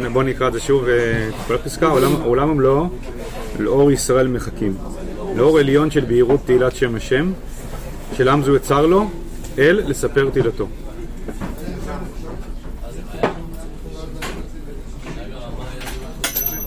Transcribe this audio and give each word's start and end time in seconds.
בוא, 0.00 0.08
בוא 0.08 0.22
נקרא 0.22 0.48
את 0.48 0.52
זה 0.52 0.60
שוב, 0.60 0.84
אה, 0.88 1.28
כל 1.46 1.54
הפסקה, 1.54 1.86
עולם, 1.86 2.12
עולם 2.12 2.50
ומלואו, 2.50 2.88
לאור 3.58 3.92
ישראל 3.92 4.28
מחכים. 4.28 4.76
לאור 5.36 5.58
עליון 5.58 5.90
של 5.90 6.04
בהירות 6.04 6.40
תהילת 6.44 6.76
שם 6.76 6.94
השם, 6.94 7.32
של 8.16 8.28
עם 8.28 8.42
זו 8.42 8.56
יצר 8.56 8.86
לו, 8.86 9.10
אל 9.58 9.82
לספר 9.86 10.30
תהילתו. 10.30 10.68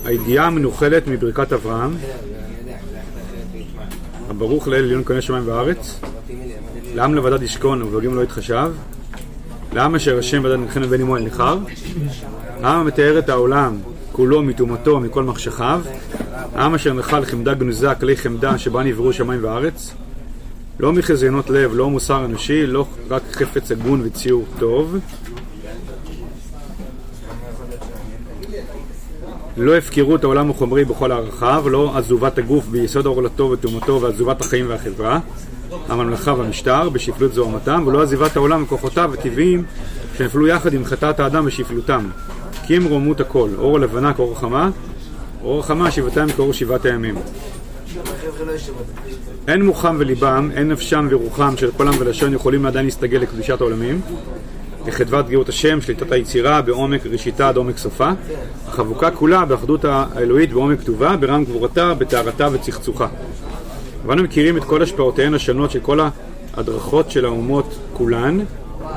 הידיעה 0.05 0.47
המנוחלת 0.47 1.07
מברכת 1.07 1.53
אברהם, 1.53 1.91
הברוך 4.29 4.67
לאל 4.67 4.83
עליון 4.83 5.03
קונה 5.03 5.21
שמיים 5.21 5.43
וארץ, 5.47 5.99
לעם 6.95 7.15
לבדד 7.15 7.43
ישכון 7.43 7.81
ובלוגים 7.81 8.15
לא 8.15 8.23
יתחשב, 8.23 8.71
לעם 9.73 9.95
אשר 9.95 10.19
השם 10.19 10.43
בדד 10.43 10.55
נכן 10.55 10.83
ובין 10.83 11.01
עמו 11.01 11.17
אל 11.17 11.21
נכר, 11.21 11.57
העם 12.63 12.81
המתאר 12.81 13.19
את 13.19 13.29
העולם 13.29 13.77
כולו 14.11 14.41
מטומאתו 14.41 14.99
מכל 14.99 15.23
מחשכיו, 15.23 15.81
העם 16.55 16.75
אשר 16.75 16.93
נחל 16.93 17.25
חמדה 17.25 17.53
גנוזה 17.53 17.95
כלי 17.95 18.17
חמדה 18.17 18.57
שבה 18.57 18.83
נבראו 18.83 19.13
שמיים 19.13 19.43
וארץ, 19.43 19.93
לא 20.79 20.93
מחזיונות 20.93 21.49
לב, 21.49 21.71
לא 21.73 21.89
מוסר 21.89 22.25
אנושי, 22.25 22.67
לא 22.67 22.85
רק 23.09 23.21
חפץ 23.31 23.71
הגון 23.71 24.01
וציור 24.03 24.45
טוב, 24.59 24.97
לא 29.57 29.77
הפקרות 29.77 30.23
העולם 30.23 30.49
החומרי 30.49 30.85
בכל 30.85 31.11
ערכיו, 31.11 31.63
לא 31.69 31.97
עזובת 31.97 32.37
הגוף 32.37 32.65
ביסוד 32.65 33.05
עורלתו 33.05 33.49
וטומאתו 33.51 34.01
ועזובת 34.01 34.41
החיים 34.41 34.65
והחברה, 34.69 35.19
הממלכה 35.87 36.33
והמשטר 36.33 36.89
בשפלות 36.89 37.33
זוהמתם, 37.33 37.83
ולא 37.87 38.01
עזיבת 38.01 38.35
העולם 38.35 38.63
וכוחותיו 38.63 39.13
הטבעיים 39.13 39.63
שנפלו 40.19 40.47
יחד 40.47 40.73
עם 40.73 40.85
חטאת 40.85 41.19
האדם 41.19 41.43
ושפלותם. 41.45 42.09
כי 42.65 42.77
הם 42.77 42.83
רוממות 42.83 43.19
הכל, 43.19 43.49
אור 43.57 43.75
הלבנה 43.75 44.13
כאור 44.13 44.31
החמה, 44.31 44.69
אור 45.43 45.59
החמה 45.59 45.91
שבעתיים 45.91 46.29
כאור 46.29 46.53
שבעת 46.53 46.85
הימים. 46.85 47.15
אין 49.47 49.65
מוחם 49.65 49.95
וליבם, 49.99 50.49
אין 50.53 50.67
נפשם 50.67 51.07
ורוחם 51.09 51.57
של 51.57 51.71
כל 51.71 51.87
עם 51.87 51.93
ולשון 51.99 52.33
יכולים 52.33 52.65
עדיין 52.65 52.85
להסתגל 52.85 53.17
לקדושת 53.17 53.61
העולמים. 53.61 54.01
כחדוות 54.85 55.29
גאות 55.29 55.49
השם, 55.49 55.81
שליטת 55.81 56.11
היצירה 56.11 56.61
בעומק 56.61 57.05
ראשיתה 57.05 57.49
עד 57.49 57.57
עומק 57.57 57.77
סופה, 57.77 58.11
החבוקה 58.67 59.11
כולה 59.11 59.45
באחדות 59.45 59.85
האלוהית 59.85 60.53
בעומק 60.53 60.79
כתובה, 60.79 61.17
ברם 61.17 61.45
גבורתה, 61.45 61.93
בטהרתה 61.93 62.47
וצחצוחה. 62.51 63.07
ואנו 64.05 64.23
מכירים 64.23 64.57
את 64.57 64.63
כל 64.63 64.81
השפעותיהן 64.81 65.33
השונות 65.33 65.71
של 65.71 65.79
כל 65.79 65.99
ההדרכות 66.55 67.11
של 67.11 67.25
האומות 67.25 67.79
כולן, 67.93 68.39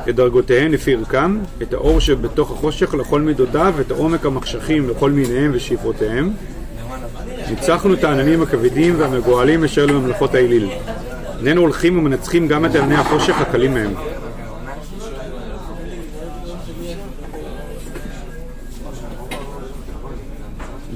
את 0.08 0.14
דרגותיהן 0.16 0.72
לפי 0.72 0.94
ערכם, 0.94 1.38
את 1.62 1.72
האור 1.74 2.00
שבתוך 2.00 2.50
החושך 2.50 2.94
לכל 2.94 3.20
מידותיו, 3.20 3.74
את 3.80 3.90
העומק 3.90 4.26
המחשכים 4.26 4.88
לכל 4.88 5.10
מיניהם 5.10 5.50
ושאיפותיהם. 5.54 6.32
ניצחנו 7.50 7.94
את 7.94 8.04
העננים 8.04 8.42
הכבדים 8.42 8.94
והמגואלים 8.98 9.64
אשר 9.64 9.86
לממלכות 9.86 10.34
האליל. 10.34 10.68
איננו 11.38 11.60
הולכים 11.60 11.98
ומנצחים 11.98 12.48
גם 12.48 12.64
את 12.64 12.74
ענני 12.74 12.94
החושך 12.94 13.40
הקלים 13.40 13.74
מהם. 13.74 13.94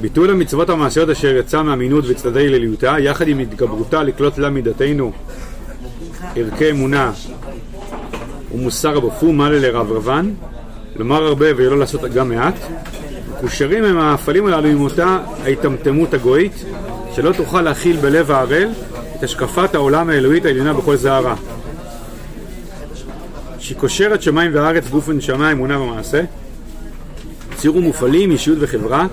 ביטול 0.00 0.30
המצוות 0.30 0.70
המעשיות 0.70 1.08
אשר 1.08 1.36
יצא 1.36 1.62
מאמינות 1.62 2.04
וצדדי 2.08 2.48
לליותה, 2.48 2.96
יחד 2.98 3.28
עם 3.28 3.38
התגברותה 3.38 4.02
לקלוט 4.02 4.38
לה 4.38 4.50
מידתנו 4.50 5.12
ערכי 6.36 6.70
אמונה 6.70 7.12
ומוסר 8.56 8.96
הבפו, 8.96 9.32
מעלה 9.32 9.58
לרברבן, 9.58 10.30
לומר 10.96 11.22
הרבה 11.22 11.46
ולא 11.56 11.78
לעשות 11.78 12.00
גם 12.00 12.28
מעט. 12.28 12.54
מקושרים 13.38 13.84
הם 13.84 13.98
האפלים 13.98 14.46
הללו 14.46 14.68
עם 14.68 14.80
אותה 14.80 15.18
ההיטמטמות 15.42 16.14
הגויית, 16.14 16.64
שלא 17.14 17.32
תוכל 17.32 17.62
להכיל 17.62 17.96
בלב 17.96 18.30
הערל 18.30 18.68
את 19.18 19.22
השקפת 19.22 19.74
העולם 19.74 20.10
האלוהית 20.10 20.44
העליונה 20.44 20.72
בכל 20.72 20.96
זערה. 20.96 21.34
שהיא 23.58 23.78
קושרת 23.78 24.22
שמיים 24.22 24.50
וארץ, 24.54 24.88
גוף 24.88 25.08
ונשמה, 25.08 25.52
אמונה 25.52 25.80
ומעשה. 25.80 26.22
ציור 27.56 27.76
ומופעלים, 27.76 28.30
אישיות 28.30 28.58
וחברה, 28.60 29.06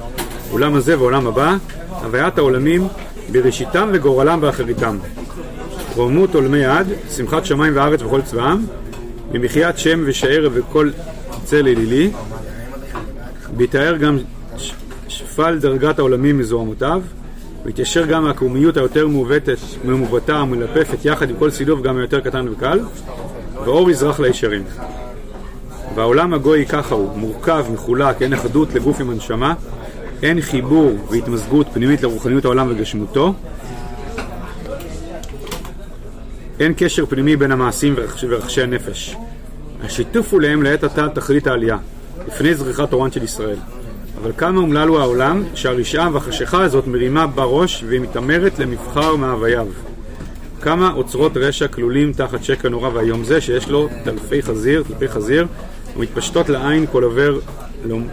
עולם 0.51 0.75
הזה 0.75 0.99
ועולם 0.99 1.27
הבא, 1.27 1.55
הוויית 1.89 2.37
העולמים 2.37 2.87
בראשיתם 3.31 3.89
וגורלם 3.93 4.41
באחריתם. 4.41 4.97
רוממות 5.95 6.35
עולמי 6.35 6.65
עד, 6.65 6.87
שמחת 7.15 7.45
שמיים 7.45 7.75
וארץ 7.75 8.01
וכל 8.01 8.21
צבאם, 8.21 8.57
ממחיית 9.33 9.77
שם 9.77 10.03
ושער 10.05 10.49
וכל 10.53 10.89
צל 11.43 11.67
אלילי, 11.67 12.11
בהתאר 13.57 13.97
גם 13.97 14.17
שפל 15.07 15.59
דרגת 15.59 15.99
העולמים 15.99 16.37
מזוהמותיו, 16.37 17.01
והתיישר 17.65 18.05
גם 18.05 18.23
מהקומיות 18.23 18.77
היותר 18.77 19.07
מעוותת, 19.07 19.57
ממובטה 19.85 20.43
ומלפפת 20.43 21.05
יחד 21.05 21.29
עם 21.29 21.35
כל 21.39 21.51
סילוב 21.51 21.83
גם 21.83 21.97
היותר 21.97 22.19
קטן 22.19 22.47
וקל, 22.47 22.79
ואור 23.65 23.91
יזרח 23.91 24.19
לישרים. 24.19 24.63
והעולם 25.95 26.33
הגוי 26.33 26.65
ככה 26.65 26.95
הוא, 26.95 27.17
מורכב, 27.17 27.65
מחולק, 27.73 28.21
אין 28.21 28.33
אחדות 28.33 28.73
לגוף 28.73 29.01
עם 29.01 29.09
הנשמה, 29.09 29.53
אין 30.23 30.41
חיבור 30.41 30.91
והתמזגות 31.09 31.67
פנימית 31.73 32.03
לרוחניות 32.03 32.45
העולם 32.45 32.67
וגשמותו, 32.69 33.33
אין 36.59 36.73
קשר 36.77 37.05
פנימי 37.05 37.35
בין 37.35 37.51
המעשים 37.51 37.95
ורחשי, 38.29 38.61
הנפש. 38.61 39.15
השיתוף 39.83 40.33
הוא 40.33 40.41
להם 40.41 40.63
לעת 40.63 40.83
עתה 40.83 41.09
תכלית 41.09 41.47
העלייה, 41.47 41.77
לפני 42.27 42.55
זריחת 42.55 42.93
אורן 42.93 43.11
של 43.11 43.23
ישראל. 43.23 43.57
אבל 44.21 44.31
כמה 44.37 44.59
אומלל 44.59 44.87
הוא 44.87 44.99
העולם, 44.99 45.43
שהרשעה 45.55 46.09
והחשיכה 46.13 46.63
הזאת 46.63 46.87
מרימה 46.87 47.27
בראש 47.27 47.83
והיא 47.87 47.99
מתעמרת 47.99 48.59
למבחר 48.59 49.15
מאווייו. 49.15 49.67
כמה 50.61 50.93
אוצרות 50.93 51.37
רשע 51.37 51.67
כלולים 51.67 52.13
תחת 52.13 52.43
שקר 52.43 52.69
נורא 52.69 52.89
ואיום 52.93 53.23
זה, 53.23 53.41
שיש 53.41 53.69
לו 53.69 53.89
טלפי 54.03 54.41
חזיר, 54.41 54.83
טלפי 54.87 55.07
חזיר, 55.07 55.47
ומתפשטות 55.97 56.49
לעין 56.49 56.85
כל 56.91 57.03
עובר 57.03 57.39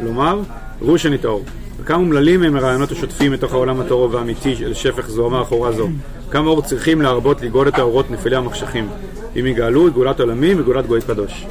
לומר, 0.02 0.40
ראו 0.82 0.98
שנטעור. 0.98 1.44
וכמה 1.80 1.98
אומללים 1.98 2.42
הם 2.42 2.56
הרעיונות 2.56 2.92
השוטפים 2.92 3.32
מתוך 3.32 3.52
העולם 3.52 3.80
הטהור 3.80 4.08
והאמיתי 4.12 4.56
של 4.56 4.74
שפך 4.74 5.08
זוהמה 5.08 5.42
אחורה 5.42 5.72
זו. 5.72 5.88
כמה 6.30 6.50
אור 6.50 6.62
צריכים 6.62 7.02
להרבות 7.02 7.42
לגאול 7.42 7.68
את 7.68 7.78
האורות 7.78 8.10
נפילי 8.10 8.36
המחשכים. 8.36 8.88
אם 9.40 9.46
יגאלו, 9.46 9.92
גאולת 9.92 10.20
עולמים 10.20 10.60
וגאולת 10.60 10.86
גוי 10.86 11.00
קדוש. 11.00 11.46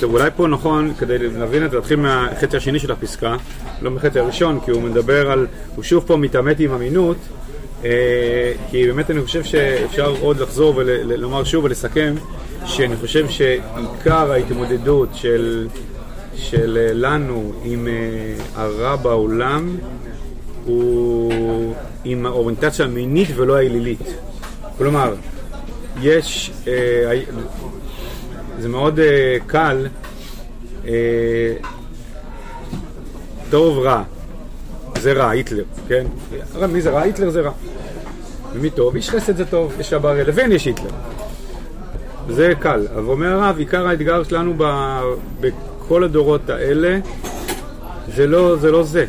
טוב, 0.00 0.14
אולי 0.14 0.30
פה 0.36 0.46
נכון, 0.46 0.94
כדי 0.98 1.18
להבין 1.18 1.64
את 1.64 1.70
זה, 1.70 1.76
להתחיל 1.76 1.96
מהחצי 1.96 2.56
השני 2.56 2.78
של 2.78 2.92
הפסקה, 2.92 3.36
לא 3.82 3.90
מהחצי 3.90 4.18
הראשון, 4.18 4.60
כי 4.64 4.70
הוא 4.70 4.82
מדבר 4.82 5.30
על, 5.30 5.46
הוא 5.76 5.84
שוב 5.84 6.04
פה 6.06 6.16
מתעמת 6.16 6.60
עם 6.60 6.72
אמינות, 6.72 7.16
אה, 7.84 8.52
כי 8.70 8.86
באמת 8.86 9.10
אני 9.10 9.22
חושב 9.22 9.44
שאפשר 9.44 10.14
עוד 10.20 10.40
לחזור 10.40 10.74
ולומר 10.76 11.44
שוב 11.44 11.64
ולסכם, 11.64 12.14
שאני 12.66 12.96
חושב 12.96 13.28
שעיקר 13.28 14.32
ההתמודדות 14.32 15.08
של, 15.12 15.68
של 16.36 16.78
אה, 16.80 16.94
לנו 16.94 17.52
עם 17.64 17.88
אה, 17.88 18.34
הרע 18.54 18.96
בעולם 18.96 19.76
הוא 20.64 21.74
עם 22.04 22.26
האוריינטציה 22.26 22.84
המינית 22.84 23.28
ולא 23.36 23.56
האלילית. 23.56 24.14
כלומר, 24.78 25.14
יש, 26.02 26.50
אה, 26.66 27.20
זה 28.58 28.68
מאוד 28.68 28.98
אה, 28.98 29.36
קל, 29.46 29.86
אה, 30.86 31.52
טוב 33.50 33.78
רע, 33.78 34.02
זה 35.00 35.12
רע, 35.12 35.30
היטלר, 35.30 35.64
כן? 35.88 36.06
מי 36.72 36.80
זה 36.80 36.90
רע? 36.90 37.00
היטלר 37.00 37.30
זה 37.30 37.40
רע. 37.40 37.52
ומי 38.54 38.70
טוב? 38.70 38.94
איש 38.94 39.10
חסד 39.10 39.36
זה 39.36 39.44
טוב, 39.44 39.72
יש 39.80 39.92
הבר 39.92 40.22
לבין 40.22 40.52
יש 40.52 40.64
היטלר. 40.64 40.90
זה 42.28 42.52
קל, 42.60 42.86
אבל 42.94 43.04
אומר 43.04 43.32
הרב, 43.32 43.58
עיקר 43.58 43.86
האתגר 43.86 44.22
שלנו 44.22 44.54
ב, 44.56 44.64
בכל 45.40 46.04
הדורות 46.04 46.50
האלה 46.50 46.98
זה 48.14 48.26
לא 48.26 48.56
זה. 48.56 48.70
לא 48.70 48.82
זה. 48.82 49.06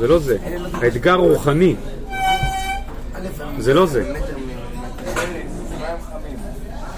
זה 0.00 0.08
לא 0.08 0.18
זה. 0.18 0.36
האתגר 0.72 1.14
רוחני. 1.14 1.74
זה 3.58 3.74
לא 3.74 3.86
זה. 3.86 4.14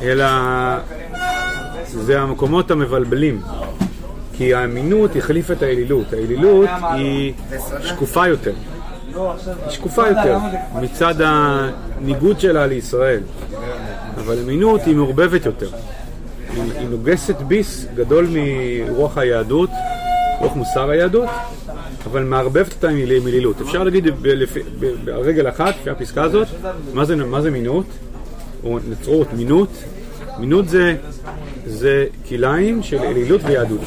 אלא 0.02 0.26
זה 1.84 2.20
המקומות 2.20 2.70
המבלבלים. 2.70 3.43
כי 4.37 4.54
האמינות 4.54 5.16
החליף 5.16 5.50
את 5.50 5.62
האלילות. 5.62 6.12
האלילות 6.12 6.69
היא 6.94 7.32
שקופה 7.82 8.28
יותר. 8.28 8.52
היא 9.14 9.70
שקופה 9.70 10.08
יותר 10.08 10.38
מצד 10.75 11.14
הניגוד 11.19 12.40
שלה 12.40 12.66
לישראל. 12.66 13.20
אבל 14.16 14.38
אמינות 14.38 14.81
היא 14.84 14.96
מעורבבת 14.96 15.46
יותר. 15.46 15.69
היא, 16.55 16.88
נוגסת 16.90 17.37
ביס 17.37 17.87
גדול 17.94 18.26
מרוח 18.31 19.19
היהדות, 19.19 19.70
רוח 20.40 20.56
מוסר 20.56 20.90
היהדות, 20.90 21.28
אבל 22.06 22.25
מערבבת 22.25 22.72
אותה 22.72 22.88
עם 22.88 23.26
אלילות. 23.26 23.60
אפשר 23.60 23.84
להגיד 23.84 24.06
על 25.06 25.20
רגל 25.20 25.49
אחת, 25.49 25.75
לפי 25.81 25.90
הפסקה 25.90 26.22
הזאת, 26.22 26.49
מה 26.94 27.04
זה, 27.04 27.16
מה 27.16 27.43
זה 27.43 27.50
מינות, 27.50 27.87
או 28.64 28.78
נצרות, 28.88 29.32
מינות. 29.32 29.69
מינות 30.38 30.69
זה, 30.69 30.96
זה 31.66 32.06
כליים 32.28 32.82
של 32.82 32.99
אלילות 32.99 33.40
ויהדות. 33.44 33.81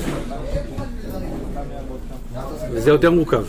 זה 2.73 2.89
יותר 2.89 3.11
מורכב. 3.11 3.43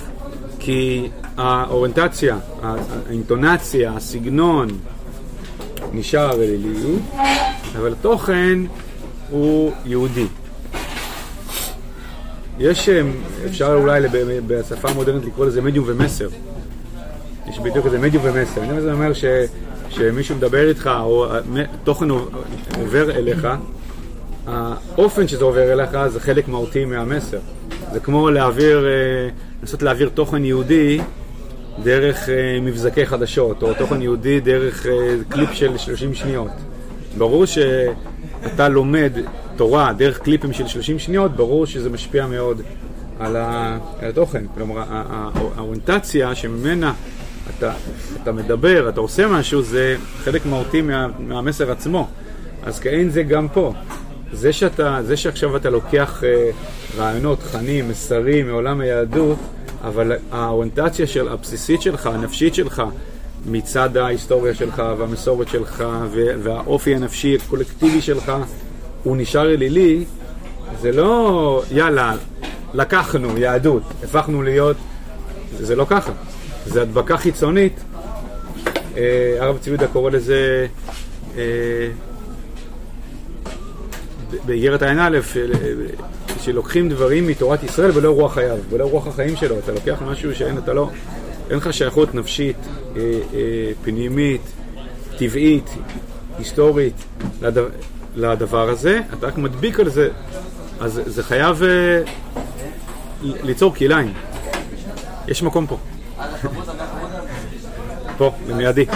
כי 0.59 1.09
האוריינטציה, 1.37 2.39
האינטונציה, 2.63 3.93
הסגנון, 3.93 4.69
נשאר 5.93 6.33
אלילי, 6.35 6.97
אבל 7.79 7.93
התוכן 7.93 8.59
הוא 9.31 9.73
יהודי. 9.85 10.27
יש, 12.59 12.89
אה, 12.89 13.03
אפשר 13.47 13.75
אולי 13.75 14.09
בשפה 14.47 14.89
המודרנית 14.91 15.25
לקרוא 15.25 15.47
לזה 15.47 15.63
מדיום 15.63 15.85
ומסר. 15.89 16.29
יש 17.49 17.59
בדיוק 17.59 17.87
איזה 17.87 17.99
מדיום 17.99 18.25
ומסר. 18.27 18.63
אני 18.63 18.93
אומר 18.93 19.13
ש, 19.13 19.25
שמישהו 19.89 20.37
מדבר 20.37 20.69
איתך, 20.69 20.91
או 21.01 21.27
תוכן 21.85 22.07
עובר 22.81 23.11
אליך, 23.11 23.49
האופן 24.47 25.29
שזה 25.29 25.45
עובר 25.45 25.73
אליך 25.73 25.91
זה 26.09 26.21
חלק 26.21 26.49
מהותי 26.49 26.85
מהמסר. 26.85 27.39
זה 27.93 28.01
כמו 28.01 28.31
להעביר, 28.31 28.87
אה, 28.87 29.29
לנסות 29.63 29.83
להעביר 29.83 30.09
תוכן 30.15 30.45
יהודי 30.45 31.01
דרך 31.83 32.29
אה, 32.29 32.59
מבזקי 32.63 33.07
חדשות, 33.07 33.63
או 33.63 33.75
תוכן 33.75 34.03
יהודי 34.03 34.41
דרך 34.41 34.87
קליפ 35.29 35.53
של 35.53 35.79
30 35.79 36.15
שניות. 36.15 36.51
ברור 37.19 37.45
שאתה 37.47 38.69
לומד 38.69 39.13
תורה 39.57 39.93
דרך 39.93 40.19
קליפים 40.19 40.53
של 40.53 40.67
30 40.67 40.99
שניות, 40.99 41.37
ברור 41.37 41.67
שזה 41.67 41.91
משפיע 41.91 42.27
מאוד 42.27 42.63
על, 43.19 43.37
התוכן. 43.39 44.45
כלומר, 44.55 44.83
האוריינטציה 45.57 46.35
שממנה 46.35 46.93
אתה, 47.59 47.73
אתה 48.23 48.33
מדבר, 48.33 48.89
אתה 48.89 49.01
עושה 49.01 49.27
משהו, 49.27 49.63
זה 49.63 49.97
חלק 50.25 50.47
מהותי 50.47 50.83
מה, 50.83 51.07
מהמסר 51.19 51.71
עצמו. 51.71 52.09
אז 52.63 52.79
כאין 52.79 53.11
זה 53.11 53.23
גם 53.23 53.49
פה. 53.49 53.73
זה, 54.33 54.53
שאתה, 54.53 54.99
זה 55.03 55.17
שעכשיו 55.17 55.57
אתה 55.57 55.71
לוקח 55.71 56.25
אה, 56.25 56.51
רעיונות, 56.99 57.41
תכנים, 57.41 57.89
מסרים 57.89 58.47
מעולם 58.47 58.81
היהדות, 58.81 59.39
אבל 59.85 60.13
האוריינטציה 60.33 61.07
של, 61.07 61.29
הבסיסית 61.29 61.83
שלך, 61.83 62.07
הנפשית 62.07 62.55
שלך, 62.55 62.83
מצד 63.47 63.97
ההיסטוריה 63.97 64.55
שלך 64.55 64.83
והמסורת 64.99 65.49
שלך 65.49 65.85
והאופי 66.43 66.95
הנפשי 66.95 67.37
הקולקטיבי 67.37 68.01
שלך 68.01 68.33
הוא 69.07 69.17
נשאר 69.17 69.55
אלילי, 69.55 70.05
זה 70.81 70.93
לא 70.93 71.63
יאללה, 71.71 72.15
לקחנו 72.75 73.39
יהדות, 73.39 73.83
הפכנו 74.05 74.43
להיות, 74.43 74.77
זה 75.59 75.77
לא 75.77 75.87
ככה, 75.89 76.13
זה 76.67 76.83
הדבקה 76.83 77.17
חיצונית. 77.17 77.81
אה, 78.97 79.37
הרב 79.41 79.59
צבי 79.59 79.71
יהודה 79.71 79.89
קורא 79.89 80.11
לזה 80.11 80.67
אה, 81.37 81.43
באיגרת 84.47 84.83
ע"א, 84.83 85.19
שלוקחים 86.41 86.89
דברים 86.89 87.27
מתורת 87.27 87.63
ישראל 87.63 87.91
ולא 87.95 88.11
רוח 88.11 88.35
חייו, 88.35 88.59
ולא 88.71 88.85
רוח 88.85 89.07
החיים 89.07 89.37
שלו. 89.37 89.59
אתה 89.59 89.73
לוקח 89.73 90.03
משהו 90.03 90.35
שאין, 90.35 90.59
אתה 90.59 90.73
לא, 90.73 90.91
אין 91.51 91.59
לך 91.59 91.73
שייכות 91.73 92.15
נפשית, 92.15 92.57
אה, 92.97 93.03
אה, 93.35 93.73
פנימית, 93.85 94.43
טבעית, 95.19 95.71
היסטורית 96.39 96.95
לדבר, 97.43 97.69
לדבר 98.17 98.69
הזה, 98.69 99.01
אתה 99.19 99.27
רק 99.27 99.39
מדביק 99.39 99.81
על 99.81 99.89
זה, 99.89 100.09
אז 100.81 101.01
זה 101.07 101.23
חייב 101.23 101.63
אה, 101.63 102.03
ליצור 103.23 103.75
כליים. 103.75 104.13
יש 105.29 105.43
מקום 105.43 105.67
פה. 105.67 105.79
פה, 108.19 108.33
במיידי. 108.49 108.87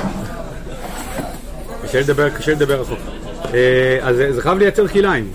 קשה 1.82 2.00
לדבר, 2.00 2.30
קשה 2.30 2.52
לדבר 2.52 2.80
רחוק. 2.80 2.98
אה, 3.54 3.98
אז 4.02 4.16
זה 4.30 4.42
חייב 4.42 4.58
לייצר 4.58 4.88
כליים. 4.88 5.32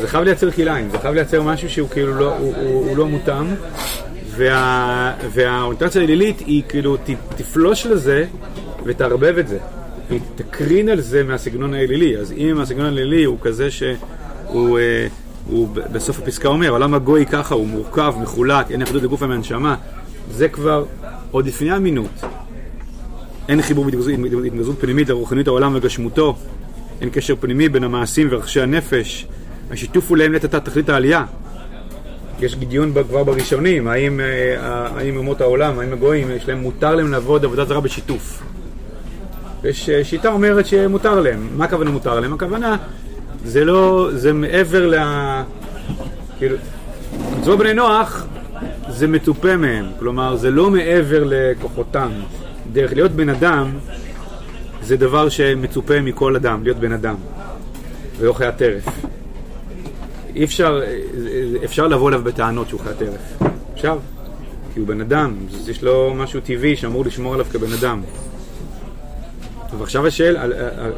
זה 0.00 0.08
חייב 0.08 0.24
לייצר 0.24 0.50
כליים, 0.50 0.90
זה 0.90 0.98
חייב 0.98 1.14
לייצר 1.14 1.42
משהו 1.42 1.70
שהוא 1.70 1.88
כאילו 1.88 2.14
לא, 2.14 2.36
הוא, 2.36 2.54
הוא, 2.56 2.88
הוא 2.88 2.96
לא 2.96 3.06
מותאם. 3.06 3.54
וה, 4.36 5.12
והאוריינטציה 5.32 6.00
האלילית 6.00 6.38
היא 6.38 6.62
כאילו 6.68 6.96
ת, 6.96 7.10
תפלוש 7.36 7.86
לזה 7.86 8.24
ותערבב 8.84 9.38
את 9.38 9.48
זה. 9.48 9.58
תקרין 10.36 10.88
על 10.88 11.00
זה 11.00 11.22
מהסגנון 11.24 11.74
האלילי. 11.74 12.16
אז 12.16 12.32
אם 12.32 12.60
הסגנון 12.60 12.86
האלילי 12.86 13.24
הוא 13.24 13.38
כזה 13.40 13.70
שהוא 13.70 14.78
אה, 14.78 15.06
הוא 15.46 15.68
בסוף 15.92 16.18
הפסקה 16.18 16.48
אומר, 16.48 16.70
עולם 16.70 16.94
הגוי 16.94 17.26
ככה, 17.26 17.54
הוא 17.54 17.66
מורכב, 17.66 18.14
מחולק, 18.22 18.70
אין 18.70 18.82
יחדות 18.82 19.02
לגוף 19.02 19.22
המנשמה, 19.22 19.76
זה 20.30 20.48
כבר 20.48 20.84
עוד 21.30 21.46
לפני 21.46 21.76
אמינות. 21.76 22.24
אין 23.48 23.62
חיבור 23.62 23.84
בהתגזרות 23.84 24.80
פנימית 24.80 25.08
לרוחנית 25.08 25.46
העולם 25.46 25.72
וגשמותו, 25.74 26.36
אין 27.00 27.10
קשר 27.10 27.34
פנימי 27.40 27.68
בין 27.68 27.84
המעשים 27.84 28.28
ורחשי 28.30 28.60
הנפש. 28.60 29.26
השיתוף 29.70 30.08
הוא 30.08 30.16
להם 30.16 30.32
לעת 30.32 30.44
תכלית 30.44 30.88
העלייה. 30.88 31.24
יש 32.40 32.56
דיון 32.56 32.92
כבר 32.92 33.24
בראשונים, 33.24 33.88
האם, 33.88 34.20
אה, 34.20 34.56
האם 34.96 35.16
אומות 35.16 35.40
העולם, 35.40 35.78
האם 35.78 35.92
הגויים, 35.92 36.30
יש 36.30 36.48
להם, 36.48 36.58
מותר 36.58 36.94
להם 36.94 37.12
לעבוד 37.12 37.44
עבודה 37.44 37.64
זרה 37.64 37.80
בשיתוף. 37.80 38.42
יש 39.64 39.90
שיטה 40.02 40.32
אומרת 40.32 40.66
שמותר 40.66 41.20
להם. 41.20 41.48
מה 41.56 41.64
הכוונה 41.64 41.90
מותר 41.90 42.20
להם? 42.20 42.32
הכוונה, 42.32 42.76
זה 43.44 43.64
לא, 43.64 44.08
זה 44.12 44.32
מעבר 44.32 44.86
ל... 44.86 44.94
כאילו, 46.38 46.56
מצוות 47.38 47.58
בני 47.58 47.74
נוח 47.74 48.26
זה 48.88 49.06
מצופה 49.06 49.56
מהם, 49.56 49.86
כלומר 49.98 50.36
זה 50.36 50.50
לא 50.50 50.70
מעבר 50.70 51.24
לכוחותם. 51.26 52.10
דרך 52.72 52.92
להיות 52.92 53.10
בן 53.10 53.28
אדם 53.28 53.70
זה 54.82 54.96
דבר 54.96 55.28
שמצופה 55.28 56.00
מכל 56.00 56.36
אדם, 56.36 56.64
להיות 56.64 56.76
בן 56.76 56.92
אדם, 56.92 57.14
ולא 58.18 58.32
חיית 58.32 58.56
טרף. 58.56 58.88
אי 60.36 60.44
אפשר, 60.44 60.80
אפשר 61.64 61.86
לבוא 61.86 62.08
אליו 62.08 62.20
בטענות 62.24 62.68
שהוא 62.68 62.80
חיית 62.80 62.98
טרף. 62.98 63.50
אפשר, 63.74 63.98
כי 64.74 64.80
הוא 64.80 64.88
בן 64.88 65.00
אדם, 65.00 65.34
יש 65.68 65.82
לו 65.82 66.14
משהו 66.16 66.40
טבעי 66.40 66.76
שאמור 66.76 67.04
לשמור 67.04 67.34
עליו 67.34 67.46
כבן 67.52 67.72
אדם. 67.72 68.02
ועכשיו 69.78 70.06
השאל, 70.06 70.36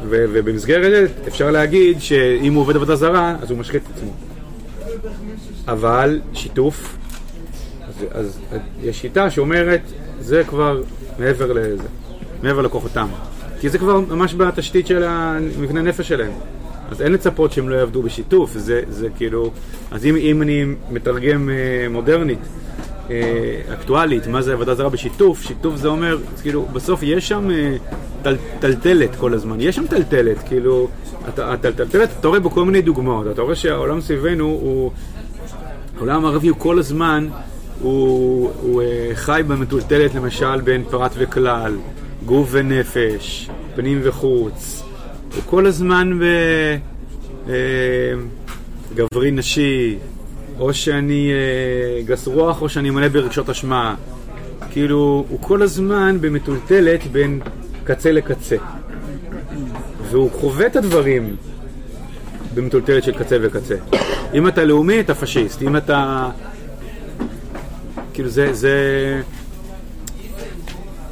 ובמסגרת 0.09 0.91
זה 0.91 1.07
אפשר 1.27 1.51
להגיד 1.51 2.01
שאם 2.01 2.53
הוא 2.53 2.61
עובד 2.61 2.75
עבודה 2.75 2.95
זרה, 2.95 3.35
אז 3.41 3.51
הוא 3.51 3.59
משחית 3.59 3.81
את 3.83 3.97
עצמו. 3.97 4.11
אבל 5.67 6.19
שיתוף, 6.33 6.97
אז, 8.11 8.39
אז 8.51 8.61
יש 8.81 9.01
שיטה 9.01 9.29
שאומרת, 9.29 9.81
זה 10.19 10.43
כבר 10.47 10.81
מעבר 11.19 11.53
לזה, 11.53 11.87
מעבר 12.43 12.61
לכוחותם. 12.61 13.07
כי 13.59 13.69
זה 13.69 13.77
כבר 13.77 13.99
ממש 13.99 14.33
בתשתית 14.35 14.87
של 14.87 15.03
המבנה 15.03 15.81
נפש 15.81 16.07
שלהם. 16.07 16.31
אז 16.91 17.01
אין 17.01 17.11
לצפות 17.11 17.51
שהם 17.51 17.69
לא 17.69 17.75
יעבדו 17.75 18.01
בשיתוף, 18.01 18.53
זה, 18.53 18.81
זה 18.89 19.07
כאילו... 19.17 19.51
אז 19.91 20.05
אם, 20.05 20.15
אם 20.15 20.41
אני 20.41 20.65
מתרגם 20.91 21.49
אה, 21.49 21.55
מודרנית, 21.89 22.39
אה, 22.39 22.76
אקטואלית, 23.73 24.27
מה 24.27 24.41
זה 24.41 24.53
עבודה 24.53 24.75
זרה 24.75 24.89
בשיתוף, 24.89 25.41
שיתוף 25.41 25.75
זה 25.75 25.87
אומר, 25.87 26.17
כאילו, 26.41 26.65
בסוף 26.73 26.99
יש 27.03 27.27
שם 27.27 27.51
אה, 27.51 27.75
טל, 28.21 28.35
טלטלת 28.59 29.15
כל 29.15 29.33
הזמן, 29.33 29.61
יש 29.61 29.75
שם 29.75 29.87
טלטלת, 29.87 30.37
כאילו, 30.47 30.87
הטלטלת, 31.37 32.09
אתה 32.19 32.27
רואה 32.27 32.39
בכל 32.39 32.65
מיני 32.65 32.81
דוגמאות, 32.81 33.27
אתה 33.31 33.41
רואה 33.41 33.55
שהעולם 33.55 34.01
סביבנו 34.01 34.45
הוא, 34.45 34.91
העולם 35.97 36.25
הערבי 36.25 36.47
הוא 36.47 36.57
כל 36.59 36.79
הזמן, 36.79 37.27
הוא, 37.81 38.51
הוא 38.61 38.81
אה, 38.81 39.11
חי 39.13 39.41
במטולטלת 39.47 40.15
למשל 40.15 40.61
בין 40.61 40.83
פרט 40.89 41.11
וכלל, 41.17 41.77
גוף 42.25 42.47
ונפש, 42.51 43.49
פנים 43.75 43.99
וחוץ, 44.03 44.83
הוא 45.35 45.43
כל 45.45 45.65
הזמן 45.65 46.19
ב... 46.19 46.23
אה, 47.49 47.53
גברי 48.95 49.31
נשי, 49.31 49.97
או 50.59 50.73
שאני 50.73 51.31
אה, 51.31 52.03
גס 52.03 52.27
רוח 52.27 52.61
או 52.61 52.69
שאני 52.69 52.89
מלא 52.89 53.07
ברגשות 53.07 53.49
אשמה. 53.49 53.95
כאילו, 54.71 55.25
הוא 55.29 55.39
כל 55.41 55.61
הזמן 55.61 56.17
במטולטלת 56.21 57.07
בין 57.11 57.39
קצה 57.83 58.11
לקצה. 58.11 58.55
והוא 60.11 60.31
חווה 60.31 60.67
את 60.67 60.75
הדברים 60.75 61.35
במטולטלת 62.53 63.03
של 63.03 63.11
קצה 63.11 63.37
וקצה. 63.41 63.75
אם 64.33 64.47
אתה 64.47 64.63
לאומי, 64.63 64.99
אתה 64.99 65.15
פשיסט. 65.15 65.61
אם 65.61 65.77
אתה... 65.77 66.29
כאילו, 68.13 68.29
זה... 68.29 68.53
זה... 68.53 69.21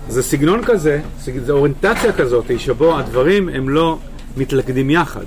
זה 0.09 0.23
סגנון 0.23 0.61
כזה, 0.65 1.01
זה 1.45 1.51
אוריינטציה 1.51 2.13
כזאת, 2.13 2.45
שבו 2.57 2.97
הדברים 2.97 3.49
הם 3.49 3.69
לא 3.69 3.97
מתלכדים 4.37 4.89
יחד. 4.89 5.25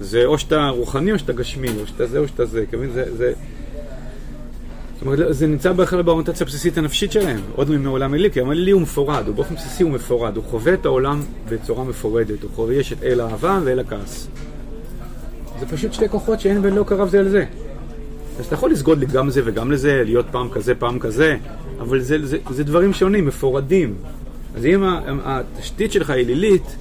זה 0.00 0.24
או 0.24 0.38
שאתה 0.38 0.68
רוחני 0.68 1.12
או 1.12 1.18
שאתה 1.18 1.32
גשמי, 1.32 1.68
או 1.80 1.86
שאתה 1.86 2.06
זה 2.06 2.18
או 2.18 2.28
שאתה 2.28 2.46
זה, 2.46 2.64
כמובן 2.70 2.90
זה... 2.90 3.16
זה... 3.16 3.32
זאת 4.94 5.06
אומרת, 5.06 5.34
זה 5.34 5.46
נמצא 5.46 5.72
בכלל 5.72 6.02
באוריינטציה 6.02 6.44
הבסיסית 6.44 6.78
הנפשית 6.78 7.12
שלהם, 7.12 7.40
עוד 7.54 7.70
מעולם 7.70 8.14
אלי, 8.14 8.30
כי 8.30 8.40
העולם 8.40 8.52
אלי 8.52 8.70
הוא 8.70 8.82
מפורד, 8.82 9.26
הוא 9.26 9.34
באופן 9.34 9.54
בסיסי 9.54 9.82
הוא 9.82 9.92
מפורד, 9.92 10.36
הוא 10.36 10.44
חווה 10.44 10.74
את 10.74 10.86
העולם 10.86 11.22
בצורה 11.48 11.84
מפורדת, 11.84 12.42
הוא 12.42 12.50
חווה 12.54 12.74
יש 12.74 12.92
את 12.92 13.02
אל 13.02 13.20
האהבה 13.20 13.60
ואל 13.64 13.78
הכעס. 13.78 14.28
זה 15.60 15.66
פשוט 15.66 15.92
שתי 15.92 16.08
כוחות 16.08 16.40
שאין 16.40 16.58
ולא 16.62 16.84
קרב 16.84 17.08
זה 17.08 17.18
על 17.18 17.28
זה. 17.28 17.44
אז 18.38 18.46
אתה 18.46 18.54
יכול 18.54 18.70
לסגוד 18.70 19.00
גם 19.00 19.28
לזה 19.28 19.42
וגם 19.44 19.72
לזה, 19.72 20.02
להיות 20.04 20.26
פעם 20.30 20.48
כזה, 20.50 20.74
פעם 20.74 20.98
כזה, 20.98 21.36
אבל 21.78 22.00
זה, 22.00 22.26
זה, 22.26 22.38
זה 22.50 22.64
דברים 22.64 22.92
שונים, 22.92 23.26
מפורדים. 23.26 23.94
אז 24.56 24.64
אם 24.66 24.84
התשתית 25.24 25.92
שלך 25.92 26.10
היא 26.10 26.26
לילית, 26.26 26.76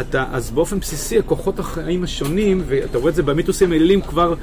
אתה, 0.00 0.24
אז 0.32 0.50
באופן 0.50 0.80
בסיסי 0.80 1.18
הכוחות 1.18 1.58
החיים 1.58 2.04
השונים, 2.04 2.62
ואתה 2.66 2.98
רואה 2.98 3.10
את 3.10 3.14
זה 3.14 3.22
במיתוסים 3.22 3.72
האלילים 3.72 4.00
כבר 4.00 4.34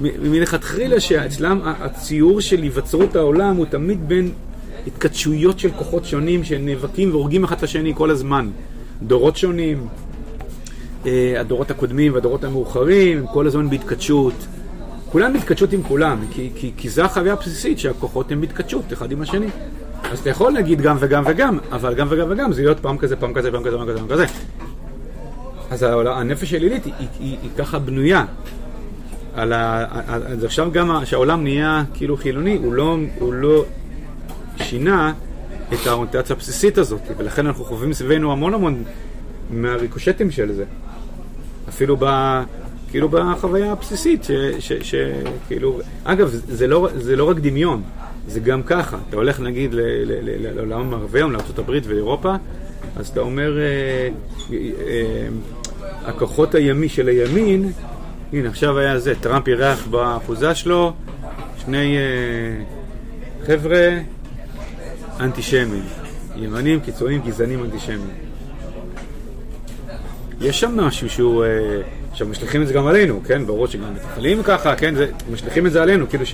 מלכתחילה 0.00 1.00
שאצלם 1.00 1.60
הציור 1.64 2.40
של 2.40 2.62
היווצרות 2.62 3.16
העולם 3.16 3.56
הוא 3.56 3.66
תמיד 3.66 4.08
בין 4.08 4.32
התכתשויות 4.86 5.58
של 5.58 5.70
כוחות 5.70 6.04
שונים 6.04 6.44
שנאבקים 6.44 7.10
והורגים 7.10 7.44
אחד 7.44 7.56
את 7.56 7.62
השני 7.62 7.92
כל 7.96 8.10
הזמן. 8.10 8.50
דורות 9.02 9.36
שונים, 9.36 9.86
אה, 11.06 11.40
הדורות 11.40 11.70
הקודמים 11.70 12.14
והדורות 12.14 12.44
המאוחרים, 12.44 13.18
הם 13.18 13.26
כל 13.26 13.46
הזמן 13.46 13.70
בהתכתשות. 13.70 14.46
כולם 15.12 15.32
בהתכתשות 15.32 15.72
עם 15.72 15.82
כולם, 15.82 16.18
כי, 16.30 16.50
כי, 16.54 16.72
כי 16.76 16.88
זו 16.88 17.02
החוויה 17.02 17.32
הבסיסית 17.32 17.78
שהכוחות 17.78 18.32
הם 18.32 18.40
בהתכתשות 18.40 18.92
אחד 18.92 19.12
עם 19.12 19.22
השני. 19.22 19.46
אז 20.10 20.18
אתה 20.18 20.30
יכול 20.30 20.52
להגיד 20.52 20.80
גם 20.80 20.96
וגם 21.00 21.22
וגם, 21.26 21.58
אבל 21.72 21.94
גם 21.94 22.06
וגם 22.10 22.26
וגם 22.30 22.52
זה 22.52 22.62
להיות 22.62 22.80
פעם 22.80 22.98
כזה, 22.98 23.16
פעם 23.16 23.34
כזה, 23.34 23.50
פעם 23.50 23.64
כזה, 23.64 23.76
פעם 23.76 23.86
כזה, 23.88 23.98
פעם 23.98 24.08
כזה. 24.08 24.24
אז 25.70 25.86
הנפש 26.06 26.54
אלילית 26.54 26.84
היא, 26.84 26.92
היא, 26.98 27.08
היא, 27.20 27.36
היא 27.42 27.50
ככה 27.56 27.78
בנויה. 27.78 28.24
על 29.34 29.52
ה... 29.52 29.86
אז 30.06 30.44
עכשיו 30.44 30.72
גם 30.72 31.04
שהעולם 31.04 31.42
נהיה 31.42 31.84
כאילו 31.94 32.16
חילוני, 32.16 32.56
הוא 32.56 32.72
לא, 32.72 32.96
הוא 33.18 33.32
לא 33.32 33.64
שינה 34.56 35.12
את 35.72 35.86
האוריינטציה 35.86 36.36
הבסיסית 36.36 36.78
הזאת, 36.78 37.00
ולכן 37.16 37.46
אנחנו 37.46 37.64
חווים 37.64 37.92
סביבנו 37.92 38.32
המון 38.32 38.54
המון 38.54 38.82
מהריקושטים 39.50 40.30
של 40.30 40.52
זה. 40.52 40.64
אפילו 41.68 41.96
ב... 42.00 42.04
כאילו 42.90 43.08
בחוויה 43.08 43.72
הבסיסית, 43.72 44.24
ש, 44.24 44.30
ש, 44.58 44.72
ש, 44.72 44.94
כאילו, 45.46 45.80
אגב, 46.04 46.28
זה 46.28 46.66
לא, 46.66 46.88
זה 46.96 47.16
לא 47.16 47.30
רק 47.30 47.36
דמיון, 47.36 47.82
זה 48.28 48.40
גם 48.40 48.62
ככה. 48.62 48.98
אתה 49.08 49.16
הולך 49.16 49.40
נגיד 49.40 49.70
לעולם 50.54 50.80
המערבי, 50.80 51.20
לארה"ב 51.20 51.70
ואירופה, 51.86 52.34
אז 52.96 53.08
אתה 53.08 53.20
אומר, 53.20 53.58
אה, 53.58 53.64
אה, 53.64 54.56
אה, 54.86 55.28
הכוחות 56.04 56.54
הימי 56.54 56.88
של 56.88 57.08
הימין, 57.08 57.72
הנה 58.32 58.48
עכשיו 58.48 58.78
היה 58.78 58.98
זה, 58.98 59.14
טראמפ 59.20 59.48
אירח 59.48 59.86
באחוזה 59.86 60.54
שלו, 60.54 60.92
שני 61.64 61.96
אה, 61.96 62.64
חבר'ה 63.46 63.98
אנטישמים, 65.20 65.82
ימנים, 66.36 66.80
קיצוניים, 66.80 67.20
גזענים, 67.26 67.64
אנטישמים. 67.64 68.10
יש 70.40 70.60
שם 70.60 70.76
משהו 70.76 71.10
שהוא... 71.10 71.44
אה, 71.44 71.80
עכשיו, 72.10 72.28
משליכים 72.28 72.62
את 72.62 72.66
זה 72.66 72.72
גם 72.72 72.86
עלינו, 72.86 73.20
כן? 73.26 73.46
ברור 73.46 73.66
שגם 73.66 73.94
מתפעלים 73.94 74.42
ככה, 74.42 74.76
כן? 74.76 74.94
זה, 74.94 75.10
משליכים 75.32 75.66
את 75.66 75.72
זה 75.72 75.82
עלינו, 75.82 76.08
כאילו 76.08 76.24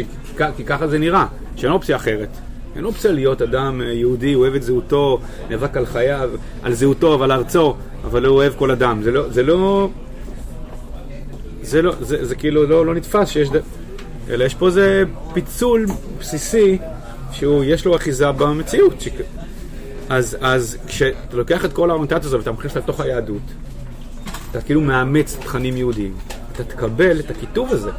כי 0.57 0.65
ככה 0.65 0.89
זה 0.89 0.99
נראה, 0.99 1.27
שאין 1.57 1.73
אופציה 1.73 1.97
אחרת. 1.97 2.29
אין 2.77 2.85
אופציה 2.85 3.13
להיות 3.13 3.43
אדם 3.43 3.81
אה, 3.81 3.93
יהודי, 3.93 4.35
אוהב 4.35 4.55
את 4.55 4.63
זהותו, 4.63 5.21
נאבק 5.51 5.77
על 5.77 5.87
חייו, 5.87 6.31
על 6.63 6.75
זהותו 6.75 7.17
ועל 7.21 7.33
ארצו, 7.33 7.75
אבל 8.05 8.23
לא 8.23 8.29
אוהב 8.29 8.53
כל 8.57 8.71
אדם. 8.71 9.03
זה 9.03 9.11
לא... 9.11 9.29
זה 9.31 9.43
לא... 9.43 9.89
זה 11.63 11.83
לא... 11.83 11.93
זה, 12.01 12.25
זה 12.25 12.35
כאילו 12.35 12.67
לא, 12.67 12.87
לא 12.87 12.95
נתפס 12.95 13.29
שיש... 13.29 13.51
ד... 13.51 13.57
אלא 14.31 14.45
יש 14.45 14.55
פה 14.55 14.67
איזה 14.67 15.05
פיצול 15.33 15.87
בסיסי 16.19 16.79
שהוא, 17.33 17.65
יש 17.65 17.85
לו 17.85 17.97
אחיזה 17.97 18.33
במציאות. 18.33 19.01
ש... 19.01 19.09
אז, 20.09 20.37
אז 20.41 20.79
כשאתה 20.87 21.37
לוקח 21.37 21.65
את 21.65 21.73
כל 21.73 21.91
האוריינטציה 21.91 22.27
הזו 22.27 22.39
ואתה 22.39 22.53
מכניס 22.53 22.77
לתוך 22.77 23.01
היהדות, 23.01 23.43
אתה 24.51 24.61
כאילו 24.61 24.81
מאמץ 24.81 25.37
תכנים 25.41 25.77
יהודיים. 25.77 26.15
אתה 26.53 26.65
תקבל 26.65 27.21
את 27.21 27.31
הכיתוב 27.31 27.73
הזה. 27.73 27.91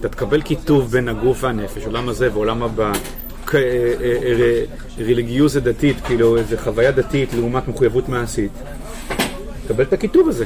אתה 0.00 0.08
תקבל 0.08 0.42
כיתוב 0.42 0.90
בין 0.90 1.08
הגוף 1.08 1.44
והנפש, 1.44 1.86
עולם 1.86 2.08
הזה 2.08 2.32
ועולם 2.32 2.62
הבא. 2.62 2.92
רליגיוזה 4.98 5.58
אה, 5.58 5.64
אה, 5.64 5.70
אה, 5.70 5.74
דתית, 5.74 5.96
כאילו 6.00 6.36
איזה 6.36 6.58
חוויה 6.58 6.90
דתית 6.90 7.34
לעומת 7.34 7.68
מחויבות 7.68 8.08
מעשית. 8.08 8.52
תקבל 9.64 9.84
את 9.84 9.92
הכיתוב 9.92 10.28
הזה. 10.28 10.44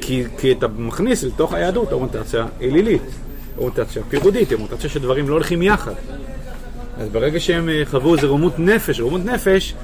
כי, 0.00 0.24
כי 0.38 0.52
אתה 0.52 0.68
מכניס 0.68 1.24
לתוך 1.24 1.54
היהדות 1.54 1.92
אוריינטציה 1.92 2.46
אלילית, 2.60 3.02
אוריינטציה 3.58 4.02
פירודית, 4.08 4.52
אוריינטציה 4.52 4.90
שדברים 4.90 5.28
לא 5.28 5.34
הולכים 5.34 5.62
יחד. 5.62 5.94
אז 6.98 7.08
ברגע 7.08 7.40
שהם 7.40 7.68
חוו 7.84 8.14
איזה 8.14 8.26
רומות 8.26 8.58
נפש, 8.58 9.00
רומות 9.00 9.24
נפש, 9.24 9.74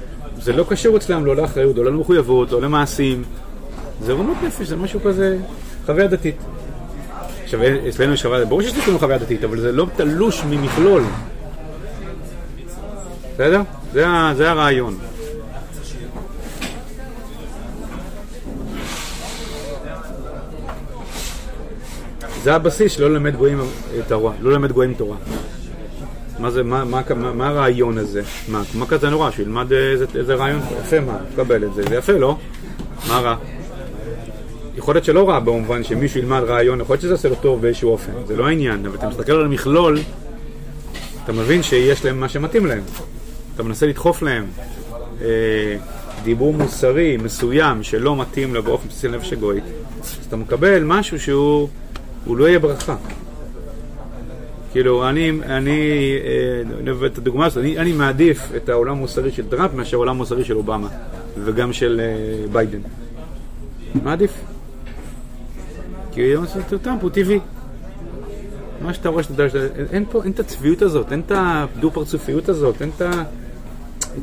זה 0.41 0.53
לא 0.53 0.65
קשור 0.69 0.97
אצלם 0.97 1.25
לא 1.25 1.35
לאחריות, 1.35 1.75
לא 1.75 1.85
למחויבות, 1.85 2.51
לא 2.51 2.61
למעשים. 2.61 3.23
זה 4.01 4.13
רומות 4.13 4.37
נפש, 4.43 4.67
זה 4.67 4.75
משהו 4.75 4.99
כזה, 4.99 5.37
חוויה 5.85 6.07
דתית. 6.07 6.35
עכשיו, 7.45 7.59
אצלנו 7.89 8.13
יש 8.13 8.25
חוויה, 8.25 8.45
ברור 8.45 8.61
שיש 8.61 8.87
לנו 8.87 8.99
חוויה 8.99 9.17
דתית, 9.17 9.43
אבל 9.43 9.59
זה 9.59 9.71
לא 9.71 9.87
תלוש 9.95 10.43
ממכלול. 10.43 11.03
בסדר? 13.33 13.61
זה, 13.93 14.05
זה 14.35 14.49
הרעיון. 14.49 14.97
זה 22.43 22.55
הבסיס 22.55 22.91
שלא 22.91 23.09
ללמד 23.09 23.35
גויים 23.35 23.61
תורה, 24.07 24.33
לא 24.41 24.51
ללמד 24.51 24.71
גויים 24.71 24.93
תורה. 24.93 25.17
מה 26.39 26.51
זה, 26.51 26.63
מה, 26.63 26.83
מה, 26.85 27.01
מה, 27.15 27.33
מה 27.33 27.47
הרעיון 27.47 27.97
הזה? 27.97 28.21
מה, 28.47 28.61
מה 28.73 28.85
כזה 28.85 29.09
נורא? 29.09 29.31
שילמד 29.31 29.71
איזה, 29.73 30.05
איזה 30.15 30.35
רעיון 30.35 30.61
יפה, 30.79 30.99
מה? 30.99 31.17
תקבל 31.33 31.63
את 31.63 31.73
זה, 31.73 31.83
זה 31.89 31.95
יפה, 31.95 32.13
לא? 32.13 32.37
מה 33.07 33.19
רע? 33.19 33.35
יכול 34.85 34.95
להיות 34.95 35.05
שלא 35.05 35.29
רע 35.29 35.39
במובן 35.39 35.83
שמישהו 35.83 36.19
ילמד 36.19 36.41
רעיון, 36.47 36.81
יכול 36.81 36.93
להיות 36.93 37.01
שזה 37.01 37.13
יעשה 37.13 37.29
לו 37.29 37.35
טוב 37.35 37.61
באיזשהו 37.61 37.91
אופן, 37.91 38.11
זה 38.25 38.35
לא 38.35 38.47
העניין, 38.47 38.85
אבל 38.85 38.95
אתה 38.95 39.09
מסתכל 39.09 39.31
על 39.31 39.45
המכלול, 39.45 39.99
אתה 41.23 41.33
מבין 41.33 41.63
שיש 41.63 42.05
להם 42.05 42.19
מה 42.19 42.29
שמתאים 42.29 42.65
להם. 42.65 42.81
אתה 43.55 43.63
מנסה 43.63 43.87
לדחוף 43.87 44.21
להם 44.21 44.45
אה, 45.21 45.27
דיבור 46.23 46.53
מוסרי 46.53 47.17
מסוים 47.17 47.83
שלא 47.83 48.15
מתאים 48.15 48.53
לו 48.53 48.63
באופן 48.63 48.87
בסיסי 48.87 49.07
לנפש 49.07 49.33
הגויית, 49.33 49.63
אז 50.01 50.25
אתה 50.27 50.35
מקבל 50.35 50.83
משהו 50.83 51.19
שהוא 51.19 51.67
לא 52.27 52.47
יהיה 52.47 52.59
ברכה. 52.59 52.95
כאילו, 54.71 55.09
אני, 55.09 55.31
אני, 55.43 55.79
אוהב 56.87 57.03
את 57.03 57.17
הדוגמה 57.17 57.45
הזאת, 57.45 57.63
אני, 57.63 57.77
אני 57.77 57.91
מעדיף 57.91 58.39
את 58.55 58.69
העולם 58.69 58.97
המוסרי 58.97 59.31
של 59.31 59.47
טראמפ 59.49 59.73
מאשר 59.73 59.97
העולם 59.97 60.15
המוסרי 60.15 60.45
של 60.45 60.55
אובמה 60.55 60.87
וגם 61.43 61.73
של 61.73 62.01
אה, 62.03 62.47
ביידן. 62.51 62.79
מעדיף. 64.03 64.54
כי 66.15 66.33
טראמפ 66.81 67.01
הוא 67.01 67.09
טבעי. 67.09 67.39
מה 68.81 68.93
שאתה 68.93 69.09
רואה 69.09 69.23
שאתה 69.23 69.43
יודע, 69.43 69.59
אין 69.91 70.05
פה, 70.11 70.23
אין 70.23 70.31
את 70.31 70.39
הצביעות 70.39 70.81
הזאת, 70.81 71.11
אין 71.11 71.19
את 71.25 71.31
הדו-פרצופיות 71.35 72.49
הזאת, 72.49 72.81
אין 72.81 72.89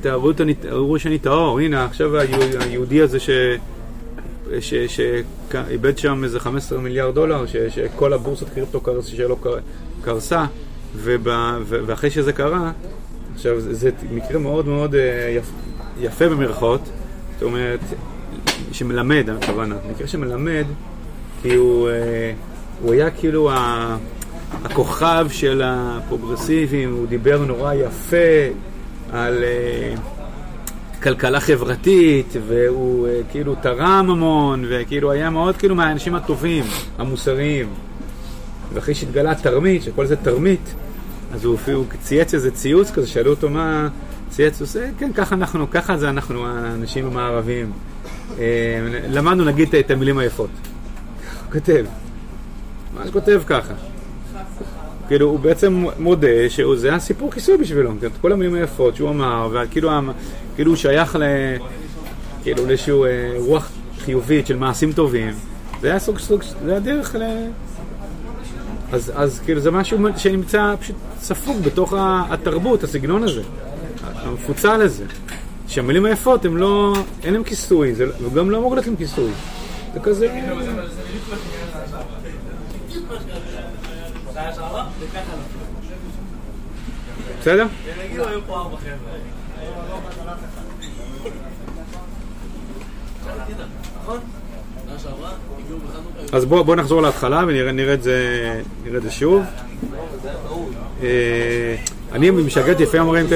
את 0.01 0.07
ההורו 0.07 0.99
שאני 0.99 1.19
טהור. 1.19 1.61
הנה, 1.61 1.85
עכשיו 1.85 2.17
היהודי 2.61 3.03
הזה 3.03 3.21
ש... 3.21 3.31
שאיבד 4.89 5.99
שם 5.99 6.25
איזה 6.25 6.41
15 6.41 6.79
מיליארד 6.79 7.15
דולר, 7.15 7.45
שכל 7.69 8.13
הבורסת 8.13 8.49
קריפטו 8.55 8.81
שלו 9.03 9.37
קרסה, 10.03 10.45
ואחרי 11.67 12.11
שזה 12.11 12.33
קרה, 12.33 12.73
עכשיו 13.35 13.61
זה 13.61 13.91
מקרה 14.11 14.39
מאוד 14.39 14.67
מאוד 14.67 14.95
אה, 14.95 15.39
יפה 16.01 16.29
במרכאות, 16.29 16.81
זאת 17.35 17.43
אומרת, 17.43 17.81
שמלמד, 18.73 19.29
הכוונה, 19.31 19.77
מקרה 19.91 20.07
שמלמד 20.07 20.65
כי 21.43 21.55
הוא, 21.55 21.89
אה, 21.89 22.33
הוא 22.83 22.93
היה 22.93 23.11
כאילו 23.11 23.51
הכוכב 24.65 25.27
של 25.31 25.63
הפרוגרסיבים, 25.65 26.93
הוא 26.93 27.07
דיבר 27.07 27.45
נורא 27.45 27.75
יפה 27.75 28.17
על 29.13 29.45
אה, 29.45 29.95
כלכלה 31.03 31.41
חברתית, 31.41 32.37
והוא 32.47 33.09
אה, 33.09 33.21
כאילו 33.31 33.55
תרם 33.55 34.07
המון, 34.11 34.65
וכאילו 34.69 35.11
היה 35.11 35.31
מאוד 35.31 35.57
כאילו 35.57 35.75
מהאנשים 35.75 36.15
הטובים, 36.15 36.65
המוסריים. 36.99 37.69
ואחרי 38.73 38.95
שהתגלה 38.95 39.35
תרמית, 39.35 39.83
שכל 39.83 40.07
זה 40.07 40.17
תרמית, 40.17 40.75
אז 41.35 41.45
הוא 41.45 41.55
אפילו 41.55 41.85
צייץ 42.03 42.35
איזה 42.35 42.51
ציוץ 42.51 42.91
כזה, 42.91 43.07
שאלו 43.07 43.31
אותו 43.31 43.51
מה 43.51 43.89
צייץ, 44.29 44.61
הוא 44.61 44.67
עושה, 44.67 44.89
כן, 44.99 45.11
ככה 45.15 45.35
אנחנו, 45.35 45.71
ככה 45.71 45.97
זה 45.97 46.09
אנחנו 46.09 46.47
האנשים 46.47 47.07
המערביים. 47.07 47.73
למדנו 49.09 49.45
להגיד 49.45 49.75
את 49.75 49.91
המילים 49.91 50.19
היפות. 50.19 50.51
כותב. 51.53 51.85
ממש 52.95 53.11
כותב 53.11 53.43
ככה. 53.47 53.75
כאילו, 55.09 55.27
הוא 55.27 55.39
בעצם 55.39 55.85
מודה 55.99 56.49
שזה 56.49 56.89
היה 56.89 56.99
סיפור 56.99 57.31
כיסוי 57.33 57.57
בשבילו, 57.57 57.93
את 58.07 58.11
כל 58.21 58.33
המילים 58.33 58.55
היפות 58.55 58.97
שהוא 58.97 59.11
אמר, 59.11 59.49
וכאילו 59.53 59.91
כאילו 60.55 60.71
הוא 60.71 60.77
שייך 60.77 61.17
ל... 61.17 61.23
כאילו 62.43 62.67
לאיזשהו 62.67 63.05
אה, 63.05 63.35
רוח 63.37 63.71
חיובית 63.99 64.47
של 64.47 64.57
מעשים 64.57 64.93
טובים. 64.93 65.35
זה 65.81 65.91
היה 65.91 65.99
סוג, 65.99 66.19
סוג, 66.19 66.43
זה 66.65 66.71
היה 66.71 66.81
דרך 66.81 67.15
ל... 67.15 67.23
אז, 68.93 69.13
אז 69.15 69.41
כאילו 69.45 69.61
זה 69.61 69.71
משהו 69.71 69.99
שנמצא 70.17 70.75
פשוט 70.81 70.97
ספוג 71.21 71.57
בתוך 71.63 71.95
התרבות, 71.99 72.85
הסגנון 72.85 73.23
הזה, 73.23 73.43
המפוצל 74.03 74.83
הזה. 74.83 75.05
שהמילים 75.69 76.05
היפות 76.05 76.45
הם 76.45 76.57
לא, 76.57 76.95
אין 77.23 77.35
להם 77.35 77.45
כיסוי, 77.45 77.95
זה, 77.95 78.07
וגם 78.25 78.51
לא 78.51 78.59
אמור 78.59 78.75
להיות 78.75 78.87
להם 78.87 78.97
כיסוי. 78.97 79.31
זה 79.95 80.01
כזה... 80.01 80.43
בסדר? 87.41 87.67
אז 96.33 96.45
בואו 96.45 96.65
בוא 96.65 96.77
נחזור 96.77 97.03
להתחלה 97.03 97.45
ונראה 97.49 97.95
את 97.95 98.03
זה, 98.03 98.61
את 98.97 99.03
זה 99.03 99.11
שוב. 99.11 99.43
אה, 101.03 101.77
אני 102.13 102.31
משגעת 102.31 102.81
יפה 102.81 102.99
אומרים, 102.99 103.27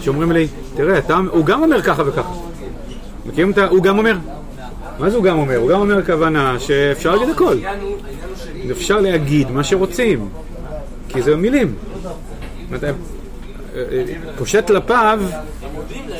שאומרים 0.00 0.32
לי, 0.32 0.48
תראה, 0.76 1.00
הוא 1.32 1.44
גם 1.44 1.62
אומר 1.62 1.82
ככה 1.82 2.02
וככה. 2.06 2.32
מכירים 3.26 3.50
את 3.50 3.58
ה... 3.58 3.66
הוא 3.66 3.82
גם 3.82 3.98
אומר? 3.98 4.16
מה 4.98 5.10
זה 5.10 5.16
הוא 5.16 5.24
גם 5.24 5.38
אומר? 5.38 5.56
הוא 5.56 5.70
גם 5.70 5.80
אומר 5.80 6.04
כוונה 6.06 6.58
שאפשר 6.58 7.14
להגיד 7.14 7.34
הכל. 7.34 7.56
אפשר 8.70 9.00
להגיד 9.00 9.50
מה 9.50 9.64
שרוצים, 9.64 10.28
כי 11.08 11.22
זה 11.22 11.36
מילים. 11.36 11.74
פושט 14.38 14.70
לפיו 14.70 15.20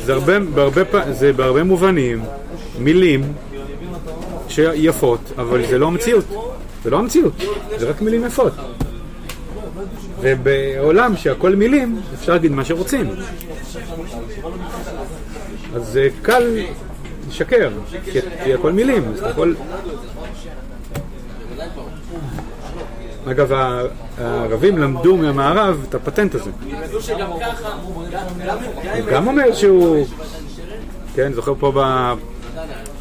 זה, 0.03 0.13
הרבה, 0.13 0.39
בהרבה, 0.39 0.81
זה 1.11 1.33
בהרבה 1.33 1.63
מובנים 1.63 2.23
מילים 2.79 3.33
שיפות, 4.47 5.19
אבל 5.37 5.65
זה 5.67 5.77
לא 5.77 5.87
המציאות. 5.87 6.25
זה 6.83 6.89
לא 6.89 6.99
המציאות, 6.99 7.33
זה 7.77 7.89
רק 7.89 8.01
מילים 8.01 8.25
יפות. 8.25 8.53
ובעולם 10.21 11.17
שהכל 11.17 11.55
מילים, 11.55 12.01
אפשר 12.13 12.31
להגיד 12.31 12.51
מה 12.51 12.65
שרוצים. 12.65 13.09
אז 15.75 15.87
זה 15.87 16.09
קל 16.21 16.59
לשקר, 17.27 17.69
כי 18.43 18.53
הכל 18.53 18.71
מילים, 18.71 19.03
אז 19.13 19.19
אתה 19.19 19.29
יכול... 19.29 19.55
אגב, 23.31 23.51
הערבים 24.17 24.77
למדו 24.77 25.17
מהמערב 25.17 25.85
את 25.89 25.95
הפטנט 25.95 26.35
הזה. 26.35 26.51
הוא 28.99 29.11
גם 29.11 29.27
אומר 29.27 29.53
שהוא... 29.53 30.05
כן, 31.15 31.33
זוכר 31.33 31.53
פה 31.59 31.71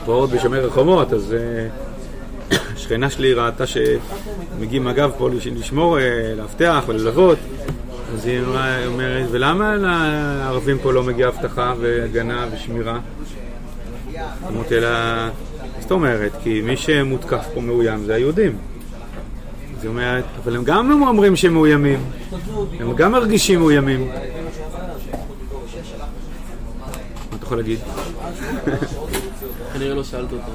בפרעות 0.02 0.30
בשומר 0.30 0.66
החומות, 0.66 1.12
אז 1.12 1.34
אה, 1.34 2.58
שכנה 2.76 3.10
שלי 3.10 3.34
ראתה 3.34 3.64
שמגיעים 3.66 4.84
מג"ב 4.84 5.10
פה 5.18 5.28
לשמור, 5.30 5.98
אה, 5.98 6.34
לאבטח 6.36 6.84
וללוות, 6.86 7.38
אז 8.14 8.26
היא 8.26 8.40
אומרת, 8.86 9.26
ולמה 9.30 9.76
לערבים 9.76 10.78
פה 10.78 10.92
לא 10.92 11.02
מגיעה 11.02 11.28
אבטחה 11.28 11.74
והגנה 11.80 12.46
ושמירה? 12.52 12.98
אמרתי 14.48 14.80
לה, 14.80 15.30
זאת 15.80 15.90
אומרת, 15.90 16.32
כי 16.42 16.60
מי 16.60 16.76
שמותקף 16.76 17.46
פה 17.54 17.60
מאוים 17.60 18.04
זה 18.04 18.14
היהודים. 18.14 18.56
זאת 19.76 19.86
אומרת, 19.86 20.24
אבל 20.42 20.56
הם 20.56 20.64
גם 20.64 21.02
אומרים 21.02 21.36
שהם 21.36 21.52
מאוימים, 21.52 22.04
הם 22.80 22.94
גם 22.96 23.12
מרגישים 23.12 23.58
מאוימים. 23.60 24.08
מה 24.08 24.14
אתה 27.36 27.44
יכול 27.44 27.58
להגיד? 27.58 27.78
כנראה 29.72 29.94
לא 29.94 30.04
שאלת 30.04 30.28
אותם. 30.32 30.52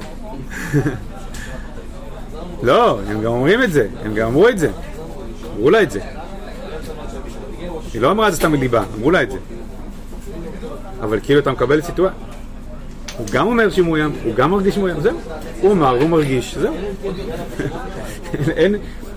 לא, 2.62 3.00
הם 3.08 3.20
גם 3.20 3.32
אומרים 3.32 3.62
את 3.62 3.72
זה, 3.72 3.88
הם 4.04 4.14
גם 4.14 4.26
אמרו 4.26 4.48
את 4.48 4.58
זה. 4.58 4.70
אמרו 5.56 5.70
לה 5.70 5.82
את 5.82 5.90
זה. 5.90 6.00
היא 7.92 8.00
לא 8.00 8.10
אמרה 8.10 8.28
את 8.28 8.32
זה 8.32 8.38
סתם 8.38 8.52
מליבה, 8.52 8.84
אמרו 8.98 9.10
לה 9.10 9.22
את 9.22 9.30
זה. 9.30 9.38
אבל 11.00 11.20
כאילו 11.22 11.40
אתה 11.40 11.52
מקבל 11.52 11.82
סיטואציה. 11.82 12.29
הוא 13.20 13.28
גם 13.32 13.46
אומר 13.46 13.70
שהוא 13.70 13.86
מאוים, 13.86 14.12
הוא 14.24 14.34
גם 14.34 14.50
מרגיש 14.50 14.78
מאוים, 14.78 15.00
זהו. 15.00 15.16
הוא 15.60 15.72
אמר, 15.72 16.00
הוא 16.00 16.08
מרגיש, 16.08 16.58
זהו. 16.58 16.74
אין, 18.56 18.74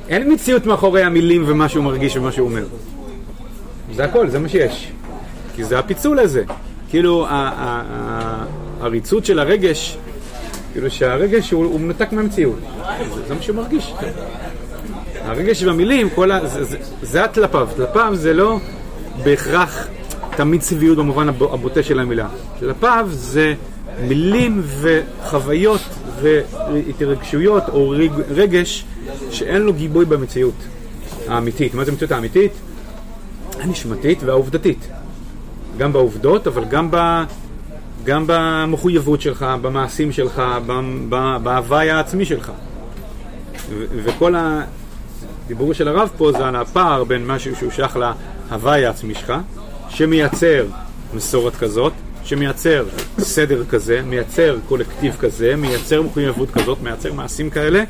אין 0.10 0.34
מציאות 0.34 0.66
מאחורי 0.66 1.04
המילים 1.04 1.44
ומה 1.48 1.70
שהוא 1.70 1.84
מרגיש 1.84 2.18
ומה 2.18 2.32
שהוא 2.32 2.50
אומר. 2.50 2.66
זה 3.96 4.04
הכל, 4.04 4.30
זה 4.30 4.40
מה 4.40 4.50
שיש. 4.50 4.92
כי 5.56 5.64
זה 5.64 5.80
הפיצול 5.80 6.20
הזה. 6.20 6.44
כאילו, 6.90 7.26
העריצות 8.82 9.26
של 9.26 9.40
הרגש, 9.40 9.98
כאילו 10.74 10.92
שהרגש 10.92 11.52
הוא, 11.52 11.66
הוא 11.66 11.80
מנותק 11.80 12.12
מהמציאות. 12.12 12.60
זה, 13.16 13.22
זה 13.28 13.34
מה 13.34 13.42
שהוא 13.42 13.56
מרגיש. 13.56 13.94
הרגש 15.22 15.64
והמילים, 15.64 16.10
כל 16.10 16.32
ה... 16.32 16.48
זה, 16.48 16.64
זה, 16.64 16.78
זה 17.02 17.24
הטלפיו. 17.24 17.68
טלפיו 17.76 18.12
זה 18.16 18.34
לא 18.34 18.60
בהכרח 19.24 19.88
תמיד 20.36 20.62
צביעות 20.62 20.98
במובן 20.98 21.30
הבוטה 21.30 21.84
של 21.84 22.00
המילה. 22.00 22.28
טלפיו 22.60 23.08
זה 23.12 23.54
מילים 24.02 24.62
וחוויות 24.66 25.82
והתרגשויות 26.22 27.64
או 27.70 27.94
רגש 28.30 28.86
שאין 29.30 29.62
לו 29.62 29.74
גיבוי 29.74 30.06
במציאות 30.06 30.54
האמיתית. 31.28 31.74
מה 31.74 31.86
זה 31.86 31.92
המציאות 31.92 32.12
האמיתית? 32.12 32.52
הנשמתית 33.60 34.24
והעובדתית. 34.24 34.88
גם 35.78 35.94
בעובדות, 35.94 36.48
אבל 36.48 36.66
גם, 36.66 36.88
ב, 36.92 37.24
גם 38.04 38.24
במחויבות 38.28 39.22
שלך, 39.22 39.46
במעשים 39.62 40.12
שלך, 40.12 40.42
בהוואי 41.44 41.90
העצמי 41.90 42.26
שלך. 42.26 42.52
וכל 43.96 44.36
הדיבור 45.46 45.74
של 45.74 45.88
הרב 45.88 46.10
פה 46.18 46.32
זה 46.32 46.48
על 46.48 46.56
הפער 46.56 47.04
בין 47.04 47.28
משהו 47.28 47.56
שהוא 47.56 47.72
שייך 47.72 47.98
להוואי 48.50 48.86
העצמי 48.86 49.16
שלך, 49.16 49.34
שמייצר 49.90 50.66
מסורת 51.14 51.56
כזאת, 51.56 51.94
שמייצר 52.24 52.86
סדר 53.20 53.66
כזה, 53.66 54.02
מייצר 54.06 54.58
קולקטיב 54.68 55.16
כזה, 55.20 55.56
מייצר 55.56 56.02
מחויבות 56.02 56.52
כזאת, 56.52 56.78
מייצר 56.82 57.14
מעשים 57.14 57.50
כאלה, 57.50 57.84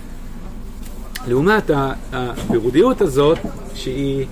לעומת 1.27 1.71
הפירודיות 2.13 3.01
הזאת, 3.01 3.37
שהיא 3.75 4.25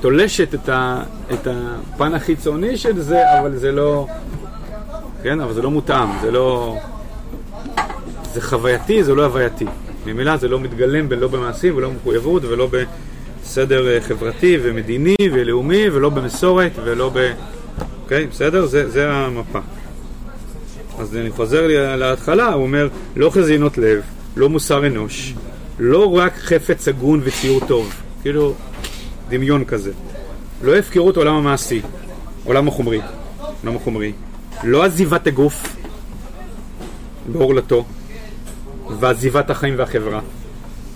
תולשת 0.00 0.54
את, 0.54 0.68
ה, 0.68 1.02
את 1.32 1.46
הפן 1.46 2.14
החיצוני 2.14 2.76
של 2.76 3.00
זה, 3.00 3.38
אבל 3.40 3.56
זה 3.56 3.72
לא, 3.72 4.06
כן, 5.22 5.40
אבל 5.40 5.52
זה 5.52 5.62
לא 5.62 5.70
מותאם, 5.70 6.08
זה 6.22 6.30
לא, 6.30 6.76
זה 8.32 8.40
חווייתי, 8.40 9.04
זה 9.04 9.14
לא 9.14 9.24
הווייתי. 9.24 9.66
ממילא 10.06 10.36
זה 10.36 10.48
לא 10.48 10.60
מתגלם 10.60 11.12
לא 11.12 11.28
במעשים 11.28 11.76
ולא 11.76 11.88
במחויבות 11.88 12.44
ולא 12.44 12.68
בסדר 13.42 13.88
אה, 13.88 14.00
חברתי 14.00 14.58
ומדיני 14.62 15.16
ולאומי 15.32 15.90
ולא 15.90 16.08
במסורת 16.08 16.72
ולא 16.84 17.10
ב... 17.14 17.32
אוקיי, 18.02 18.26
בסדר? 18.26 18.66
זה, 18.66 18.90
זה 18.90 19.12
המפה. 19.12 19.58
אז 20.98 21.16
אני 21.16 21.30
חוזר 21.30 21.66
לי 21.66 21.96
להתחלה, 21.96 22.52
הוא 22.52 22.62
אומר, 22.62 22.88
לא 23.16 23.30
חזינות 23.30 23.78
לב, 23.78 24.02
לא 24.36 24.48
מוסר 24.48 24.86
אנוש, 24.86 25.34
לא 25.78 26.16
רק 26.16 26.36
חפץ 26.36 26.88
הגון 26.88 27.20
וציור 27.24 27.60
טוב, 27.66 27.94
כאילו 28.22 28.54
דמיון 29.28 29.64
כזה. 29.64 29.92
לא 30.62 30.76
הפקרות 30.76 31.16
עולם 31.16 31.34
המעשי, 31.34 31.80
עולם 32.44 32.68
החומרי, 32.68 33.00
עולם 33.64 33.76
החומרי. 33.76 34.12
לא 34.64 34.84
עזיבת 34.84 35.26
הגוף 35.26 35.76
בעורלתו, 37.32 37.84
ועזיבת 39.00 39.50
החיים 39.50 39.74
והחברה, 39.76 40.20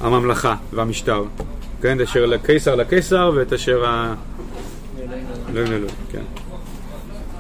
הממלכה 0.01 0.55
והמשטר. 0.73 1.25
כן, 1.83 2.01
את 2.01 2.09
אשר 2.09 2.27
לקיסר 2.27 2.75
לקיסר 2.75 3.33
ואת 3.37 3.53
אשר 3.53 3.85
ה... 3.87 4.15
לא, 5.53 5.65
לא, 5.65 5.79
לא, 5.79 5.89
כן. 6.13 6.46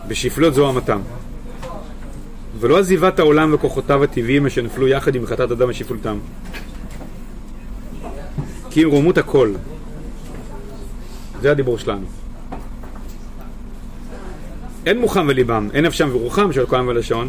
בשפלות 0.08 0.54
זו 0.54 0.68
המתם. 0.68 1.00
ולא 2.60 2.78
עזיבת 2.78 3.18
העולם 3.18 3.54
וכוחותיו 3.54 4.04
הטבעיים 4.04 4.46
אשר 4.46 4.62
נפלו 4.62 4.88
יחד 4.88 5.14
עם 5.14 5.26
חטאת 5.26 5.50
אדם 5.50 5.68
ושפלותם. 5.68 6.18
כי 8.70 8.84
אם 8.84 8.90
רומות 8.90 9.18
הכל. 9.18 9.52
זה 11.40 11.50
הדיבור 11.50 11.78
שלנו. 11.78 12.06
אין 14.86 15.00
מוחם 15.00 15.26
וליבם, 15.28 15.68
אין 15.74 15.84
נפשם 15.84 16.08
ורוחם 16.12 16.52
של 16.52 16.66
כהן 16.66 16.88
ולשון, 16.88 17.28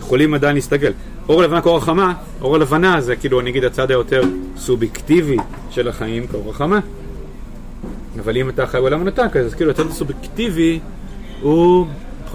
יכולים 0.00 0.34
עדיין 0.34 0.54
להסתגל. 0.54 0.92
אור 1.28 1.42
לבנה 1.42 1.62
כאור 1.62 1.76
החמה, 1.76 2.14
אור 2.40 2.54
הלבנה 2.54 3.00
זה 3.00 3.16
כאילו 3.16 3.40
נגיד 3.40 3.64
הצד 3.64 3.90
היותר 3.90 4.22
סובייקטיבי 4.56 5.36
של 5.70 5.88
החיים 5.88 6.26
כאור 6.26 6.50
החמה. 6.50 6.80
אבל 8.20 8.36
אם 8.36 8.48
אתה 8.48 8.66
חי 8.66 8.78
בעולם 8.78 9.00
מנותק, 9.00 9.36
אז 9.36 9.54
כאילו 9.54 9.70
הצד 9.70 9.86
הסובייקטיבי 9.86 10.80
הוא 11.40 11.86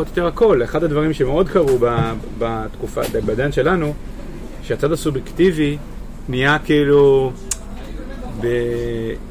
פחות 0.01 0.17
או 0.17 0.23
יותר 0.23 0.35
הכל. 0.35 0.63
אחד 0.63 0.83
הדברים 0.83 1.13
שמאוד 1.13 1.49
קרו 1.49 1.77
בתקופה, 2.39 3.01
בעידן 3.25 3.51
שלנו, 3.51 3.93
שהצד 4.63 4.91
הסובייקטיבי 4.91 5.77
נהיה 6.29 6.59
כאילו, 6.59 7.31
ב... 8.41 8.47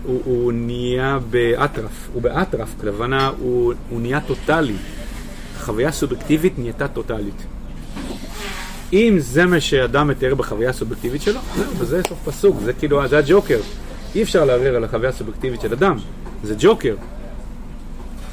הוא, 0.05 0.21
הוא 0.25 0.53
נהיה 0.53 1.19
באטרף, 1.31 2.09
הוא 2.15 2.23
באטרף, 2.23 2.75
כלבנה 2.81 3.31
הוא, 3.39 3.73
הוא 3.91 4.01
נהיה 4.01 4.21
טוטאלי. 4.21 4.75
חוויה 5.61 5.93
סובייקטיבית 5.93 6.59
נהייתה 6.59 6.89
טוטאלית. 6.89 7.43
אם 8.93 9.17
זה 9.19 9.47
מה 9.47 9.61
שאדם 9.61 10.09
מתאר 10.09 10.35
בחוויה 10.35 10.71
הסובייקטיבית 10.71 11.23
שלו, 11.23 11.41
זהו, 11.57 11.85
זה 11.85 12.01
סוף 12.09 12.19
פסוק, 12.25 12.57
זה 12.65 12.73
כאילו, 12.73 13.09
זה 13.09 13.19
הג'וקר. 13.19 13.61
אי 14.15 14.23
אפשר 14.23 14.45
לערער 14.45 14.77
על 14.77 14.85
החוויה 14.85 15.11
הסובייקטיבית 15.11 15.61
של 15.61 15.73
אדם, 15.73 15.97
זה 16.43 16.55
ג'וקר. 16.59 16.95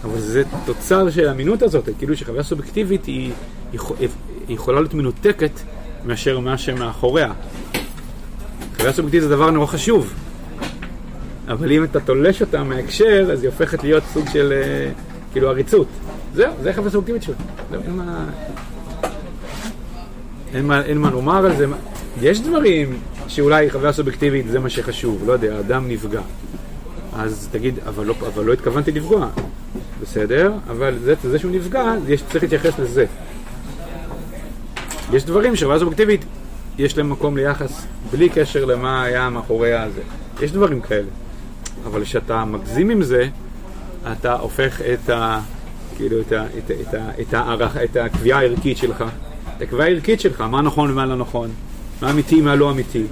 אבל 0.03 0.19
זה 0.19 0.43
תוצר 0.65 1.09
של 1.09 1.27
האמינות 1.27 1.61
הזאת, 1.61 1.89
כאילו 1.97 2.17
שחוויה 2.17 2.43
סובייקטיבית 2.43 3.05
היא, 3.05 3.31
היא, 3.71 3.79
היא 4.47 4.55
יכולה 4.55 4.79
להיות 4.81 4.93
מנותקת 4.93 5.51
מאשר 6.05 6.39
מה 6.39 6.57
שמאחוריה. 6.57 7.33
חוויה 8.77 8.93
סובייקטיבית 8.93 9.29
זה 9.29 9.35
דבר 9.35 9.51
נורא 9.51 9.65
חשוב, 9.65 10.13
אבל 11.47 11.71
אם 11.71 11.83
אתה 11.83 11.99
תולש 11.99 12.41
אותה 12.41 12.63
מההקשר, 12.63 13.29
אז 13.31 13.43
היא 13.43 13.49
הופכת 13.49 13.83
להיות 13.83 14.03
סוג 14.13 14.25
של 14.33 14.53
אה, 14.53 14.91
כאילו 15.31 15.49
עריצות. 15.49 15.87
זהו, 16.35 16.53
זה 16.63 16.73
חוויה 16.73 16.89
סובייקטיבית 16.89 17.23
שלו. 17.23 17.35
זהו, 17.71 17.81
אין 17.81 17.95
מה... 17.95 18.25
אין 20.53 20.65
מה, 20.65 20.81
אין 20.81 20.97
מה 20.97 21.11
לומר 21.11 21.45
על 21.45 21.55
זה. 21.55 21.65
יש 22.21 22.41
דברים 22.41 22.99
שאולי 23.27 23.69
חוויה 23.69 23.93
סובייקטיבית 23.93 24.47
זה 24.47 24.59
מה 24.59 24.69
שחשוב, 24.69 25.23
לא 25.27 25.33
יודע, 25.33 25.59
אדם 25.59 25.87
נפגע. 25.87 26.21
אז 27.13 27.49
תגיד, 27.51 27.79
אבל 27.87 28.05
לא, 28.05 28.15
אבל 28.27 28.45
לא 28.45 28.53
התכוונתי 28.53 28.91
לפגוע. 28.91 29.29
בסדר, 30.01 30.53
אבל 30.69 30.97
זה, 31.03 31.13
זה 31.21 31.39
שהוא 31.39 31.51
נפגע, 31.51 31.93
יש, 32.07 32.23
צריך 32.23 32.43
להתייחס 32.43 32.79
לזה. 32.79 33.05
יש 35.13 35.25
דברים 35.25 35.55
שחוויה 35.55 35.79
סובייקטיבית, 35.79 36.25
יש 36.77 36.97
להם 36.97 37.09
מקום 37.09 37.37
ליחס 37.37 37.85
בלי 38.11 38.29
קשר 38.29 38.65
למה 38.65 39.03
היה 39.03 39.29
מאחורי 39.29 39.73
הזה. 39.73 40.01
יש 40.41 40.51
דברים 40.51 40.81
כאלה. 40.81 41.07
אבל 41.85 42.03
כשאתה 42.03 42.45
מגזים 42.45 42.89
עם 42.89 43.03
זה, 43.03 43.27
אתה 44.11 44.33
הופך 44.33 44.81
את 44.81 45.09
ה... 45.09 45.39
כאילו, 45.97 46.21
את, 46.21 46.31
ה, 46.31 46.45
את, 46.57 46.71
את, 46.71 46.95
את, 47.21 47.33
הערך, 47.33 47.77
את 47.77 47.95
הקביעה 47.95 48.39
הערכית 48.39 48.77
שלך, 48.77 49.03
את 49.57 49.61
הקביעה 49.61 49.87
הערכית 49.87 50.19
שלך, 50.19 50.41
מה 50.41 50.61
נכון 50.61 50.91
ומה 50.91 51.05
לא 51.05 51.15
נכון, 51.15 51.49
מה 52.01 52.11
אמיתי 52.11 52.41
ומה 52.41 52.55
לא 52.55 52.71
אמיתי. 52.71 53.03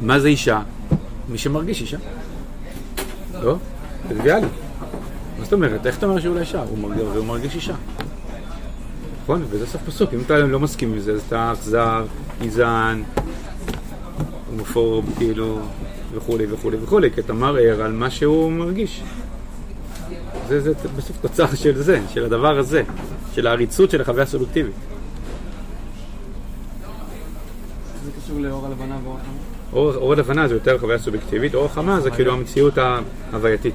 מה 0.00 0.20
זה 0.20 0.28
אישה? 0.28 0.60
מי 1.28 1.38
שמרגיש 1.38 1.80
אישה. 1.80 1.96
לא? 3.42 3.56
טריוויאלי. 4.08 4.46
מה 5.38 5.44
זאת 5.44 5.52
אומרת? 5.52 5.86
איך 5.86 5.98
אתה 5.98 6.06
אומר 6.06 6.20
שהוא 6.20 6.34
לא 6.34 6.40
אישה? 6.40 6.62
הוא 6.62 7.24
מרגיש, 7.24 7.54
אישה. 7.54 7.74
נכון? 9.22 9.44
וזה 9.50 9.66
סוף 9.66 9.82
פסוק. 9.86 10.14
אם 10.14 10.20
אתה 10.26 10.38
לא 10.38 10.60
מסכים 10.60 10.92
עם 10.92 10.98
זה, 10.98 11.12
אז 11.12 11.22
אתה 11.28 11.52
אכזר, 11.52 12.04
גזען, 12.42 13.02
הומופורב, 14.50 15.04
כאילו, 15.18 15.60
וכולי 16.14 16.52
וכולי 16.52 16.76
וכולי, 16.82 17.10
כי 17.10 17.20
אתה 17.20 17.32
מערער 17.32 17.82
על 17.82 17.92
מה 17.92 18.10
שהוא 18.10 18.52
מרגיש. 18.52 19.02
זה, 20.48 20.60
זה 20.60 20.72
בסוף 20.96 21.16
תוצר 21.20 21.54
של 21.54 21.82
זה, 21.82 22.00
של 22.08 22.24
הדבר 22.24 22.58
הזה, 22.58 22.82
של 23.34 23.46
העריצות 23.46 23.90
של 23.90 24.00
החוויה. 24.00 24.24
זה 24.24 24.38
קשור 28.24 28.40
לאור 28.40 28.66
הלבנה 28.66 28.98
ואור 29.04 29.16
החמה? 29.16 29.38
אור 29.72 30.12
הלבנה 30.12 30.48
זה 30.48 30.54
יותר 30.54 30.78
חוויה 30.78 30.98
סובייקטיבית, 30.98 31.54
אור 31.54 31.66
החמה 31.66 32.00
זה 32.00 32.10
כאילו 32.10 32.32
המציאות 32.32 32.78
ההווייתית. 32.78 33.74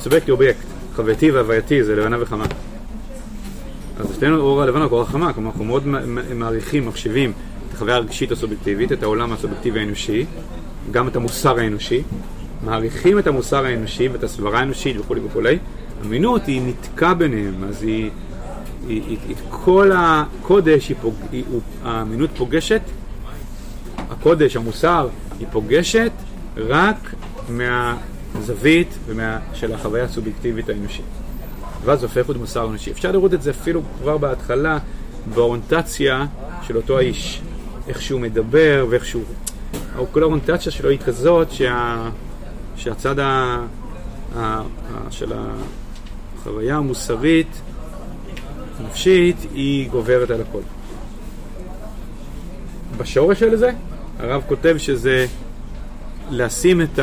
סובייקט 0.00 0.30
אובייקט, 0.30 0.66
חווייתי 0.96 1.30
והווייתי 1.30 1.84
זה 1.84 1.96
לבנה 1.96 2.16
וחמה. 2.20 2.44
אז 3.98 4.10
אצלנו 4.18 4.36
אור 4.36 4.62
הלבנה 4.62 4.84
הוא 4.84 4.92
אור 4.92 5.02
החמה, 5.02 5.32
כלומר 5.32 5.50
אנחנו 5.50 5.64
מאוד 5.64 5.86
מעריכים, 6.34 6.86
מחשיבים 6.86 7.32
את 7.68 7.74
החוויה 7.74 7.96
הרגשית 7.96 8.32
הסובייקטיבית, 8.32 8.92
את 8.92 9.02
העולם 9.02 9.32
הסובייקטיבי 9.32 9.80
האנושי, 9.80 10.26
גם 10.90 11.08
את 11.08 11.16
המוסר 11.16 11.58
האנושי, 11.58 12.02
מעריכים 12.64 13.18
את 13.18 13.26
המוסר 13.26 13.64
האנושי 13.64 14.08
ואת 14.08 14.22
הסברה 14.22 14.58
האנושית 14.58 14.96
וכולי 15.00 15.20
וכולי, 15.20 15.58
אמינות 16.04 16.46
היא 16.46 16.62
נתקע 16.66 17.14
ביניהם, 17.14 17.64
אז 17.68 17.82
היא, 17.82 18.10
היא, 18.88 19.02
היא, 19.08 19.18
היא 19.28 19.36
כל 19.50 19.90
הקודש, 19.94 20.88
היא 20.88 20.96
פוג, 21.02 21.14
היא, 21.32 21.44
האמינות 21.84 22.30
פוגשת, 22.36 22.80
הקודש, 24.10 24.56
המוסר, 24.56 25.08
היא 25.38 25.46
פוגשת 25.52 26.12
רק 26.56 27.14
מהזווית 28.34 28.88
ומה, 29.06 29.38
של 29.54 29.74
החוויה 29.74 30.04
הסובייקטיבית 30.04 30.68
האנושית. 30.68 31.04
ואז 31.84 32.02
הופך 32.02 32.28
להיות 32.28 32.36
מוסר 32.36 32.66
אנושי. 32.66 32.90
אפשר 32.90 33.12
לראות 33.12 33.34
את 33.34 33.42
זה 33.42 33.50
אפילו 33.50 33.82
כבר 33.98 34.18
בהתחלה 34.18 34.78
באוריינטציה 35.34 36.26
של 36.62 36.76
אותו 36.76 36.98
האיש, 36.98 37.42
איך 37.88 38.02
שהוא 38.02 38.20
מדבר 38.20 38.86
ואיך 38.90 39.04
שהוא... 39.04 39.24
כל 40.12 40.22
האוריינטציה 40.22 40.72
שלו 40.72 40.90
היא 40.90 40.98
כזאת 40.98 41.50
שה... 41.50 42.08
שהצד 42.76 43.18
ה... 43.18 43.24
ה... 44.36 44.40
ה... 44.40 44.62
של 45.10 45.32
החוויה 46.36 46.76
המוסרית, 46.76 47.60
הנפשית, 48.80 49.36
היא 49.54 49.90
גוברת 49.90 50.30
על 50.30 50.40
הכל. 50.40 50.60
בשורש 52.96 53.40
של 53.40 53.56
זה, 53.56 53.70
הרב 54.18 54.42
כותב 54.48 54.74
שזה 54.78 55.26
לשים 56.30 56.80
את 56.80 56.98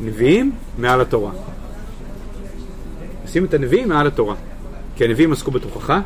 הנביאים 0.00 0.52
מעל 0.78 1.00
התורה. 1.00 1.32
לשים 3.24 3.44
את 3.44 3.54
הנביאים 3.54 3.88
מעל 3.88 4.06
התורה. 4.06 4.34
כי 4.96 5.04
הנביאים 5.04 5.32
עסקו 5.32 5.50
בתוכחה, 5.50 6.00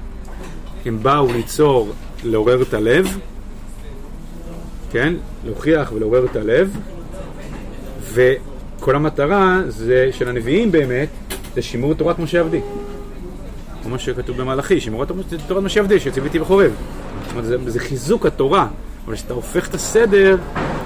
הם 0.86 0.98
באו 1.02 1.32
ליצור, 1.32 1.92
לעורר 2.24 2.62
את 2.62 2.74
הלב, 2.74 3.18
כן? 4.90 5.14
להוכיח 5.44 5.92
ולעורר 5.92 6.24
את 6.24 6.36
הלב, 6.36 6.76
ו... 8.00 8.32
כל 8.84 8.96
המטרה 8.96 9.60
זה, 9.68 10.08
של 10.12 10.28
הנביאים 10.28 10.72
באמת, 10.72 11.08
זה 11.54 11.62
שימור 11.62 11.94
תורת 11.94 12.18
משה 12.18 12.40
עבדי. 12.40 12.60
כמו 13.82 13.98
שכתוב 13.98 14.36
במלאכי, 14.36 14.80
שימור 14.80 15.04
תורת 15.46 15.62
משה 15.62 15.80
עבדי, 15.80 16.00
שציוויתי 16.00 16.38
בחורב. 16.38 16.72
זאת 17.22 17.30
אומרת, 17.30 17.44
זה, 17.44 17.70
זה 17.70 17.80
חיזוק 17.80 18.26
התורה. 18.26 18.68
אבל 19.06 19.14
כשאתה 19.14 19.34
הופך 19.34 19.68
את 19.68 19.74
הסדר, 19.74 20.36